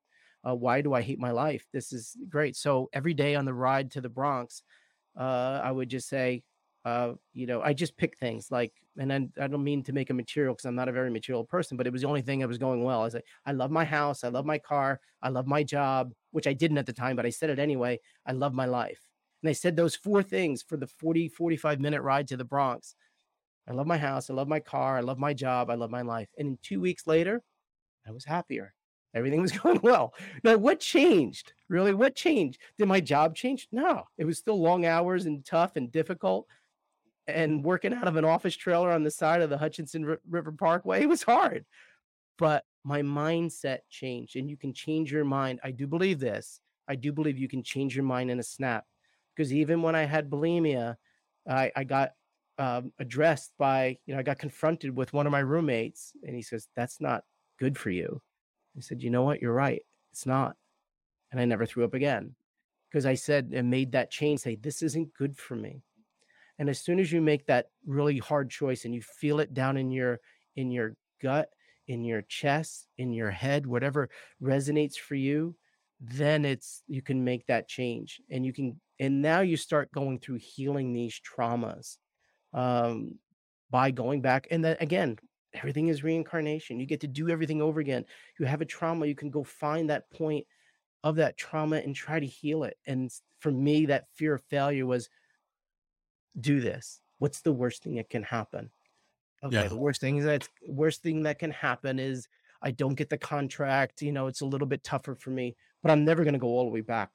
Uh, 0.46 0.54
why 0.54 0.80
do 0.80 0.92
I 0.94 1.02
hate 1.02 1.18
my 1.18 1.30
life? 1.30 1.66
This 1.72 1.92
is 1.92 2.16
great. 2.28 2.56
So 2.56 2.88
every 2.92 3.14
day 3.14 3.34
on 3.34 3.44
the 3.44 3.54
ride 3.54 3.90
to 3.92 4.00
the 4.00 4.08
Bronx, 4.08 4.62
uh, 5.18 5.60
I 5.62 5.72
would 5.72 5.88
just 5.88 6.08
say, 6.08 6.42
uh, 6.84 7.14
you 7.32 7.46
know, 7.46 7.60
I 7.62 7.72
just 7.72 7.96
pick 7.96 8.16
things 8.16 8.48
like, 8.52 8.72
and 8.96 9.12
I, 9.12 9.28
I 9.42 9.48
don't 9.48 9.64
mean 9.64 9.82
to 9.84 9.92
make 9.92 10.10
a 10.10 10.14
material 10.14 10.54
because 10.54 10.66
I'm 10.66 10.76
not 10.76 10.88
a 10.88 10.92
very 10.92 11.10
material 11.10 11.44
person, 11.44 11.76
but 11.76 11.86
it 11.86 11.92
was 11.92 12.02
the 12.02 12.08
only 12.08 12.22
thing 12.22 12.38
that 12.38 12.48
was 12.48 12.58
going 12.58 12.84
well. 12.84 13.00
I 13.00 13.04
was 13.04 13.14
like, 13.14 13.24
I 13.44 13.52
love 13.52 13.72
my 13.72 13.84
house, 13.84 14.22
I 14.22 14.28
love 14.28 14.46
my 14.46 14.58
car, 14.58 15.00
I 15.20 15.30
love 15.30 15.48
my 15.48 15.64
job, 15.64 16.12
which 16.30 16.46
I 16.46 16.52
didn't 16.52 16.78
at 16.78 16.86
the 16.86 16.92
time, 16.92 17.16
but 17.16 17.26
I 17.26 17.30
said 17.30 17.50
it 17.50 17.58
anyway. 17.58 17.98
I 18.24 18.32
love 18.32 18.54
my 18.54 18.66
life. 18.66 19.00
And 19.42 19.50
I 19.50 19.52
said 19.52 19.76
those 19.76 19.96
four 19.96 20.22
things 20.22 20.62
for 20.62 20.76
the 20.76 20.86
40, 20.86 21.28
45 21.28 21.80
minute 21.80 22.02
ride 22.02 22.28
to 22.28 22.36
the 22.36 22.44
Bronx. 22.44 22.94
I 23.68 23.72
love 23.72 23.86
my 23.86 23.98
house, 23.98 24.30
I 24.30 24.34
love 24.34 24.48
my 24.48 24.60
car, 24.60 24.96
I 24.96 25.00
love 25.00 25.18
my 25.18 25.34
job, 25.34 25.70
I 25.70 25.74
love 25.74 25.90
my 25.90 26.02
life. 26.02 26.28
And 26.38 26.58
two 26.62 26.80
weeks 26.80 27.06
later, 27.06 27.42
I 28.06 28.12
was 28.12 28.24
happier. 28.24 28.74
Everything 29.14 29.40
was 29.40 29.52
going 29.58 29.80
well. 29.82 30.14
Now, 30.44 30.56
what 30.56 30.78
changed? 30.78 31.52
Really, 31.68 31.94
what 31.94 32.14
changed? 32.14 32.60
Did 32.78 32.86
my 32.86 33.00
job 33.00 33.34
change? 33.34 33.66
No, 33.72 34.04
it 34.18 34.24
was 34.24 34.38
still 34.38 34.60
long 34.60 34.86
hours 34.86 35.26
and 35.26 35.44
tough 35.44 35.76
and 35.76 35.90
difficult. 35.90 36.46
And 37.26 37.64
working 37.64 37.92
out 37.92 38.06
of 38.06 38.16
an 38.16 38.24
office 38.24 38.54
trailer 38.54 38.92
on 38.92 39.02
the 39.02 39.10
side 39.10 39.42
of 39.42 39.50
the 39.50 39.58
Hutchinson 39.58 40.16
River 40.28 40.52
Parkway, 40.52 41.02
it 41.02 41.08
was 41.08 41.24
hard. 41.24 41.64
But 42.38 42.64
my 42.84 43.02
mindset 43.02 43.78
changed, 43.90 44.36
and 44.36 44.48
you 44.48 44.56
can 44.56 44.72
change 44.72 45.10
your 45.10 45.24
mind. 45.24 45.58
I 45.64 45.72
do 45.72 45.88
believe 45.88 46.20
this. 46.20 46.60
I 46.86 46.94
do 46.94 47.12
believe 47.12 47.36
you 47.36 47.48
can 47.48 47.64
change 47.64 47.96
your 47.96 48.04
mind 48.04 48.30
in 48.30 48.38
a 48.38 48.44
snap. 48.44 48.84
Because 49.36 49.52
even 49.52 49.82
when 49.82 49.94
I 49.94 50.04
had 50.04 50.30
bulimia, 50.30 50.96
I, 51.48 51.70
I 51.76 51.84
got 51.84 52.12
um, 52.58 52.92
addressed 52.98 53.52
by, 53.58 53.98
you 54.06 54.14
know, 54.14 54.20
I 54.20 54.22
got 54.22 54.38
confronted 54.38 54.96
with 54.96 55.12
one 55.12 55.26
of 55.26 55.32
my 55.32 55.40
roommates, 55.40 56.12
and 56.22 56.34
he 56.34 56.42
says, 56.42 56.68
That's 56.74 57.00
not 57.00 57.24
good 57.58 57.78
for 57.78 57.90
you. 57.90 58.22
I 58.76 58.80
said, 58.80 59.02
you 59.02 59.10
know 59.10 59.22
what? 59.22 59.40
You're 59.40 59.52
right. 59.52 59.82
It's 60.12 60.26
not. 60.26 60.56
And 61.32 61.40
I 61.40 61.44
never 61.44 61.66
threw 61.66 61.84
up 61.84 61.94
again 61.94 62.34
because 62.90 63.06
I 63.06 63.14
said 63.14 63.52
and 63.54 63.70
made 63.70 63.92
that 63.92 64.10
change 64.10 64.40
say, 64.40 64.56
this 64.56 64.82
isn't 64.82 65.14
good 65.14 65.36
for 65.36 65.56
me. 65.56 65.82
And 66.58 66.68
as 66.68 66.80
soon 66.80 66.98
as 66.98 67.12
you 67.12 67.20
make 67.20 67.46
that 67.46 67.66
really 67.86 68.18
hard 68.18 68.50
choice 68.50 68.84
and 68.84 68.94
you 68.94 69.02
feel 69.02 69.40
it 69.40 69.52
down 69.52 69.76
in 69.76 69.90
your 69.90 70.20
in 70.56 70.70
your 70.70 70.96
gut, 71.22 71.50
in 71.86 72.02
your 72.02 72.22
chest, 72.22 72.88
in 72.96 73.12
your 73.12 73.30
head, 73.30 73.66
whatever 73.66 74.08
resonates 74.42 74.96
for 74.96 75.16
you, 75.16 75.54
then 76.00 76.44
it's 76.44 76.82
you 76.86 77.02
can 77.02 77.24
make 77.24 77.46
that 77.46 77.68
change 77.68 78.20
and 78.30 78.44
you 78.44 78.52
can 78.52 78.80
and 79.00 79.22
now 79.22 79.40
you 79.40 79.56
start 79.56 79.90
going 79.92 80.18
through 80.18 80.36
healing 80.36 80.92
these 80.92 81.20
traumas 81.20 81.96
um 82.52 83.18
by 83.70 83.90
going 83.90 84.20
back 84.20 84.46
and 84.50 84.64
then 84.64 84.76
again 84.80 85.16
everything 85.56 85.88
is 85.88 86.02
reincarnation. 86.02 86.78
You 86.78 86.86
get 86.86 87.00
to 87.00 87.06
do 87.06 87.28
everything 87.28 87.62
over 87.62 87.80
again. 87.80 88.04
You 88.38 88.46
have 88.46 88.60
a 88.60 88.66
trauma, 88.66 89.06
you 89.06 89.14
can 89.14 89.30
go 89.30 89.42
find 89.42 89.90
that 89.90 90.10
point 90.10 90.46
of 91.02 91.16
that 91.16 91.36
trauma 91.36 91.76
and 91.76 91.94
try 91.94 92.20
to 92.20 92.26
heal 92.26 92.64
it. 92.64 92.76
And 92.86 93.10
for 93.40 93.50
me, 93.50 93.86
that 93.86 94.06
fear 94.14 94.34
of 94.34 94.42
failure 94.44 94.86
was 94.86 95.08
do 96.38 96.60
this. 96.60 97.00
What's 97.18 97.40
the 97.40 97.52
worst 97.52 97.82
thing 97.82 97.96
that 97.96 98.10
can 98.10 98.22
happen? 98.22 98.70
Okay, 99.44 99.62
yeah. 99.62 99.68
the 99.68 99.76
worst 99.76 100.00
thing 100.00 100.18
is 100.18 100.24
that 100.24 100.48
worst 100.68 101.02
thing 101.02 101.22
that 101.22 101.38
can 101.38 101.50
happen 101.50 101.98
is 101.98 102.26
I 102.62 102.70
don't 102.70 102.94
get 102.94 103.10
the 103.10 103.18
contract. 103.18 104.02
You 104.02 104.12
know, 104.12 104.26
it's 104.26 104.40
a 104.40 104.46
little 104.46 104.66
bit 104.66 104.82
tougher 104.82 105.14
for 105.14 105.30
me, 105.30 105.56
but 105.82 105.90
I'm 105.90 106.04
never 106.04 106.24
going 106.24 106.34
to 106.34 106.38
go 106.38 106.48
all 106.48 106.64
the 106.64 106.70
way 106.70 106.80
back 106.80 107.10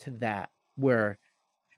to 0.00 0.10
that 0.12 0.50
where, 0.76 1.18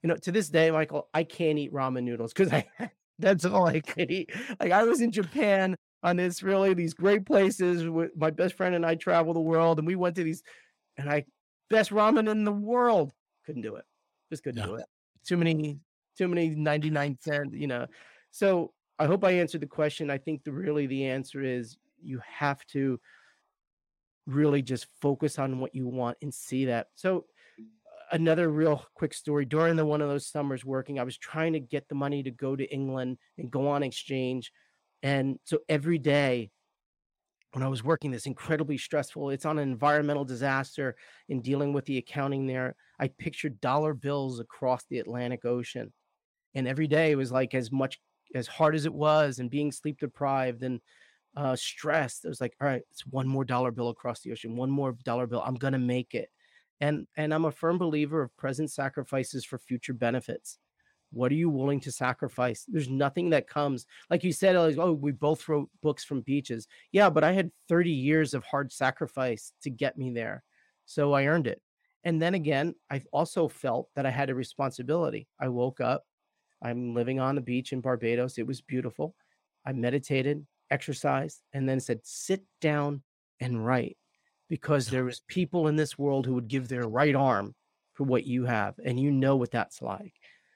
you 0.03 0.09
know, 0.09 0.17
to 0.17 0.33
this 0.33 0.49
day, 0.49 0.71
Michael, 0.71 1.09
I 1.15 1.25
can't 1.25 1.59
eat 1.59 1.73
ramen 1.73 2.05
noodles 2.05 2.33
because 2.33 2.53
I 2.81 2.91
that's 3.19 3.45
all 3.45 3.67
I 3.67 3.81
could 3.81 4.11
eat. 4.11 4.31
Like 4.61 4.73
I 4.73 4.85
was 4.85 5.01
in 5.01 5.13
Japan 5.13 5.77
on 6.03 6.17
this 6.17 6.43
really 6.43 6.75
these 6.75 6.95
great 6.95 7.25
places 7.25 7.89
with 7.89 8.11
my 8.17 8.31
best 8.31 8.55
friend 8.55 8.75
and 8.75 8.85
I 8.85 8.97
travel 8.97 9.35
the 9.35 9.41
world 9.41 9.79
and 9.79 9.87
we 9.87 9.95
went 9.95 10.17
to 10.17 10.25
these 10.25 10.43
and 10.97 11.09
I 11.09 11.25
best 11.71 11.91
ramen 11.91 12.31
in 12.31 12.45
the 12.45 12.53
world. 12.53 13.13
Couldn't 13.47 13.63
do 13.63 13.77
it. 13.77 13.85
Just 14.31 14.43
couldn't 14.43 14.65
do 14.65 14.75
it. 14.77 14.87
Too 15.25 15.37
many, 15.37 15.79
too 16.17 16.29
many 16.29 16.51
99 16.51 17.19
cent, 17.21 17.55
you 17.55 17.67
know. 17.67 17.87
So 18.31 18.73
I 18.99 19.07
hope 19.07 19.25
I 19.25 19.33
answered 19.33 19.61
the 19.61 19.67
question. 19.67 20.11
I 20.11 20.19
think 20.19 20.45
the 20.45 20.53
really 20.53 20.87
the 20.87 21.07
answer 21.07 21.43
is 21.43 21.77
you 22.03 22.21
have 22.27 22.65
to 22.67 23.01
really 24.27 24.63
just 24.63 24.87
focus 25.01 25.39
on 25.39 25.59
what 25.59 25.75
you 25.75 25.87
want 25.89 26.19
and 26.23 26.33
see 26.33 26.67
that. 26.67 26.89
So 26.95 27.27
another 28.13 28.51
real 28.51 28.85
quick 28.95 29.15
story 29.15 29.45
during 29.45 29.77
the 29.77 29.87
one 29.87 30.01
of 30.03 30.09
those 30.09 30.27
summers 30.27 30.65
working, 30.65 30.99
I 30.99 31.05
was 31.05 31.17
trying 31.17 31.55
to 31.55 31.61
get 31.61 31.89
the 31.89 31.95
money 31.95 32.23
to 32.23 32.31
go 32.31 32.55
to 32.55 32.73
England 32.73 33.19
and 33.39 33.51
go 33.51 33.69
on 33.69 33.83
exchange. 33.83 34.53
And 35.03 35.39
so 35.45 35.59
every 35.69 35.99
day 35.99 36.51
when 37.53 37.63
I 37.63 37.69
was 37.69 37.85
working 37.85 38.11
this 38.11 38.27
incredibly 38.27 38.79
stressful, 38.79 39.31
it's 39.31 39.45
on 39.45 39.59
an 39.59 39.69
environmental 39.69 40.25
disaster 40.25 40.97
in 41.29 41.43
dealing 41.43 41.73
with 41.73 41.85
the 41.85 41.99
accounting 41.99 42.47
there. 42.47 42.77
I 42.99 43.09
pictured 43.09 43.61
dollar 43.61 43.95
bills 43.95 44.41
across 44.41 44.85
the 44.89 44.99
Atlantic 44.99 45.45
Ocean. 45.45 45.93
And 46.55 46.69
every 46.69 46.87
day 46.87 47.11
it 47.11 47.17
was 47.17 47.33
like 47.33 47.55
as 47.55 47.71
much 47.73 47.99
as 48.35 48.47
hard 48.47 48.75
as 48.75 48.87
it 48.87 48.95
was 48.95 49.39
and 49.39 49.51
being 49.51 49.73
sleep 49.73 49.99
deprived 49.99 50.63
and 50.63 50.81
uh, 51.37 51.57
stressed. 51.57 52.25
It 52.25 52.29
was 52.29 52.41
like, 52.41 52.55
all 52.61 52.69
right, 52.69 52.83
it's 52.91 53.07
one 53.07 53.27
more 53.27 53.45
dollar 53.45 53.71
bill 53.71 53.89
across 53.89 54.21
the 54.21 54.33
ocean, 54.33 54.57
one 54.57 54.71
more 54.71 54.97
dollar 55.05 55.27
bill. 55.27 55.43
I'm 55.45 55.55
gonna 55.55 55.79
make 55.79 56.15
it. 56.15 56.31
And 56.81 57.07
and 57.17 57.33
I'm 57.33 57.45
a 57.45 57.53
firm 57.53 57.79
believer 57.79 58.23
of 58.23 58.37
present 58.37 58.71
sacrifices 58.71 59.45
for 59.45 59.59
future 59.59 59.95
benefits. 59.95 60.59
What 61.13 61.31
are 61.31 61.37
you 61.37 61.51
willing 61.51 61.81
to 61.81 61.93
sacrifice? 61.93 62.65
There's 62.67 62.89
nothing 62.89 63.31
that 63.31 63.47
comes, 63.47 63.87
like 64.09 64.25
you 64.25 64.33
said, 64.33 64.57
like, 64.57 64.79
oh, 64.79 64.93
we 64.95 65.13
both 65.13 65.47
wrote 65.47 65.69
books 65.83 66.05
from 66.05 66.23
beaches. 66.23 66.67
Yeah, 66.91 67.11
but 67.11 67.23
I 67.23 67.33
had 67.33 67.51
30 67.69 67.91
years 67.91 68.33
of 68.33 68.45
hard 68.45 68.73
sacrifice 68.73 69.53
to 69.63 69.69
get 69.69 69.99
me 69.99 70.11
there. 70.11 70.43
So 70.87 71.13
I 71.13 71.27
earned 71.27 71.47
it. 71.47 71.61
And 72.05 72.21
then 72.21 72.35
again, 72.35 72.75
I 72.91 73.03
also 73.13 73.47
felt 73.47 73.89
that 73.95 74.07
I 74.07 74.11
had 74.11 74.31
a 74.31 74.35
responsibility. 74.35 75.29
I 75.39 75.49
woke 75.49 75.81
up, 75.81 76.05
I'm 76.63 76.95
living 76.95 77.21
on 77.21 77.35
the 77.35 77.41
beach 77.41 77.73
in 77.73 77.81
Barbados. 77.81 78.39
It 78.39 78.47
was 78.47 78.61
beautiful. 78.61 79.15
I 79.67 79.73
meditated, 79.73 80.47
exercised, 80.73 81.43
and 81.53 81.69
then 81.69 81.79
said, 81.79 82.01
sit 82.03 82.43
down 82.61 83.03
and 83.41 83.65
write 83.65 83.97
because 84.49 84.87
there 84.87 85.09
is 85.09 85.23
people 85.29 85.69
in 85.69 85.77
this 85.77 85.99
world 85.99 86.27
who 86.27 86.35
would 86.35 86.49
give 86.49 86.69
their 86.69 86.89
right 86.89 87.15
arm 87.15 87.55
for 87.95 88.05
what 88.05 88.27
you 88.27 88.45
have. 88.45 88.75
And 88.85 88.99
you 88.99 89.11
know 89.11 89.37
what 89.37 89.51
that's 89.51 89.83
like. 89.83 90.15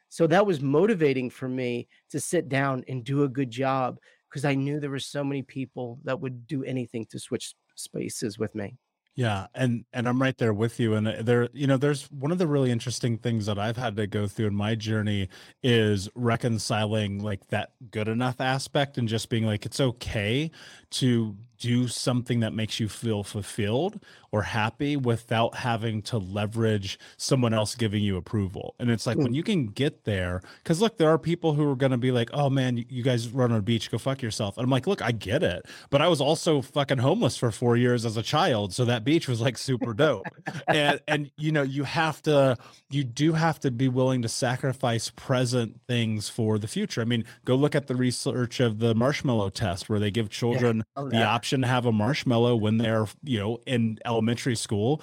So 0.08 0.26
that 0.26 0.46
was 0.46 0.60
motivating 0.60 1.30
for 1.30 1.48
me 1.48 1.88
to 2.10 2.20
sit 2.20 2.48
down 2.48 2.84
and 2.88 3.04
do 3.04 3.24
a 3.24 3.28
good 3.28 3.50
job 3.50 3.98
because 4.28 4.44
I 4.44 4.54
knew 4.54 4.80
there 4.80 4.90
were 4.90 4.98
so 4.98 5.24
many 5.24 5.42
people 5.42 5.98
that 6.04 6.20
would 6.20 6.46
do 6.46 6.64
anything 6.64 7.06
to 7.06 7.18
switch 7.18 7.54
spaces 7.74 8.38
with 8.38 8.54
me. 8.54 8.76
Yeah, 9.18 9.46
and 9.54 9.86
and 9.94 10.06
I'm 10.06 10.20
right 10.20 10.36
there 10.36 10.52
with 10.52 10.78
you. 10.78 10.92
And 10.94 11.08
uh, 11.08 11.22
there, 11.22 11.48
you 11.54 11.66
know, 11.66 11.78
there's 11.78 12.04
one 12.10 12.32
of 12.32 12.36
the 12.38 12.46
really 12.46 12.70
interesting 12.70 13.16
things 13.16 13.46
that 13.46 13.58
I've 13.58 13.78
had 13.78 13.96
to 13.96 14.06
go 14.06 14.26
through 14.26 14.48
in 14.48 14.54
my 14.54 14.74
journey 14.74 15.30
is 15.62 16.10
reconciling 16.14 17.22
like 17.22 17.46
that 17.48 17.70
good 17.90 18.08
enough 18.08 18.42
aspect 18.42 18.98
and 18.98 19.08
just 19.08 19.30
being 19.30 19.46
like, 19.46 19.64
it's 19.64 19.80
okay 19.80 20.50
to 20.90 21.34
do 21.58 21.88
something 21.88 22.40
that 22.40 22.52
makes 22.52 22.80
you 22.80 22.88
feel 22.88 23.22
fulfilled 23.22 24.00
or 24.32 24.42
happy 24.42 24.96
without 24.96 25.54
having 25.54 26.02
to 26.02 26.18
leverage 26.18 26.98
someone 27.16 27.54
else 27.54 27.74
giving 27.74 28.02
you 28.02 28.16
approval. 28.16 28.74
And 28.78 28.90
it's 28.90 29.06
like 29.06 29.16
mm. 29.16 29.22
when 29.22 29.34
you 29.34 29.42
can 29.42 29.68
get 29.68 30.04
there, 30.04 30.42
because 30.62 30.80
look, 30.80 30.98
there 30.98 31.08
are 31.08 31.18
people 31.18 31.54
who 31.54 31.70
are 31.70 31.76
going 31.76 31.92
to 31.92 31.98
be 31.98 32.10
like, 32.10 32.30
oh 32.34 32.50
man, 32.50 32.84
you 32.88 33.02
guys 33.02 33.28
run 33.28 33.52
on 33.52 33.58
a 33.58 33.62
beach, 33.62 33.90
go 33.90 33.98
fuck 33.98 34.20
yourself. 34.20 34.58
And 34.58 34.64
I'm 34.64 34.70
like, 34.70 34.86
look, 34.86 35.00
I 35.00 35.12
get 35.12 35.42
it. 35.42 35.64
But 35.88 36.02
I 36.02 36.08
was 36.08 36.20
also 36.20 36.60
fucking 36.60 36.98
homeless 36.98 37.36
for 37.36 37.50
four 37.50 37.76
years 37.76 38.04
as 38.04 38.16
a 38.16 38.22
child. 38.22 38.74
So 38.74 38.84
that 38.84 39.04
beach 39.04 39.28
was 39.28 39.40
like 39.40 39.56
super 39.56 39.94
dope. 39.94 40.26
and, 40.68 41.00
and, 41.08 41.30
you 41.38 41.52
know, 41.52 41.62
you 41.62 41.84
have 41.84 42.20
to, 42.22 42.58
you 42.90 43.04
do 43.04 43.32
have 43.32 43.58
to 43.60 43.70
be 43.70 43.88
willing 43.88 44.22
to 44.22 44.28
sacrifice 44.28 45.10
present 45.16 45.80
things 45.88 46.28
for 46.28 46.58
the 46.58 46.68
future. 46.68 47.00
I 47.00 47.04
mean, 47.04 47.24
go 47.44 47.54
look 47.54 47.74
at 47.74 47.86
the 47.86 47.96
research 47.96 48.60
of 48.60 48.80
the 48.80 48.94
marshmallow 48.94 49.50
test 49.50 49.88
where 49.88 49.98
they 49.98 50.10
give 50.10 50.28
children 50.28 50.78
yeah. 50.78 51.02
oh, 51.02 51.08
the 51.08 51.22
option 51.22 51.45
option 51.46 51.60
to 51.60 51.68
have 51.68 51.86
a 51.86 51.92
marshmallow 51.92 52.56
when 52.56 52.78
they're, 52.78 53.06
you 53.22 53.38
know, 53.38 53.60
in 53.66 54.00
elementary 54.04 54.56
school. 54.56 55.00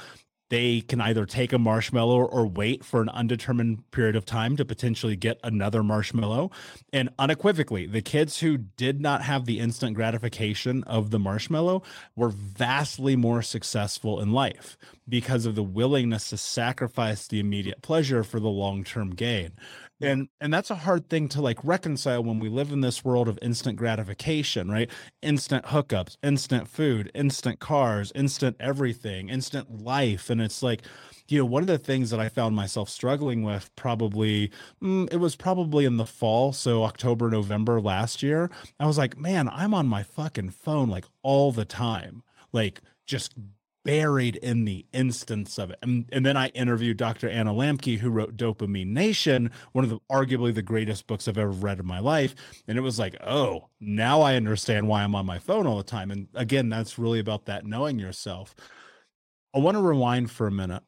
They 0.50 0.82
can 0.82 1.00
either 1.00 1.26
take 1.26 1.54
a 1.54 1.58
marshmallow 1.58 2.26
or 2.26 2.46
wait 2.46 2.84
for 2.84 3.02
an 3.02 3.08
undetermined 3.10 3.90
period 3.92 4.18
of 4.18 4.26
time 4.26 4.58
to 4.58 4.66
potentially 4.66 5.16
get 5.16 5.40
another 5.42 5.84
marshmallow. 5.84 6.52
And 6.92 7.10
unequivocally, 7.18 7.88
the 7.88 8.02
kids 8.02 8.42
who 8.42 8.58
did 8.58 9.00
not 9.00 9.24
have 9.24 9.46
the 9.46 9.60
instant 9.60 9.96
gratification 9.96 10.84
of 10.84 11.12
the 11.12 11.18
marshmallow 11.18 11.82
were 12.18 12.30
vastly 12.30 13.16
more 13.16 13.42
successful 13.42 14.20
in 14.20 14.34
life 14.34 14.78
because 15.08 15.46
of 15.46 15.56
the 15.56 15.64
willingness 15.64 16.30
to 16.30 16.38
sacrifice 16.38 17.26
the 17.26 17.40
immediate 17.40 17.82
pleasure 17.82 18.24
for 18.24 18.42
the 18.42 18.50
long 18.50 18.84
term 18.84 19.16
gain 19.16 19.54
and 20.02 20.28
and 20.42 20.54
that's 20.54 20.72
a 20.72 20.76
hard 20.76 21.10
thing 21.10 21.28
to 21.30 21.42
like 21.42 21.60
reconcile 21.64 22.24
when 22.24 22.40
we 22.40 22.50
live 22.50 22.72
in 22.72 22.82
this 22.82 23.04
world 23.06 23.28
of 23.28 23.40
instant 23.42 23.78
gratification 23.78 24.70
right? 24.70 24.90
Instant 25.22 25.66
hookups 25.66 26.18
instant 26.24 26.68
food 26.68 27.12
instant 27.14 27.60
cars 27.60 28.12
instant 28.16 28.58
everything 28.60 29.30
instant 29.30 29.84
life. 29.84 30.30
And 30.30 30.42
it's 30.42 30.62
like 30.64 30.84
you 31.28 31.40
know 31.40 31.46
one 31.46 31.64
of 31.64 31.68
the 31.68 31.78
things 31.78 32.10
that 32.10 32.20
i 32.20 32.28
found 32.28 32.54
myself 32.56 32.90
struggling 32.90 33.44
with 33.44 33.74
probably 33.78 34.52
mm, 34.84 35.12
it 35.12 35.18
was 35.18 35.36
probably 35.38 35.86
in 35.86 35.96
the 35.98 36.06
fall 36.06 36.52
so 36.52 36.84
october 36.84 37.30
november 37.30 37.80
last 37.80 38.22
year 38.22 38.50
i 38.80 38.86
was 38.86 38.98
like 38.98 39.18
man 39.18 39.48
i'm 39.50 39.74
on 39.74 39.88
my 39.88 40.04
fucking 40.04 40.50
phone 40.50 40.90
like 40.90 41.06
all 41.24 41.52
the 41.52 41.66
time. 41.66 42.24
Like 42.52 42.82
just 43.08 43.34
buried 43.84 44.38
in 44.38 44.66
the 44.66 44.86
instance 44.94 45.58
of 45.58 45.70
it. 45.72 45.80
And, 45.82 46.10
and 46.12 46.26
then 46.26 46.38
I 46.38 46.48
interviewed 46.50 46.98
Dr. 46.98 47.30
Anna 47.30 47.54
Lembke, 47.54 48.00
who 48.00 48.10
wrote 48.10 48.38
Dopamine 48.38 48.88
Nation, 48.88 49.52
one 49.74 49.84
of 49.84 49.90
the 49.90 50.00
arguably 50.12 50.54
the 50.54 50.62
greatest 50.62 51.08
books 51.08 51.28
I've 51.28 51.38
ever 51.38 51.52
read 51.52 51.80
in 51.80 51.86
my 51.86 52.00
life. 52.00 52.36
And 52.68 52.78
it 52.78 52.82
was 52.82 53.00
like, 53.00 53.16
oh, 53.22 53.70
now 53.80 54.22
I 54.22 54.36
understand 54.36 54.88
why 54.88 55.04
I'm 55.04 55.16
on 55.16 55.26
my 55.26 55.40
phone 55.40 55.68
all 55.68 55.78
the 55.78 55.84
time. 55.84 56.12
And 56.12 56.28
again, 56.34 56.70
that's 56.70 56.98
really 56.98 57.20
about 57.20 57.46
that 57.46 57.66
knowing 57.66 58.00
yourself. 58.00 58.56
I 59.54 59.60
want 59.60 59.76
to 59.76 59.82
rewind 59.82 60.32
for 60.32 60.48
a 60.48 60.52
minute. 60.52 60.84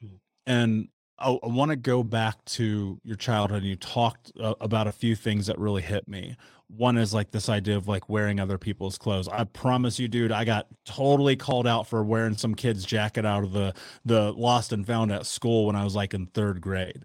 Hmm. 0.00 0.16
And 0.46 0.88
I, 1.18 1.30
I 1.30 1.46
want 1.46 1.70
to 1.70 1.76
go 1.76 2.02
back 2.02 2.44
to 2.46 3.00
your 3.04 3.16
childhood. 3.16 3.62
And 3.62 3.68
you 3.68 3.76
talked 3.76 4.32
uh, 4.40 4.54
about 4.60 4.86
a 4.86 4.92
few 4.92 5.14
things 5.16 5.46
that 5.46 5.58
really 5.58 5.82
hit 5.82 6.08
me 6.08 6.36
one 6.68 6.96
is 6.96 7.14
like 7.14 7.30
this 7.30 7.48
idea 7.48 7.76
of 7.76 7.86
like 7.86 8.08
wearing 8.08 8.40
other 8.40 8.58
people's 8.58 8.98
clothes. 8.98 9.28
I 9.28 9.44
promise 9.44 9.98
you, 9.98 10.08
dude, 10.08 10.32
I 10.32 10.44
got 10.44 10.66
totally 10.84 11.36
called 11.36 11.66
out 11.66 11.86
for 11.86 12.02
wearing 12.02 12.36
some 12.36 12.54
kid's 12.54 12.84
jacket 12.84 13.24
out 13.24 13.44
of 13.44 13.52
the 13.52 13.74
the 14.04 14.32
lost 14.32 14.72
and 14.72 14.86
found 14.86 15.12
at 15.12 15.26
school 15.26 15.66
when 15.66 15.76
I 15.76 15.84
was 15.84 15.94
like 15.94 16.12
in 16.12 16.26
third 16.26 16.60
grade. 16.60 17.04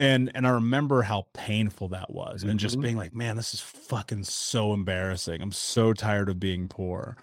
And 0.00 0.30
and 0.34 0.46
I 0.46 0.50
remember 0.50 1.02
how 1.02 1.26
painful 1.32 1.88
that 1.88 2.12
was. 2.12 2.42
And 2.42 2.58
just 2.58 2.74
mm-hmm. 2.74 2.82
being 2.82 2.96
like, 2.96 3.14
man, 3.14 3.36
this 3.36 3.54
is 3.54 3.60
fucking 3.60 4.24
so 4.24 4.72
embarrassing. 4.72 5.40
I'm 5.40 5.52
so 5.52 5.92
tired 5.92 6.28
of 6.28 6.40
being 6.40 6.68
poor. 6.68 7.16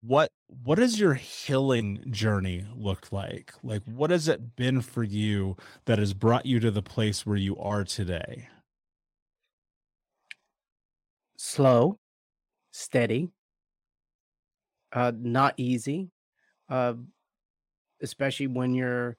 What 0.00 0.30
what 0.46 0.78
has 0.78 0.98
your 0.98 1.14
healing 1.14 2.10
journey 2.10 2.66
looked 2.74 3.12
like? 3.12 3.52
Like 3.62 3.82
what 3.84 4.10
has 4.10 4.28
it 4.28 4.56
been 4.56 4.80
for 4.80 5.02
you 5.04 5.56
that 5.86 5.98
has 5.98 6.14
brought 6.14 6.46
you 6.46 6.60
to 6.60 6.70
the 6.70 6.82
place 6.82 7.26
where 7.26 7.36
you 7.36 7.56
are 7.58 7.84
today? 7.84 8.48
slow, 11.38 11.98
steady, 12.72 13.30
uh, 14.92 15.12
not 15.16 15.54
easy, 15.56 16.10
uh, 16.68 16.94
especially 18.02 18.48
when 18.48 18.74
you're 18.74 19.16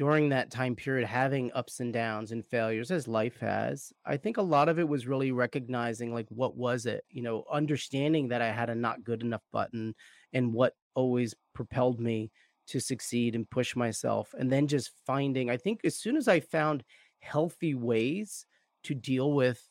during 0.00 0.30
that 0.30 0.50
time 0.50 0.74
period 0.74 1.06
having 1.06 1.52
ups 1.54 1.78
and 1.78 1.92
downs 1.92 2.32
and 2.32 2.46
failures 2.46 2.90
as 2.90 3.06
life 3.06 3.38
has. 3.38 3.92
I 4.06 4.16
think 4.16 4.38
a 4.38 4.42
lot 4.56 4.70
of 4.70 4.78
it 4.78 4.88
was 4.88 5.06
really 5.06 5.30
recognizing 5.30 6.14
like 6.14 6.26
what 6.30 6.56
was 6.56 6.86
it, 6.86 7.04
you 7.10 7.20
know, 7.20 7.44
understanding 7.52 8.28
that 8.28 8.40
I 8.40 8.50
had 8.50 8.70
a 8.70 8.74
not 8.74 9.04
good 9.04 9.20
enough 9.20 9.42
button 9.52 9.94
and 10.32 10.54
what 10.54 10.72
always 10.94 11.34
propelled 11.52 12.00
me 12.00 12.30
to 12.68 12.80
succeed 12.80 13.34
and 13.34 13.50
push 13.50 13.76
myself. 13.76 14.34
And 14.38 14.50
then 14.50 14.68
just 14.68 14.90
finding, 15.06 15.50
I 15.50 15.58
think 15.58 15.80
as 15.84 15.98
soon 15.98 16.16
as 16.16 16.28
I 16.28 16.40
found 16.40 16.82
healthy 17.18 17.74
ways 17.74 18.46
to 18.84 18.94
deal 18.94 19.34
with 19.34 19.68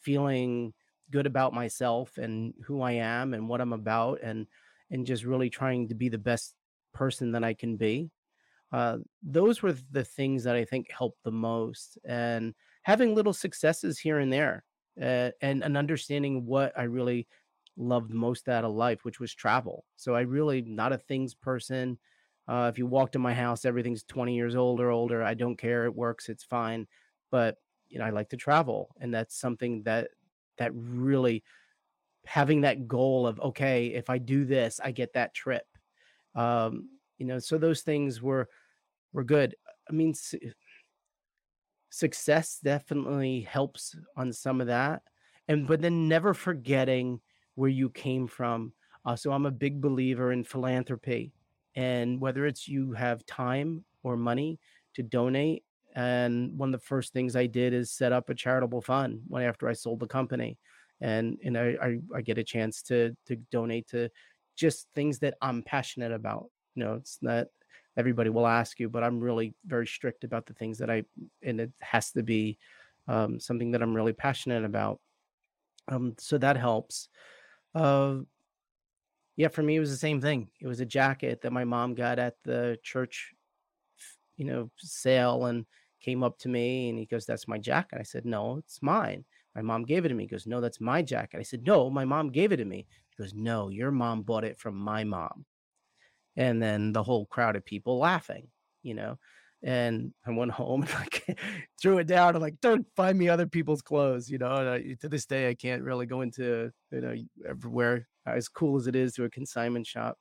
feeling 0.00 0.72
good 1.10 1.26
about 1.26 1.52
myself 1.52 2.16
and 2.16 2.54
who 2.64 2.80
I 2.80 2.92
am 2.92 3.34
and 3.34 3.46
what 3.46 3.60
I'm 3.60 3.74
about 3.74 4.20
and 4.22 4.46
and 4.90 5.04
just 5.04 5.24
really 5.24 5.50
trying 5.50 5.88
to 5.88 5.94
be 5.94 6.08
the 6.08 6.16
best 6.16 6.54
person 6.94 7.32
that 7.32 7.44
I 7.44 7.52
can 7.52 7.76
be. 7.76 8.10
Uh, 8.76 8.98
those 9.22 9.62
were 9.62 9.72
the 9.72 10.04
things 10.04 10.44
that 10.44 10.54
I 10.54 10.62
think 10.62 10.90
helped 10.90 11.24
the 11.24 11.32
most, 11.32 11.96
and 12.04 12.54
having 12.82 13.14
little 13.14 13.32
successes 13.32 13.98
here 13.98 14.18
and 14.18 14.30
there, 14.30 14.64
uh, 15.00 15.30
and 15.40 15.64
and 15.64 15.78
understanding 15.78 16.44
what 16.44 16.78
I 16.78 16.82
really 16.82 17.26
loved 17.78 18.10
most 18.12 18.50
out 18.50 18.66
of 18.66 18.74
life, 18.74 19.02
which 19.02 19.18
was 19.18 19.34
travel. 19.34 19.86
So 19.96 20.14
I 20.14 20.20
really 20.20 20.60
not 20.60 20.92
a 20.92 20.98
things 20.98 21.34
person. 21.34 21.98
Uh, 22.48 22.70
if 22.70 22.76
you 22.76 22.86
walk 22.86 23.12
to 23.12 23.18
my 23.18 23.32
house, 23.32 23.64
everything's 23.64 24.04
20 24.04 24.36
years 24.36 24.54
old 24.54 24.78
or 24.82 24.90
older. 24.90 25.22
I 25.22 25.32
don't 25.32 25.56
care. 25.56 25.86
It 25.86 25.94
works. 25.94 26.28
It's 26.28 26.44
fine. 26.44 26.86
But 27.30 27.56
you 27.88 27.98
know, 27.98 28.04
I 28.04 28.10
like 28.10 28.28
to 28.28 28.36
travel, 28.36 28.94
and 29.00 29.14
that's 29.14 29.40
something 29.40 29.84
that 29.84 30.08
that 30.58 30.72
really 30.74 31.44
having 32.26 32.60
that 32.60 32.86
goal 32.86 33.26
of 33.26 33.40
okay, 33.40 33.86
if 33.86 34.10
I 34.10 34.18
do 34.18 34.44
this, 34.44 34.80
I 34.84 34.90
get 34.90 35.14
that 35.14 35.32
trip. 35.32 35.64
Um, 36.34 36.90
you 37.16 37.24
know, 37.24 37.38
so 37.38 37.56
those 37.56 37.80
things 37.80 38.20
were 38.20 38.50
were 39.16 39.24
good. 39.24 39.56
I 39.88 39.92
mean, 39.94 40.14
su- 40.14 40.38
success 41.90 42.60
definitely 42.62 43.40
helps 43.40 43.96
on 44.16 44.32
some 44.32 44.60
of 44.60 44.66
that, 44.68 45.02
and 45.48 45.66
but 45.66 45.80
then 45.80 46.06
never 46.06 46.34
forgetting 46.34 47.20
where 47.54 47.70
you 47.70 47.88
came 47.90 48.26
from. 48.26 48.74
Uh, 49.06 49.16
so 49.16 49.32
I'm 49.32 49.46
a 49.46 49.50
big 49.50 49.80
believer 49.80 50.32
in 50.32 50.44
philanthropy, 50.44 51.32
and 51.74 52.20
whether 52.20 52.46
it's 52.46 52.68
you 52.68 52.92
have 52.92 53.24
time 53.24 53.84
or 54.02 54.16
money 54.16 54.60
to 54.94 55.02
donate. 55.02 55.64
And 55.94 56.58
one 56.58 56.74
of 56.74 56.78
the 56.78 56.86
first 56.86 57.14
things 57.14 57.34
I 57.34 57.46
did 57.46 57.72
is 57.72 57.90
set 57.90 58.12
up 58.12 58.28
a 58.28 58.34
charitable 58.34 58.82
fund 58.82 59.22
when 59.28 59.42
after 59.42 59.66
I 59.66 59.72
sold 59.72 60.00
the 60.00 60.06
company, 60.06 60.58
and 61.00 61.38
and 61.42 61.56
I 61.56 61.76
I, 61.82 61.98
I 62.16 62.20
get 62.20 62.36
a 62.36 62.44
chance 62.44 62.82
to 62.82 63.16
to 63.26 63.36
donate 63.50 63.88
to 63.88 64.10
just 64.56 64.88
things 64.94 65.20
that 65.20 65.34
I'm 65.40 65.62
passionate 65.62 66.12
about. 66.12 66.50
You 66.74 66.84
know, 66.84 66.94
it's 66.94 67.18
not 67.22 67.46
everybody 67.96 68.30
will 68.30 68.46
ask 68.46 68.78
you, 68.78 68.88
but 68.88 69.02
I'm 69.02 69.20
really 69.20 69.54
very 69.66 69.86
strict 69.86 70.24
about 70.24 70.46
the 70.46 70.54
things 70.54 70.78
that 70.78 70.90
I, 70.90 71.04
and 71.42 71.60
it 71.60 71.72
has 71.80 72.12
to 72.12 72.22
be 72.22 72.58
um, 73.08 73.40
something 73.40 73.70
that 73.72 73.82
I'm 73.82 73.94
really 73.94 74.12
passionate 74.12 74.64
about. 74.64 75.00
Um, 75.88 76.14
so 76.18 76.38
that 76.38 76.56
helps. 76.56 77.08
Uh, 77.74 78.18
yeah, 79.36 79.48
for 79.48 79.62
me, 79.62 79.76
it 79.76 79.80
was 79.80 79.90
the 79.90 79.96
same 79.96 80.20
thing. 80.20 80.48
It 80.60 80.66
was 80.66 80.80
a 80.80 80.86
jacket 80.86 81.42
that 81.42 81.52
my 81.52 81.64
mom 81.64 81.94
got 81.94 82.18
at 82.18 82.36
the 82.44 82.78
church, 82.82 83.32
you 84.36 84.44
know, 84.44 84.70
sale 84.76 85.46
and 85.46 85.66
came 86.00 86.22
up 86.22 86.38
to 86.38 86.48
me 86.48 86.88
and 86.88 86.98
he 86.98 87.06
goes, 87.06 87.26
That's 87.26 87.48
my 87.48 87.58
jacket. 87.58 87.98
I 88.00 88.02
said, 88.02 88.24
No, 88.24 88.56
it's 88.56 88.82
mine. 88.82 89.24
My 89.54 89.62
mom 89.62 89.84
gave 89.84 90.04
it 90.04 90.08
to 90.08 90.14
me. 90.14 90.24
He 90.24 90.28
goes, 90.28 90.46
No, 90.46 90.60
that's 90.60 90.80
my 90.80 91.02
jacket. 91.02 91.38
I 91.38 91.42
said, 91.42 91.66
No, 91.66 91.90
my 91.90 92.04
mom 92.04 92.30
gave 92.30 92.52
it 92.52 92.56
to 92.58 92.64
me. 92.64 92.86
He 93.10 93.22
goes, 93.22 93.34
No, 93.34 93.68
your 93.68 93.90
mom 93.90 94.22
bought 94.22 94.44
it 94.44 94.58
from 94.58 94.74
my 94.74 95.04
mom 95.04 95.44
and 96.36 96.62
then 96.62 96.92
the 96.92 97.02
whole 97.02 97.26
crowd 97.26 97.56
of 97.56 97.64
people 97.64 97.98
laughing, 97.98 98.48
you 98.82 98.94
know. 98.94 99.18
And 99.62 100.12
I 100.26 100.30
went 100.30 100.52
home 100.52 100.82
and 100.82 100.92
like 100.94 101.38
threw 101.80 101.98
it 101.98 102.06
down 102.06 102.34
and 102.34 102.42
like, 102.42 102.60
don't 102.60 102.86
find 102.94 103.18
me 103.18 103.28
other 103.28 103.46
people's 103.46 103.82
clothes, 103.82 104.28
you 104.30 104.38
know. 104.38 104.74
I, 104.74 104.96
to 105.00 105.08
this 105.08 105.26
day, 105.26 105.48
I 105.48 105.54
can't 105.54 105.82
really 105.82 106.06
go 106.06 106.20
into 106.20 106.70
you 106.90 107.00
know 107.00 107.14
everywhere 107.48 108.08
as 108.26 108.48
cool 108.48 108.76
as 108.76 108.86
it 108.86 108.96
is 108.96 109.14
to 109.14 109.24
a 109.24 109.30
consignment 109.30 109.86
shop. 109.86 110.18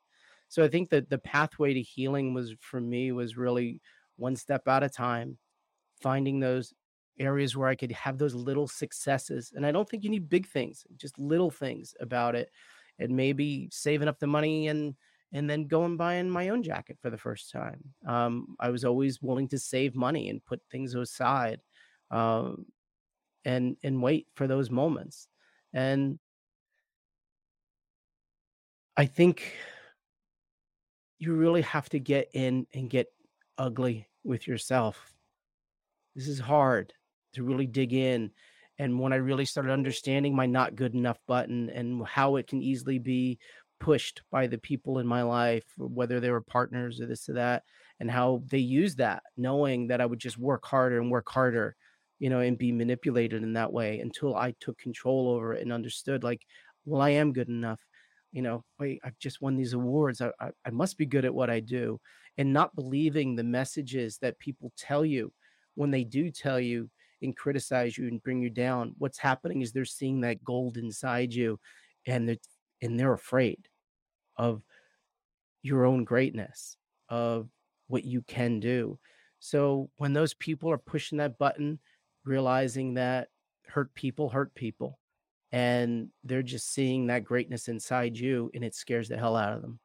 So 0.48 0.64
I 0.64 0.68
think 0.68 0.90
that 0.90 1.10
the 1.10 1.18
pathway 1.18 1.74
to 1.74 1.82
healing 1.82 2.34
was 2.34 2.54
for 2.60 2.80
me 2.80 3.12
was 3.12 3.36
really 3.38 3.82
one 4.16 4.36
step 4.36 4.68
at 4.68 4.84
a 4.84 4.90
time, 4.90 5.38
finding 6.02 6.40
those 6.40 6.74
areas 7.20 7.56
where 7.56 7.68
I 7.68 7.76
could 7.76 7.92
have 7.92 8.18
those 8.18 8.36
little 8.36 8.68
successes. 8.68 9.52
And 9.56 9.66
I 9.66 9.72
don't 9.72 9.90
think 9.90 10.04
you 10.04 10.10
need 10.10 10.30
big 10.30 10.48
things, 10.48 10.86
just 10.98 11.18
little 11.18 11.52
things 11.52 11.94
about 12.00 12.36
it. 12.36 12.50
And 13.00 13.16
maybe 13.16 13.70
saving 13.72 14.08
up 14.08 14.20
the 14.20 14.28
money 14.28 14.68
and 14.68 14.96
and 15.36 15.50
then 15.50 15.68
go 15.68 15.84
and 15.84 15.98
buying 15.98 16.30
my 16.30 16.48
own 16.48 16.64
jacket 16.64 16.98
for 17.02 17.10
the 17.10 17.18
first 17.18 17.52
time. 17.52 17.84
Um, 18.08 18.56
I 18.58 18.70
was 18.70 18.86
always 18.86 19.22
willing 19.22 19.50
to 19.50 19.60
save 19.60 19.94
money 19.94 20.30
and 20.30 20.44
put 20.46 20.62
things 20.72 20.96
aside, 20.96 21.60
um, 22.10 22.66
and 23.44 23.76
and 23.84 24.02
wait 24.02 24.28
for 24.36 24.48
those 24.48 24.72
moments. 24.72 25.28
And 25.74 26.20
I 28.96 29.08
think 29.08 29.52
you 31.20 31.34
really 31.34 31.64
have 31.64 31.90
to 31.90 32.00
get 32.00 32.30
in 32.34 32.66
and 32.74 32.90
get 32.90 33.08
ugly 33.58 34.08
with 34.24 34.48
yourself. 34.48 35.14
This 36.16 36.30
is 36.30 36.40
hard 36.40 36.94
to 37.34 37.44
really 37.44 37.68
dig 37.68 37.92
in. 37.92 38.32
And 38.78 39.00
when 39.00 39.12
I 39.12 39.18
really 39.18 39.46
started 39.46 39.72
understanding 39.72 40.34
my 40.34 40.46
not 40.46 40.76
good 40.76 40.94
enough 40.94 41.20
button 41.28 41.70
and 41.70 42.06
how 42.08 42.38
it 42.38 42.48
can 42.48 42.62
easily 42.62 43.00
be 43.00 43.38
pushed 43.80 44.22
by 44.32 44.48
the 44.48 44.58
people 44.58 45.00
in 45.00 45.08
my 45.08 45.22
life, 45.22 45.66
whether 45.78 46.20
they 46.20 46.32
were 46.32 46.42
partners 46.42 47.00
or 47.00 47.06
this 47.06 47.30
or 47.30 47.34
that, 47.34 47.64
and 48.00 48.10
how 48.10 48.42
they 48.50 48.58
used 48.60 48.98
that, 48.98 49.24
knowing 49.38 49.88
that 49.88 50.02
I 50.02 50.06
would 50.06 50.20
just 50.20 50.38
work 50.38 50.66
harder 50.66 51.00
and 51.00 51.12
work 51.12 51.30
harder, 51.30 51.76
you 52.20 52.30
know, 52.30 52.40
and 52.40 52.58
be 52.58 52.72
manipulated 52.72 53.44
in 53.44 53.54
that 53.54 53.72
way 53.72 54.00
until 54.00 54.36
I 54.36 54.56
took 54.60 54.78
control 54.78 55.30
over 55.30 55.54
it 55.54 55.62
and 55.62 55.72
understood, 55.74 56.24
like, 56.24 56.42
well, 56.86 57.02
I 57.02 57.12
am 57.12 57.34
good 57.34 57.50
enough. 57.50 57.82
You 58.32 58.42
know, 58.42 58.64
wait, 58.80 59.00
I've 59.04 59.18
just 59.20 59.42
won 59.42 59.56
these 59.56 59.74
awards. 59.74 60.22
I, 60.22 60.32
I, 60.40 60.50
I 60.66 60.70
must 60.72 60.98
be 60.98 61.06
good 61.06 61.26
at 61.26 61.34
what 61.34 61.50
I 61.50 61.60
do. 61.60 62.00
And 62.38 62.52
not 62.52 62.76
believing 62.76 63.36
the 63.36 63.46
messages 63.46 64.18
that 64.18 64.40
people 64.40 64.74
tell 64.78 65.06
you 65.06 65.32
when 65.76 65.90
they 65.90 66.04
do 66.04 66.30
tell 66.32 66.60
you 66.60 66.90
and 67.22 67.36
criticize 67.36 67.98
you 67.98 68.08
and 68.08 68.22
bring 68.22 68.42
you 68.42 68.50
down. 68.50 68.94
What's 68.98 69.18
happening 69.18 69.62
is 69.62 69.72
they're 69.72 69.86
seeing 69.86 70.22
that 70.22 70.44
gold 70.44 70.78
inside 70.78 71.34
you 71.34 71.60
and 72.06 72.28
they're 72.28 72.36
and 72.86 73.00
they're 73.00 73.14
afraid 73.14 73.68
of 74.38 74.64
your 75.62 75.86
own 75.86 76.04
greatness, 76.04 76.78
of 77.10 77.50
what 77.88 78.06
you 78.06 78.22
can 78.22 78.60
do. 78.60 79.00
So 79.40 79.90
when 79.98 80.14
those 80.14 80.34
people 80.34 80.72
are 80.72 80.78
pushing 80.78 81.18
that 81.18 81.38
button, 81.38 81.80
realizing 82.24 82.94
that 82.96 83.28
hurt 83.68 83.94
people 83.94 84.30
hurt 84.30 84.54
people, 84.56 85.00
and 85.52 86.10
they're 86.24 86.44
just 86.44 86.74
seeing 86.74 87.08
that 87.08 87.24
greatness 87.24 87.68
inside 87.68 88.18
you, 88.18 88.52
and 88.54 88.64
it 88.64 88.76
scares 88.76 89.10
the 89.10 89.18
hell 89.18 89.36
out 89.36 89.54
of 89.54 89.62
them. 89.62 89.80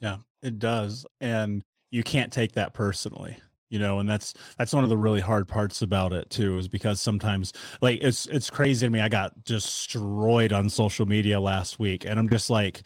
Yeah, 0.00 0.18
it 0.42 0.58
does. 0.58 1.06
And 1.20 1.62
you 1.90 2.02
can't 2.02 2.32
take 2.32 2.52
that 2.52 2.74
personally 2.74 3.36
you 3.70 3.78
know 3.78 3.98
and 3.98 4.08
that's 4.08 4.34
that's 4.56 4.72
one 4.72 4.84
of 4.84 4.90
the 4.90 4.96
really 4.96 5.20
hard 5.20 5.46
parts 5.46 5.82
about 5.82 6.12
it 6.12 6.28
too 6.30 6.58
is 6.58 6.68
because 6.68 7.00
sometimes 7.00 7.52
like 7.80 8.02
it's 8.02 8.26
it's 8.26 8.50
crazy 8.50 8.86
to 8.86 8.90
me 8.90 9.00
i 9.00 9.08
got 9.08 9.44
destroyed 9.44 10.52
on 10.52 10.68
social 10.68 11.06
media 11.06 11.38
last 11.40 11.78
week 11.78 12.04
and 12.04 12.18
i'm 12.18 12.28
just 12.28 12.50
like 12.50 12.82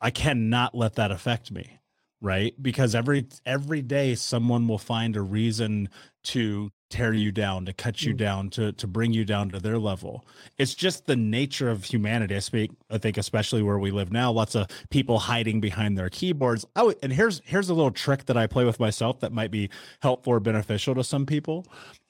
i 0.00 0.10
cannot 0.10 0.74
let 0.74 0.94
that 0.94 1.10
affect 1.10 1.50
me 1.52 1.80
right? 2.20 2.54
Because 2.60 2.94
every 2.94 3.26
every 3.46 3.82
day 3.82 4.14
someone 4.14 4.68
will 4.68 4.78
find 4.78 5.16
a 5.16 5.22
reason 5.22 5.88
to 6.24 6.70
tear 6.90 7.12
you 7.12 7.32
down 7.32 7.64
to 7.64 7.72
cut 7.72 8.02
you 8.02 8.12
mm. 8.12 8.18
down 8.18 8.50
to 8.50 8.72
to 8.72 8.86
bring 8.86 9.12
you 9.12 9.24
down 9.24 9.48
to 9.50 9.58
their 9.58 9.78
level. 9.78 10.24
It's 10.58 10.74
just 10.74 11.06
the 11.06 11.16
nature 11.16 11.70
of 11.70 11.84
humanity. 11.84 12.36
I 12.36 12.40
speak 12.40 12.72
i 12.90 12.98
think 12.98 13.16
especially 13.16 13.62
where 13.62 13.78
we 13.78 13.90
live 13.90 14.12
now 14.12 14.30
lots 14.30 14.54
of 14.54 14.66
people 14.90 15.18
hiding 15.20 15.60
behind 15.60 15.96
their 15.96 16.10
keyboards. 16.10 16.66
Oh 16.76 16.92
and 17.02 17.12
here's 17.12 17.40
here's 17.44 17.70
a 17.70 17.74
little 17.74 17.90
trick 17.90 18.26
that 18.26 18.36
i 18.36 18.46
play 18.46 18.64
with 18.64 18.80
myself 18.80 19.20
that 19.20 19.32
might 19.32 19.50
be 19.50 19.70
helpful 20.02 20.34
or 20.34 20.40
beneficial 20.40 20.94
to 20.96 21.04
some 21.04 21.24
people. 21.26 21.66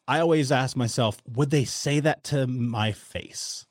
I 0.08 0.18
always 0.20 0.50
ask 0.50 0.76
myself 0.76 1.18
would 1.28 1.50
they 1.50 1.64
say 1.64 2.00
that 2.00 2.24
to 2.24 2.46
my 2.46 2.92
face 2.92 3.66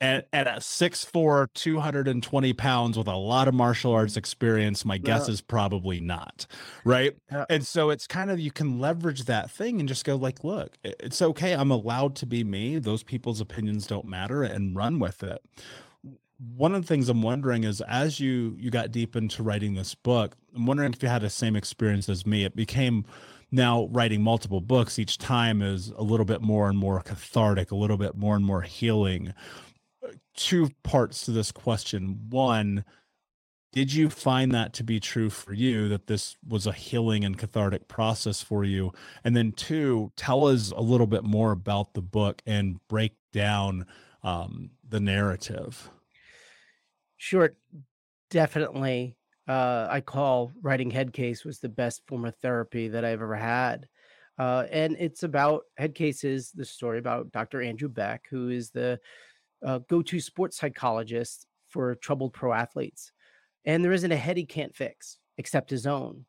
at, 0.00 0.28
at 0.32 0.46
a 0.46 0.52
6'4 0.52 1.48
220 1.54 2.52
pounds 2.54 2.96
with 2.96 3.06
a 3.06 3.16
lot 3.16 3.48
of 3.48 3.54
martial 3.54 3.92
arts 3.92 4.12
mm-hmm. 4.12 4.18
experience 4.18 4.84
my 4.84 4.98
guess 4.98 5.28
yeah. 5.28 5.34
is 5.34 5.40
probably 5.40 6.00
not 6.00 6.46
right? 6.84 7.16
Yeah. 7.30 7.44
and 7.50 7.66
so 7.66 7.90
it's 7.90 8.06
kind 8.06 8.30
of 8.30 8.40
you 8.40 8.50
can 8.50 8.78
leverage 8.78 9.24
that 9.24 9.50
thing 9.50 9.78
and 9.78 9.88
just 9.88 10.04
go 10.04 10.16
like 10.16 10.42
look 10.42 10.76
it's 10.84 11.20
okay 11.20 11.52
i'm 11.52 11.70
allowed 11.70 12.16
to 12.16 12.26
be 12.26 12.44
me 12.44 12.78
those 12.78 13.02
people's 13.02 13.40
opinions 13.40 13.86
don't 13.86 14.06
matter 14.06 14.42
and 14.42 14.76
run 14.76 14.98
with 14.98 15.22
it. 15.22 15.42
One 16.56 16.74
of 16.74 16.82
the 16.82 16.88
things 16.88 17.08
i'm 17.08 17.22
wondering 17.22 17.64
is 17.64 17.80
as 17.82 18.18
you 18.18 18.56
you 18.58 18.70
got 18.70 18.90
deep 18.90 19.16
into 19.16 19.42
writing 19.42 19.74
this 19.74 19.94
book 19.94 20.36
i'm 20.56 20.66
wondering 20.66 20.92
if 20.92 21.02
you 21.02 21.08
had 21.08 21.22
the 21.22 21.30
same 21.30 21.56
experience 21.56 22.08
as 22.08 22.26
me. 22.26 22.44
It 22.44 22.56
became 22.56 23.04
now 23.52 23.88
writing 23.90 24.22
multiple 24.22 24.60
books 24.60 24.98
each 24.98 25.18
time 25.18 25.60
is 25.60 25.88
a 25.96 26.02
little 26.02 26.24
bit 26.24 26.40
more 26.40 26.68
and 26.68 26.78
more 26.78 27.00
cathartic 27.00 27.70
a 27.70 27.74
little 27.74 27.96
bit 27.96 28.16
more 28.16 28.36
and 28.36 28.44
more 28.44 28.62
healing 28.62 29.34
two 30.36 30.70
parts 30.82 31.24
to 31.24 31.30
this 31.30 31.52
question. 31.52 32.26
One, 32.30 32.84
did 33.72 33.92
you 33.92 34.10
find 34.10 34.52
that 34.52 34.72
to 34.74 34.84
be 34.84 34.98
true 34.98 35.30
for 35.30 35.52
you 35.52 35.88
that 35.88 36.08
this 36.08 36.36
was 36.46 36.66
a 36.66 36.72
healing 36.72 37.24
and 37.24 37.38
cathartic 37.38 37.86
process 37.86 38.42
for 38.42 38.64
you? 38.64 38.92
And 39.22 39.36
then 39.36 39.52
two, 39.52 40.12
tell 40.16 40.46
us 40.46 40.72
a 40.72 40.80
little 40.80 41.06
bit 41.06 41.22
more 41.22 41.52
about 41.52 41.94
the 41.94 42.02
book 42.02 42.42
and 42.46 42.80
break 42.88 43.12
down 43.32 43.86
um, 44.24 44.70
the 44.88 44.98
narrative. 44.98 45.90
Sure, 47.16 47.54
definitely. 48.30 49.16
Uh, 49.46 49.86
I 49.90 50.00
call 50.00 50.52
writing 50.62 50.90
head 50.90 51.12
case 51.12 51.44
was 51.44 51.60
the 51.60 51.68
best 51.68 52.02
form 52.06 52.24
of 52.24 52.36
therapy 52.36 52.88
that 52.88 53.04
I've 53.04 53.22
ever 53.22 53.36
had. 53.36 53.88
Uh, 54.38 54.64
and 54.70 54.96
it's 54.98 55.22
about 55.22 55.64
head 55.76 55.94
cases, 55.94 56.50
the 56.52 56.64
story 56.64 56.98
about 56.98 57.30
Dr. 57.30 57.60
Andrew 57.60 57.88
Beck, 57.88 58.24
who 58.30 58.48
is 58.48 58.70
the 58.70 58.98
uh, 59.64 59.78
go-to 59.88 60.20
sports 60.20 60.58
psychologist 60.58 61.46
for 61.68 61.94
troubled 61.96 62.32
pro 62.32 62.52
athletes 62.52 63.12
and 63.64 63.84
there 63.84 63.92
isn't 63.92 64.12
a 64.12 64.16
head 64.16 64.36
he 64.36 64.44
can't 64.44 64.74
fix 64.74 65.18
except 65.38 65.70
his 65.70 65.86
own. 65.86 66.24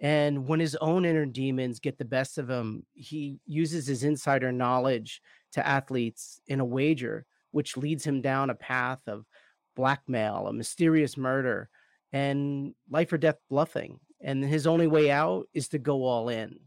And 0.00 0.46
when 0.46 0.60
his 0.60 0.76
own 0.76 1.04
inner 1.04 1.26
demons 1.26 1.80
get 1.80 1.98
the 1.98 2.04
best 2.04 2.38
of 2.38 2.48
him 2.48 2.84
he 2.94 3.40
uses 3.46 3.86
his 3.86 4.04
insider 4.04 4.52
knowledge 4.52 5.20
to 5.52 5.66
athletes 5.66 6.40
in 6.46 6.60
a 6.60 6.64
wager 6.64 7.26
which 7.50 7.76
leads 7.76 8.04
him 8.04 8.20
down 8.20 8.50
a 8.50 8.54
path 8.54 9.00
of 9.06 9.24
blackmail 9.74 10.46
a 10.48 10.52
mysterious 10.52 11.16
murder 11.16 11.68
and 12.12 12.74
life 12.90 13.12
or 13.12 13.18
death 13.18 13.38
bluffing. 13.50 13.98
And 14.20 14.44
his 14.44 14.66
only 14.66 14.86
way 14.86 15.10
out 15.10 15.46
is 15.54 15.68
to 15.68 15.78
go 15.78 16.04
all 16.04 16.28
in 16.28 16.58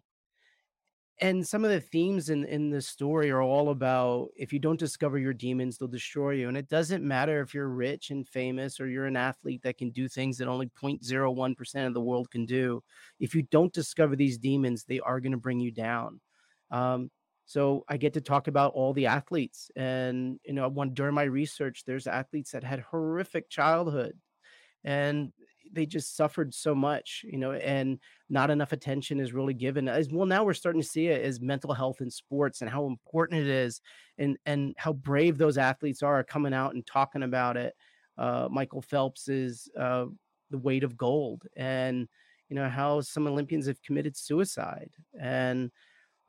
and 1.22 1.48
some 1.48 1.64
of 1.64 1.70
the 1.70 1.80
themes 1.80 2.30
in 2.30 2.44
in 2.46 2.70
the 2.72 2.82
story 2.82 3.30
are 3.30 3.42
all 3.44 3.70
about 3.70 4.30
if 4.36 4.52
you 4.52 4.60
don't 4.60 4.80
discover 4.80 5.20
your 5.20 5.34
demons 5.34 5.78
they'll 5.78 5.88
destroy 5.88 6.32
you 6.32 6.48
and 6.48 6.58
it 6.58 6.68
doesn't 6.68 7.04
matter 7.04 7.42
if 7.42 7.54
you're 7.54 7.70
rich 7.70 8.10
and 8.10 8.28
famous 8.28 8.80
or 8.80 8.88
you're 8.88 9.06
an 9.06 9.16
athlete 9.16 9.62
that 9.64 9.78
can 9.78 9.92
do 9.92 10.10
things 10.10 10.38
that 10.38 10.48
only 10.48 10.70
0.01% 10.82 11.88
of 11.88 11.94
the 11.94 12.02
world 12.02 12.30
can 12.32 12.46
do. 12.46 12.82
If 13.20 13.36
you 13.36 13.44
don't 13.44 13.72
discover 13.72 14.16
these 14.16 14.38
demons 14.40 14.84
they 14.84 15.00
are 15.00 15.20
going 15.20 15.32
to 15.32 15.38
bring 15.38 15.60
you 15.60 15.72
down. 15.72 16.20
Um, 16.72 17.12
so 17.46 17.84
i 17.90 17.98
get 17.98 18.14
to 18.14 18.22
talk 18.22 18.48
about 18.48 18.74
all 18.74 18.94
the 18.94 19.08
athletes 19.08 19.72
and 19.76 20.40
you 20.46 20.54
know 20.54 20.70
one 20.70 20.94
during 20.94 21.14
my 21.16 21.24
research 21.24 21.84
there's 21.86 22.08
athletes 22.08 22.52
that 22.52 22.64
had 22.64 22.80
horrific 22.80 23.50
childhood 23.50 24.14
and 24.84 25.32
they 25.74 25.86
just 25.86 26.16
suffered 26.16 26.54
so 26.54 26.76
much, 26.76 27.26
you 27.28 27.38
know, 27.38 27.54
and 27.54 28.00
not 28.30 28.50
enough 28.50 28.72
attention 28.72 29.20
is 29.20 29.34
really 29.34 29.54
given. 29.54 29.88
As 29.88 30.10
well, 30.10 30.26
now 30.26 30.44
we're 30.44 30.54
starting 30.54 30.82
to 30.82 30.88
see 30.88 31.08
it 31.08 31.24
as 31.24 31.40
mental 31.40 31.74
health 31.74 32.02
in 32.02 32.10
sports 32.10 32.62
and 32.62 32.70
how 32.70 32.88
important 32.88 33.42
it 33.42 33.48
is, 33.48 33.82
and 34.18 34.38
and 34.46 34.76
how 34.78 34.94
brave 34.94 35.38
those 35.38 35.58
athletes 35.58 36.04
are 36.04 36.24
coming 36.24 36.54
out 36.54 36.74
and 36.74 36.86
talking 36.86 37.24
about 37.24 37.58
it. 37.58 37.74
Uh, 38.18 38.48
Michael 38.52 38.82
Phelps 38.82 39.28
is 39.28 39.70
uh, 39.80 40.06
the 40.50 40.58
weight 40.58 40.84
of 40.84 40.98
gold, 40.98 41.44
and 41.56 42.08
you 42.50 42.56
know 42.56 42.70
how 42.70 43.02
some 43.02 43.28
Olympians 43.28 43.68
have 43.68 43.82
committed 43.82 44.16
suicide, 44.18 44.92
and 45.20 45.72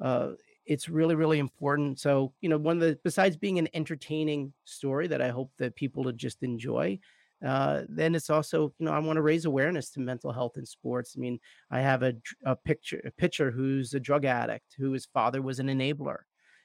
uh, 0.00 0.30
it's 0.66 0.88
really 0.88 1.14
really 1.14 1.38
important. 1.38 1.98
So 2.00 2.32
you 2.40 2.48
know, 2.48 2.58
one 2.58 2.76
of 2.76 2.82
the 2.82 2.98
besides 3.04 3.36
being 3.36 3.58
an 3.58 3.68
entertaining 3.74 4.52
story 4.64 5.06
that 5.08 5.22
I 5.22 5.28
hope 5.28 5.50
that 5.58 5.76
people 5.76 6.04
to 6.04 6.12
just 6.12 6.42
enjoy 6.42 6.98
uh, 7.44 7.82
then 7.88 8.14
it's 8.14 8.30
also 8.30 8.72
you 8.78 8.86
know 8.86 8.92
I 8.92 8.98
want 9.00 9.16
to 9.16 9.22
raise 9.22 9.44
awareness 9.44 9.90
to 9.90 10.00
mental 10.00 10.32
health 10.32 10.56
in 10.56 10.66
sports. 10.66 11.14
I 11.16 11.20
mean, 11.20 11.38
I 11.70 11.80
have 11.80 12.02
a, 12.02 12.14
a 12.44 12.54
picture 12.54 13.00
a 13.04 13.10
pitcher 13.10 13.50
who's 13.50 13.94
a 13.94 14.00
drug 14.00 14.24
addict 14.24 14.74
who 14.78 14.92
his 14.92 15.06
father 15.06 15.42
was 15.42 15.58
an 15.58 15.66
enabler, 15.66 16.18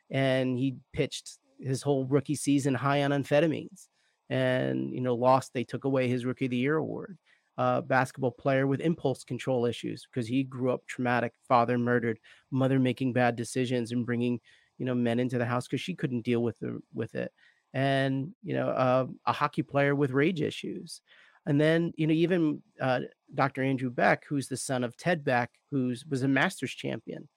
and 0.09 0.57
he 0.57 0.77
pitched 0.93 1.39
his 1.59 1.81
whole 1.81 2.05
rookie 2.05 2.35
season 2.35 2.75
high 2.75 3.03
on 3.03 3.11
amphetamines, 3.11 3.87
and 4.29 4.93
you 4.93 5.01
know 5.01 5.15
lost. 5.15 5.53
They 5.53 5.63
took 5.63 5.85
away 5.85 6.07
his 6.07 6.25
rookie 6.25 6.45
of 6.45 6.51
the 6.51 6.57
year 6.57 6.77
award. 6.77 7.17
Uh, 7.57 7.81
basketball 7.81 8.29
player 8.29 8.67
with 8.67 8.81
impulse 8.81 9.23
control 9.23 9.65
issues 9.65 10.05
because 10.05 10.27
he 10.27 10.43
grew 10.43 10.69
up 10.69 10.85
traumatic, 10.85 11.33
father 11.47 11.79
murdered, 11.79 12.19
mother 12.51 12.77
making 12.77 13.13
bad 13.13 13.35
decisions 13.35 13.91
and 13.91 14.05
bringing 14.05 14.39
you 14.77 14.85
know 14.85 14.93
men 14.93 15.19
into 15.19 15.39
the 15.39 15.45
house 15.45 15.67
because 15.67 15.81
she 15.81 15.95
couldn't 15.95 16.21
deal 16.21 16.43
with 16.43 16.59
the 16.59 16.79
with 16.93 17.15
it 17.15 17.31
and 17.77 18.31
you 18.41 18.55
know 18.55 18.69
uh, 18.69 19.05
a 19.27 19.31
hockey 19.31 19.61
player 19.61 19.93
with 19.93 20.09
rage 20.09 20.41
issues. 20.41 21.01
And 21.45 21.61
then 21.61 21.93
you 21.95 22.07
know 22.07 22.13
even 22.13 22.61
uh, 22.81 23.01
dr 23.33 23.61
andrew 23.61 23.89
beck 23.89 24.23
who's 24.27 24.47
the 24.47 24.57
son 24.57 24.83
of 24.83 24.97
ted 24.97 25.23
beck 25.23 25.49
who 25.71 25.93
was 26.09 26.23
a 26.23 26.27
masters 26.27 26.71
champion 26.71 27.27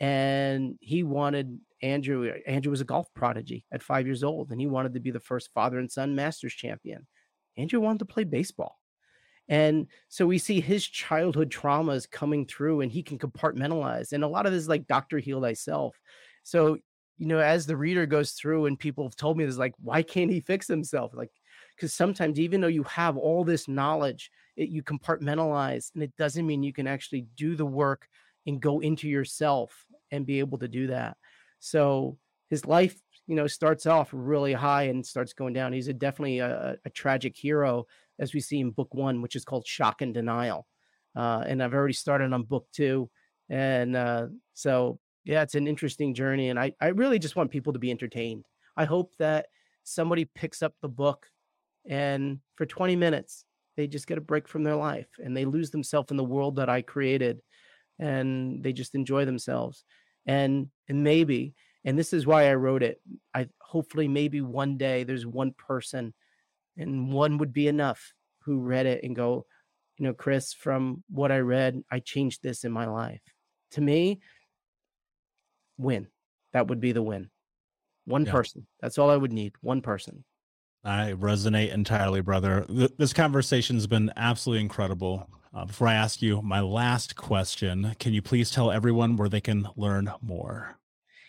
and 0.00 0.76
he 0.80 1.02
wanted 1.02 1.58
andrew 1.82 2.32
andrew 2.46 2.70
was 2.70 2.80
a 2.80 2.84
golf 2.84 3.08
prodigy 3.14 3.64
at 3.72 3.82
five 3.82 4.06
years 4.06 4.22
old 4.22 4.50
and 4.50 4.60
he 4.60 4.66
wanted 4.66 4.94
to 4.94 5.00
be 5.00 5.10
the 5.10 5.20
first 5.20 5.50
father 5.54 5.78
and 5.78 5.90
son 5.90 6.14
masters 6.14 6.52
champion. 6.52 7.06
Andrew 7.56 7.80
wanted 7.80 8.00
to 8.00 8.04
play 8.04 8.24
baseball. 8.24 8.78
And 9.48 9.86
so 10.08 10.26
we 10.26 10.38
see 10.38 10.60
his 10.60 10.86
childhood 10.86 11.50
traumas 11.50 12.10
coming 12.10 12.44
through 12.46 12.82
and 12.82 12.92
he 12.92 13.02
can 13.02 13.18
compartmentalize 13.18 14.12
and 14.12 14.22
a 14.22 14.28
lot 14.28 14.46
of 14.46 14.52
this 14.52 14.62
is 14.62 14.68
like 14.68 14.86
dr 14.86 15.18
heal 15.18 15.40
thyself. 15.40 15.98
So 16.42 16.78
you 17.18 17.26
know, 17.26 17.38
as 17.38 17.66
the 17.66 17.76
reader 17.76 18.06
goes 18.06 18.32
through 18.32 18.66
and 18.66 18.78
people 18.78 19.04
have 19.04 19.16
told 19.16 19.36
me 19.36 19.44
this, 19.44 19.56
like, 19.56 19.74
why 19.78 20.02
can't 20.02 20.30
he 20.30 20.40
fix 20.40 20.66
himself? 20.66 21.12
Like, 21.14 21.30
because 21.74 21.94
sometimes 21.94 22.38
even 22.38 22.60
though 22.60 22.66
you 22.66 22.82
have 22.84 23.16
all 23.16 23.44
this 23.44 23.68
knowledge, 23.68 24.30
it, 24.56 24.68
you 24.68 24.82
compartmentalize, 24.82 25.92
and 25.94 26.02
it 26.02 26.16
doesn't 26.16 26.46
mean 26.46 26.62
you 26.62 26.72
can 26.72 26.86
actually 26.86 27.26
do 27.36 27.56
the 27.56 27.66
work 27.66 28.08
and 28.46 28.60
go 28.60 28.80
into 28.80 29.08
yourself 29.08 29.86
and 30.10 30.26
be 30.26 30.38
able 30.38 30.58
to 30.58 30.68
do 30.68 30.86
that. 30.88 31.16
So 31.58 32.18
his 32.48 32.64
life, 32.66 33.00
you 33.26 33.34
know, 33.34 33.46
starts 33.46 33.86
off 33.86 34.10
really 34.12 34.52
high 34.52 34.84
and 34.84 35.04
starts 35.04 35.32
going 35.32 35.52
down. 35.52 35.72
He's 35.72 35.88
a, 35.88 35.92
definitely 35.92 36.38
a, 36.38 36.76
a, 36.84 36.90
tragic 36.90 37.36
hero, 37.36 37.86
as 38.18 38.32
we 38.32 38.40
see 38.40 38.60
in 38.60 38.70
book 38.70 38.94
one, 38.94 39.20
which 39.20 39.36
is 39.36 39.44
called 39.44 39.66
Shock 39.66 40.00
and 40.00 40.14
Denial. 40.14 40.66
Uh, 41.16 41.42
and 41.46 41.62
I've 41.62 41.74
already 41.74 41.94
started 41.94 42.32
on 42.32 42.44
book 42.44 42.66
two. 42.72 43.10
And 43.48 43.96
uh, 43.96 44.28
so 44.54 45.00
yeah, 45.26 45.42
it's 45.42 45.56
an 45.56 45.66
interesting 45.66 46.14
journey. 46.14 46.50
And 46.50 46.58
I, 46.58 46.72
I 46.80 46.88
really 46.88 47.18
just 47.18 47.36
want 47.36 47.50
people 47.50 47.72
to 47.72 47.78
be 47.78 47.90
entertained. 47.90 48.46
I 48.76 48.84
hope 48.84 49.12
that 49.18 49.46
somebody 49.82 50.24
picks 50.24 50.62
up 50.62 50.74
the 50.80 50.88
book 50.88 51.26
and 51.88 52.38
for 52.54 52.64
20 52.64 52.96
minutes, 52.96 53.44
they 53.76 53.86
just 53.86 54.06
get 54.06 54.18
a 54.18 54.22
break 54.22 54.48
from 54.48 54.62
their 54.62 54.76
life 54.76 55.08
and 55.18 55.36
they 55.36 55.44
lose 55.44 55.70
themselves 55.70 56.10
in 56.10 56.16
the 56.16 56.24
world 56.24 56.56
that 56.56 56.68
I 56.68 56.80
created 56.82 57.40
and 57.98 58.62
they 58.62 58.72
just 58.72 58.94
enjoy 58.94 59.24
themselves. 59.24 59.84
And 60.26 60.68
and 60.88 61.04
maybe, 61.04 61.54
and 61.84 61.98
this 61.98 62.12
is 62.12 62.26
why 62.26 62.48
I 62.48 62.54
wrote 62.54 62.82
it. 62.82 63.00
I 63.34 63.48
hopefully 63.60 64.08
maybe 64.08 64.40
one 64.40 64.76
day 64.76 65.04
there's 65.04 65.26
one 65.26 65.52
person 65.52 66.14
and 66.76 67.12
one 67.12 67.38
would 67.38 67.52
be 67.52 67.68
enough 67.68 68.12
who 68.42 68.60
read 68.60 68.86
it 68.86 69.02
and 69.02 69.14
go, 69.14 69.44
you 69.98 70.06
know, 70.06 70.14
Chris, 70.14 70.52
from 70.52 71.02
what 71.10 71.32
I 71.32 71.38
read, 71.38 71.82
I 71.90 72.00
changed 72.00 72.42
this 72.42 72.64
in 72.64 72.72
my 72.72 72.86
life. 72.86 73.22
To 73.72 73.80
me, 73.80 74.20
win. 75.78 76.08
That 76.52 76.68
would 76.68 76.80
be 76.80 76.92
the 76.92 77.02
win. 77.02 77.30
One 78.06 78.24
yeah. 78.24 78.32
person. 78.32 78.66
That's 78.80 78.98
all 78.98 79.10
I 79.10 79.16
would 79.16 79.32
need. 79.32 79.52
One 79.60 79.82
person. 79.82 80.24
I 80.84 81.12
resonate 81.12 81.72
entirely, 81.72 82.20
brother. 82.20 82.64
This 82.68 83.12
conversation 83.12 83.76
has 83.76 83.88
been 83.88 84.12
absolutely 84.16 84.62
incredible. 84.62 85.28
Uh, 85.52 85.64
before 85.64 85.88
I 85.88 85.94
ask 85.94 86.22
you 86.22 86.40
my 86.42 86.60
last 86.60 87.16
question, 87.16 87.96
can 87.98 88.12
you 88.12 88.22
please 88.22 88.50
tell 88.50 88.70
everyone 88.70 89.16
where 89.16 89.28
they 89.28 89.40
can 89.40 89.68
learn 89.74 90.12
more? 90.20 90.78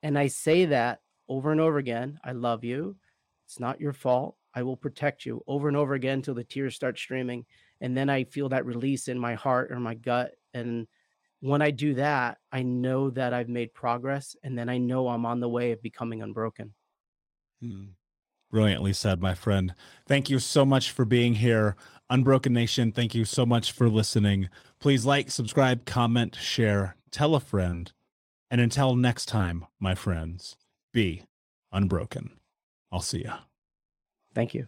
And 0.03 0.19
I 0.19 0.27
say 0.27 0.65
that 0.65 1.01
over 1.29 1.51
and 1.51 1.61
over 1.61 1.77
again 1.77 2.19
I 2.23 2.33
love 2.33 2.63
you. 2.63 2.97
It's 3.45 3.59
not 3.59 3.79
your 3.79 3.93
fault. 3.93 4.35
I 4.57 4.63
will 4.63 4.75
protect 4.75 5.23
you 5.23 5.43
over 5.45 5.67
and 5.67 5.77
over 5.77 5.93
again 5.93 6.15
until 6.15 6.33
the 6.33 6.43
tears 6.43 6.73
start 6.73 6.97
streaming. 6.97 7.45
And 7.79 7.95
then 7.95 8.09
I 8.09 8.23
feel 8.23 8.49
that 8.49 8.65
release 8.65 9.07
in 9.07 9.19
my 9.19 9.35
heart 9.35 9.71
or 9.71 9.79
my 9.79 9.93
gut. 9.93 10.31
And 10.55 10.87
when 11.41 11.61
I 11.61 11.69
do 11.69 11.93
that, 11.93 12.39
I 12.51 12.63
know 12.63 13.11
that 13.11 13.35
I've 13.35 13.49
made 13.49 13.75
progress. 13.75 14.35
And 14.41 14.57
then 14.57 14.67
I 14.67 14.79
know 14.79 15.09
I'm 15.09 15.27
on 15.27 15.41
the 15.41 15.47
way 15.47 15.73
of 15.73 15.83
becoming 15.83 16.23
unbroken. 16.23 16.73
Hmm. 17.61 17.83
Brilliantly 18.49 18.93
said, 18.93 19.21
my 19.21 19.35
friend. 19.35 19.75
Thank 20.07 20.27
you 20.27 20.39
so 20.39 20.65
much 20.65 20.89
for 20.89 21.05
being 21.05 21.35
here. 21.35 21.75
Unbroken 22.09 22.53
Nation, 22.53 22.91
thank 22.91 23.13
you 23.13 23.25
so 23.25 23.45
much 23.45 23.71
for 23.71 23.87
listening. 23.87 24.49
Please 24.79 25.05
like, 25.05 25.29
subscribe, 25.29 25.85
comment, 25.85 26.35
share, 26.35 26.95
tell 27.11 27.35
a 27.35 27.39
friend. 27.39 27.91
And 28.49 28.59
until 28.59 28.95
next 28.95 29.27
time, 29.27 29.67
my 29.79 29.93
friends, 29.93 30.57
be 30.91 31.25
unbroken. 31.71 32.31
I'll 32.91 33.01
see 33.01 33.25
ya. 33.25 33.37
Thank 34.37 34.53
you. 34.53 34.67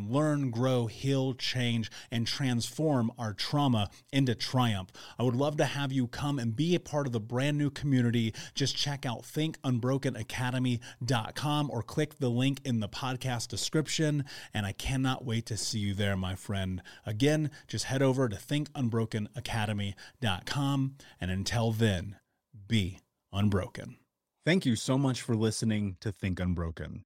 learn, 0.09 0.51
grow, 0.51 0.87
heal, 0.87 1.33
change, 1.33 1.91
and 2.09 2.25
transform 2.25 3.11
our 3.17 3.33
trauma 3.33 3.89
into 4.11 4.35
triumph. 4.35 4.89
I 5.19 5.23
would 5.23 5.35
love 5.35 5.57
to 5.57 5.65
have 5.65 5.91
you 5.91 6.07
come 6.07 6.39
and 6.39 6.55
be 6.55 6.73
a 6.75 6.79
part 6.79 7.07
of 7.07 7.13
the 7.13 7.19
brand 7.19 7.57
new 7.57 7.69
community. 7.69 8.33
Just 8.55 8.77
check 8.77 9.05
out 9.05 9.23
thinkunbrokenacademy.com 9.23 11.69
or 11.69 11.83
click 11.83 12.19
the 12.19 12.29
link 12.29 12.61
in 12.63 12.79
the 12.79 12.87
podcast 12.89 13.49
description. 13.49 14.23
And 14.53 14.65
I 14.65 14.71
cannot 14.71 15.25
wait 15.25 15.45
to 15.47 15.57
see 15.57 15.79
you 15.79 15.93
there, 15.93 16.15
my 16.15 16.35
friend. 16.35 16.81
Again, 17.05 17.51
just 17.67 17.83
head 17.85 18.01
over 18.01 18.29
to 18.29 18.37
thinkunbrokenacademy.com. 18.37 20.95
And 21.19 21.31
until 21.31 21.71
then, 21.71 22.15
be 22.67 22.99
unbroken. 23.33 23.97
Thank 24.43 24.65
you 24.65 24.75
so 24.75 24.97
much 24.97 25.21
for 25.21 25.35
listening 25.35 25.97
to 25.99 26.11
Think 26.11 26.39
Unbroken. 26.39 27.05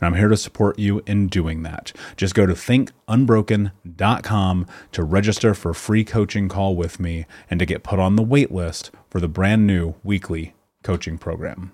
And 0.00 0.06
I'm 0.06 0.14
here 0.14 0.28
to 0.28 0.36
support 0.36 0.78
you 0.78 1.02
in 1.06 1.26
doing 1.28 1.62
that. 1.62 1.92
Just 2.16 2.34
go 2.34 2.46
to 2.46 2.54
thinkunbroken.com 2.54 4.66
to 4.92 5.04
register 5.04 5.54
for 5.54 5.70
a 5.70 5.74
free 5.74 6.04
coaching 6.04 6.48
call 6.48 6.76
with 6.76 7.00
me 7.00 7.26
and 7.50 7.58
to 7.60 7.66
get 7.66 7.82
put 7.82 7.98
on 7.98 8.16
the 8.16 8.22
wait 8.22 8.52
list 8.52 8.90
for 9.08 9.20
the 9.20 9.28
brand 9.28 9.66
new 9.66 9.94
weekly 10.02 10.54
coaching 10.82 11.18
program. 11.18 11.72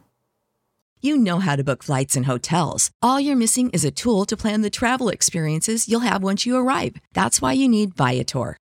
You 1.03 1.17
know 1.17 1.39
how 1.39 1.57
to 1.57 1.65
book 1.65 1.83
flights 1.83 2.15
and 2.15 2.27
hotels. 2.27 2.91
All 3.01 3.19
you're 3.19 3.35
missing 3.35 3.71
is 3.71 3.87
a 3.87 3.91
tool 3.91 4.27
to 4.27 4.37
plan 4.37 4.61
the 4.61 4.69
travel 4.69 5.09
experiences 5.09 5.89
you'll 5.89 6.01
have 6.01 6.23
once 6.23 6.45
you 6.45 6.57
arrive. 6.57 6.97
That's 7.15 7.41
why 7.41 7.55
you 7.55 7.71
need 7.71 7.97
Viator. 7.97 8.59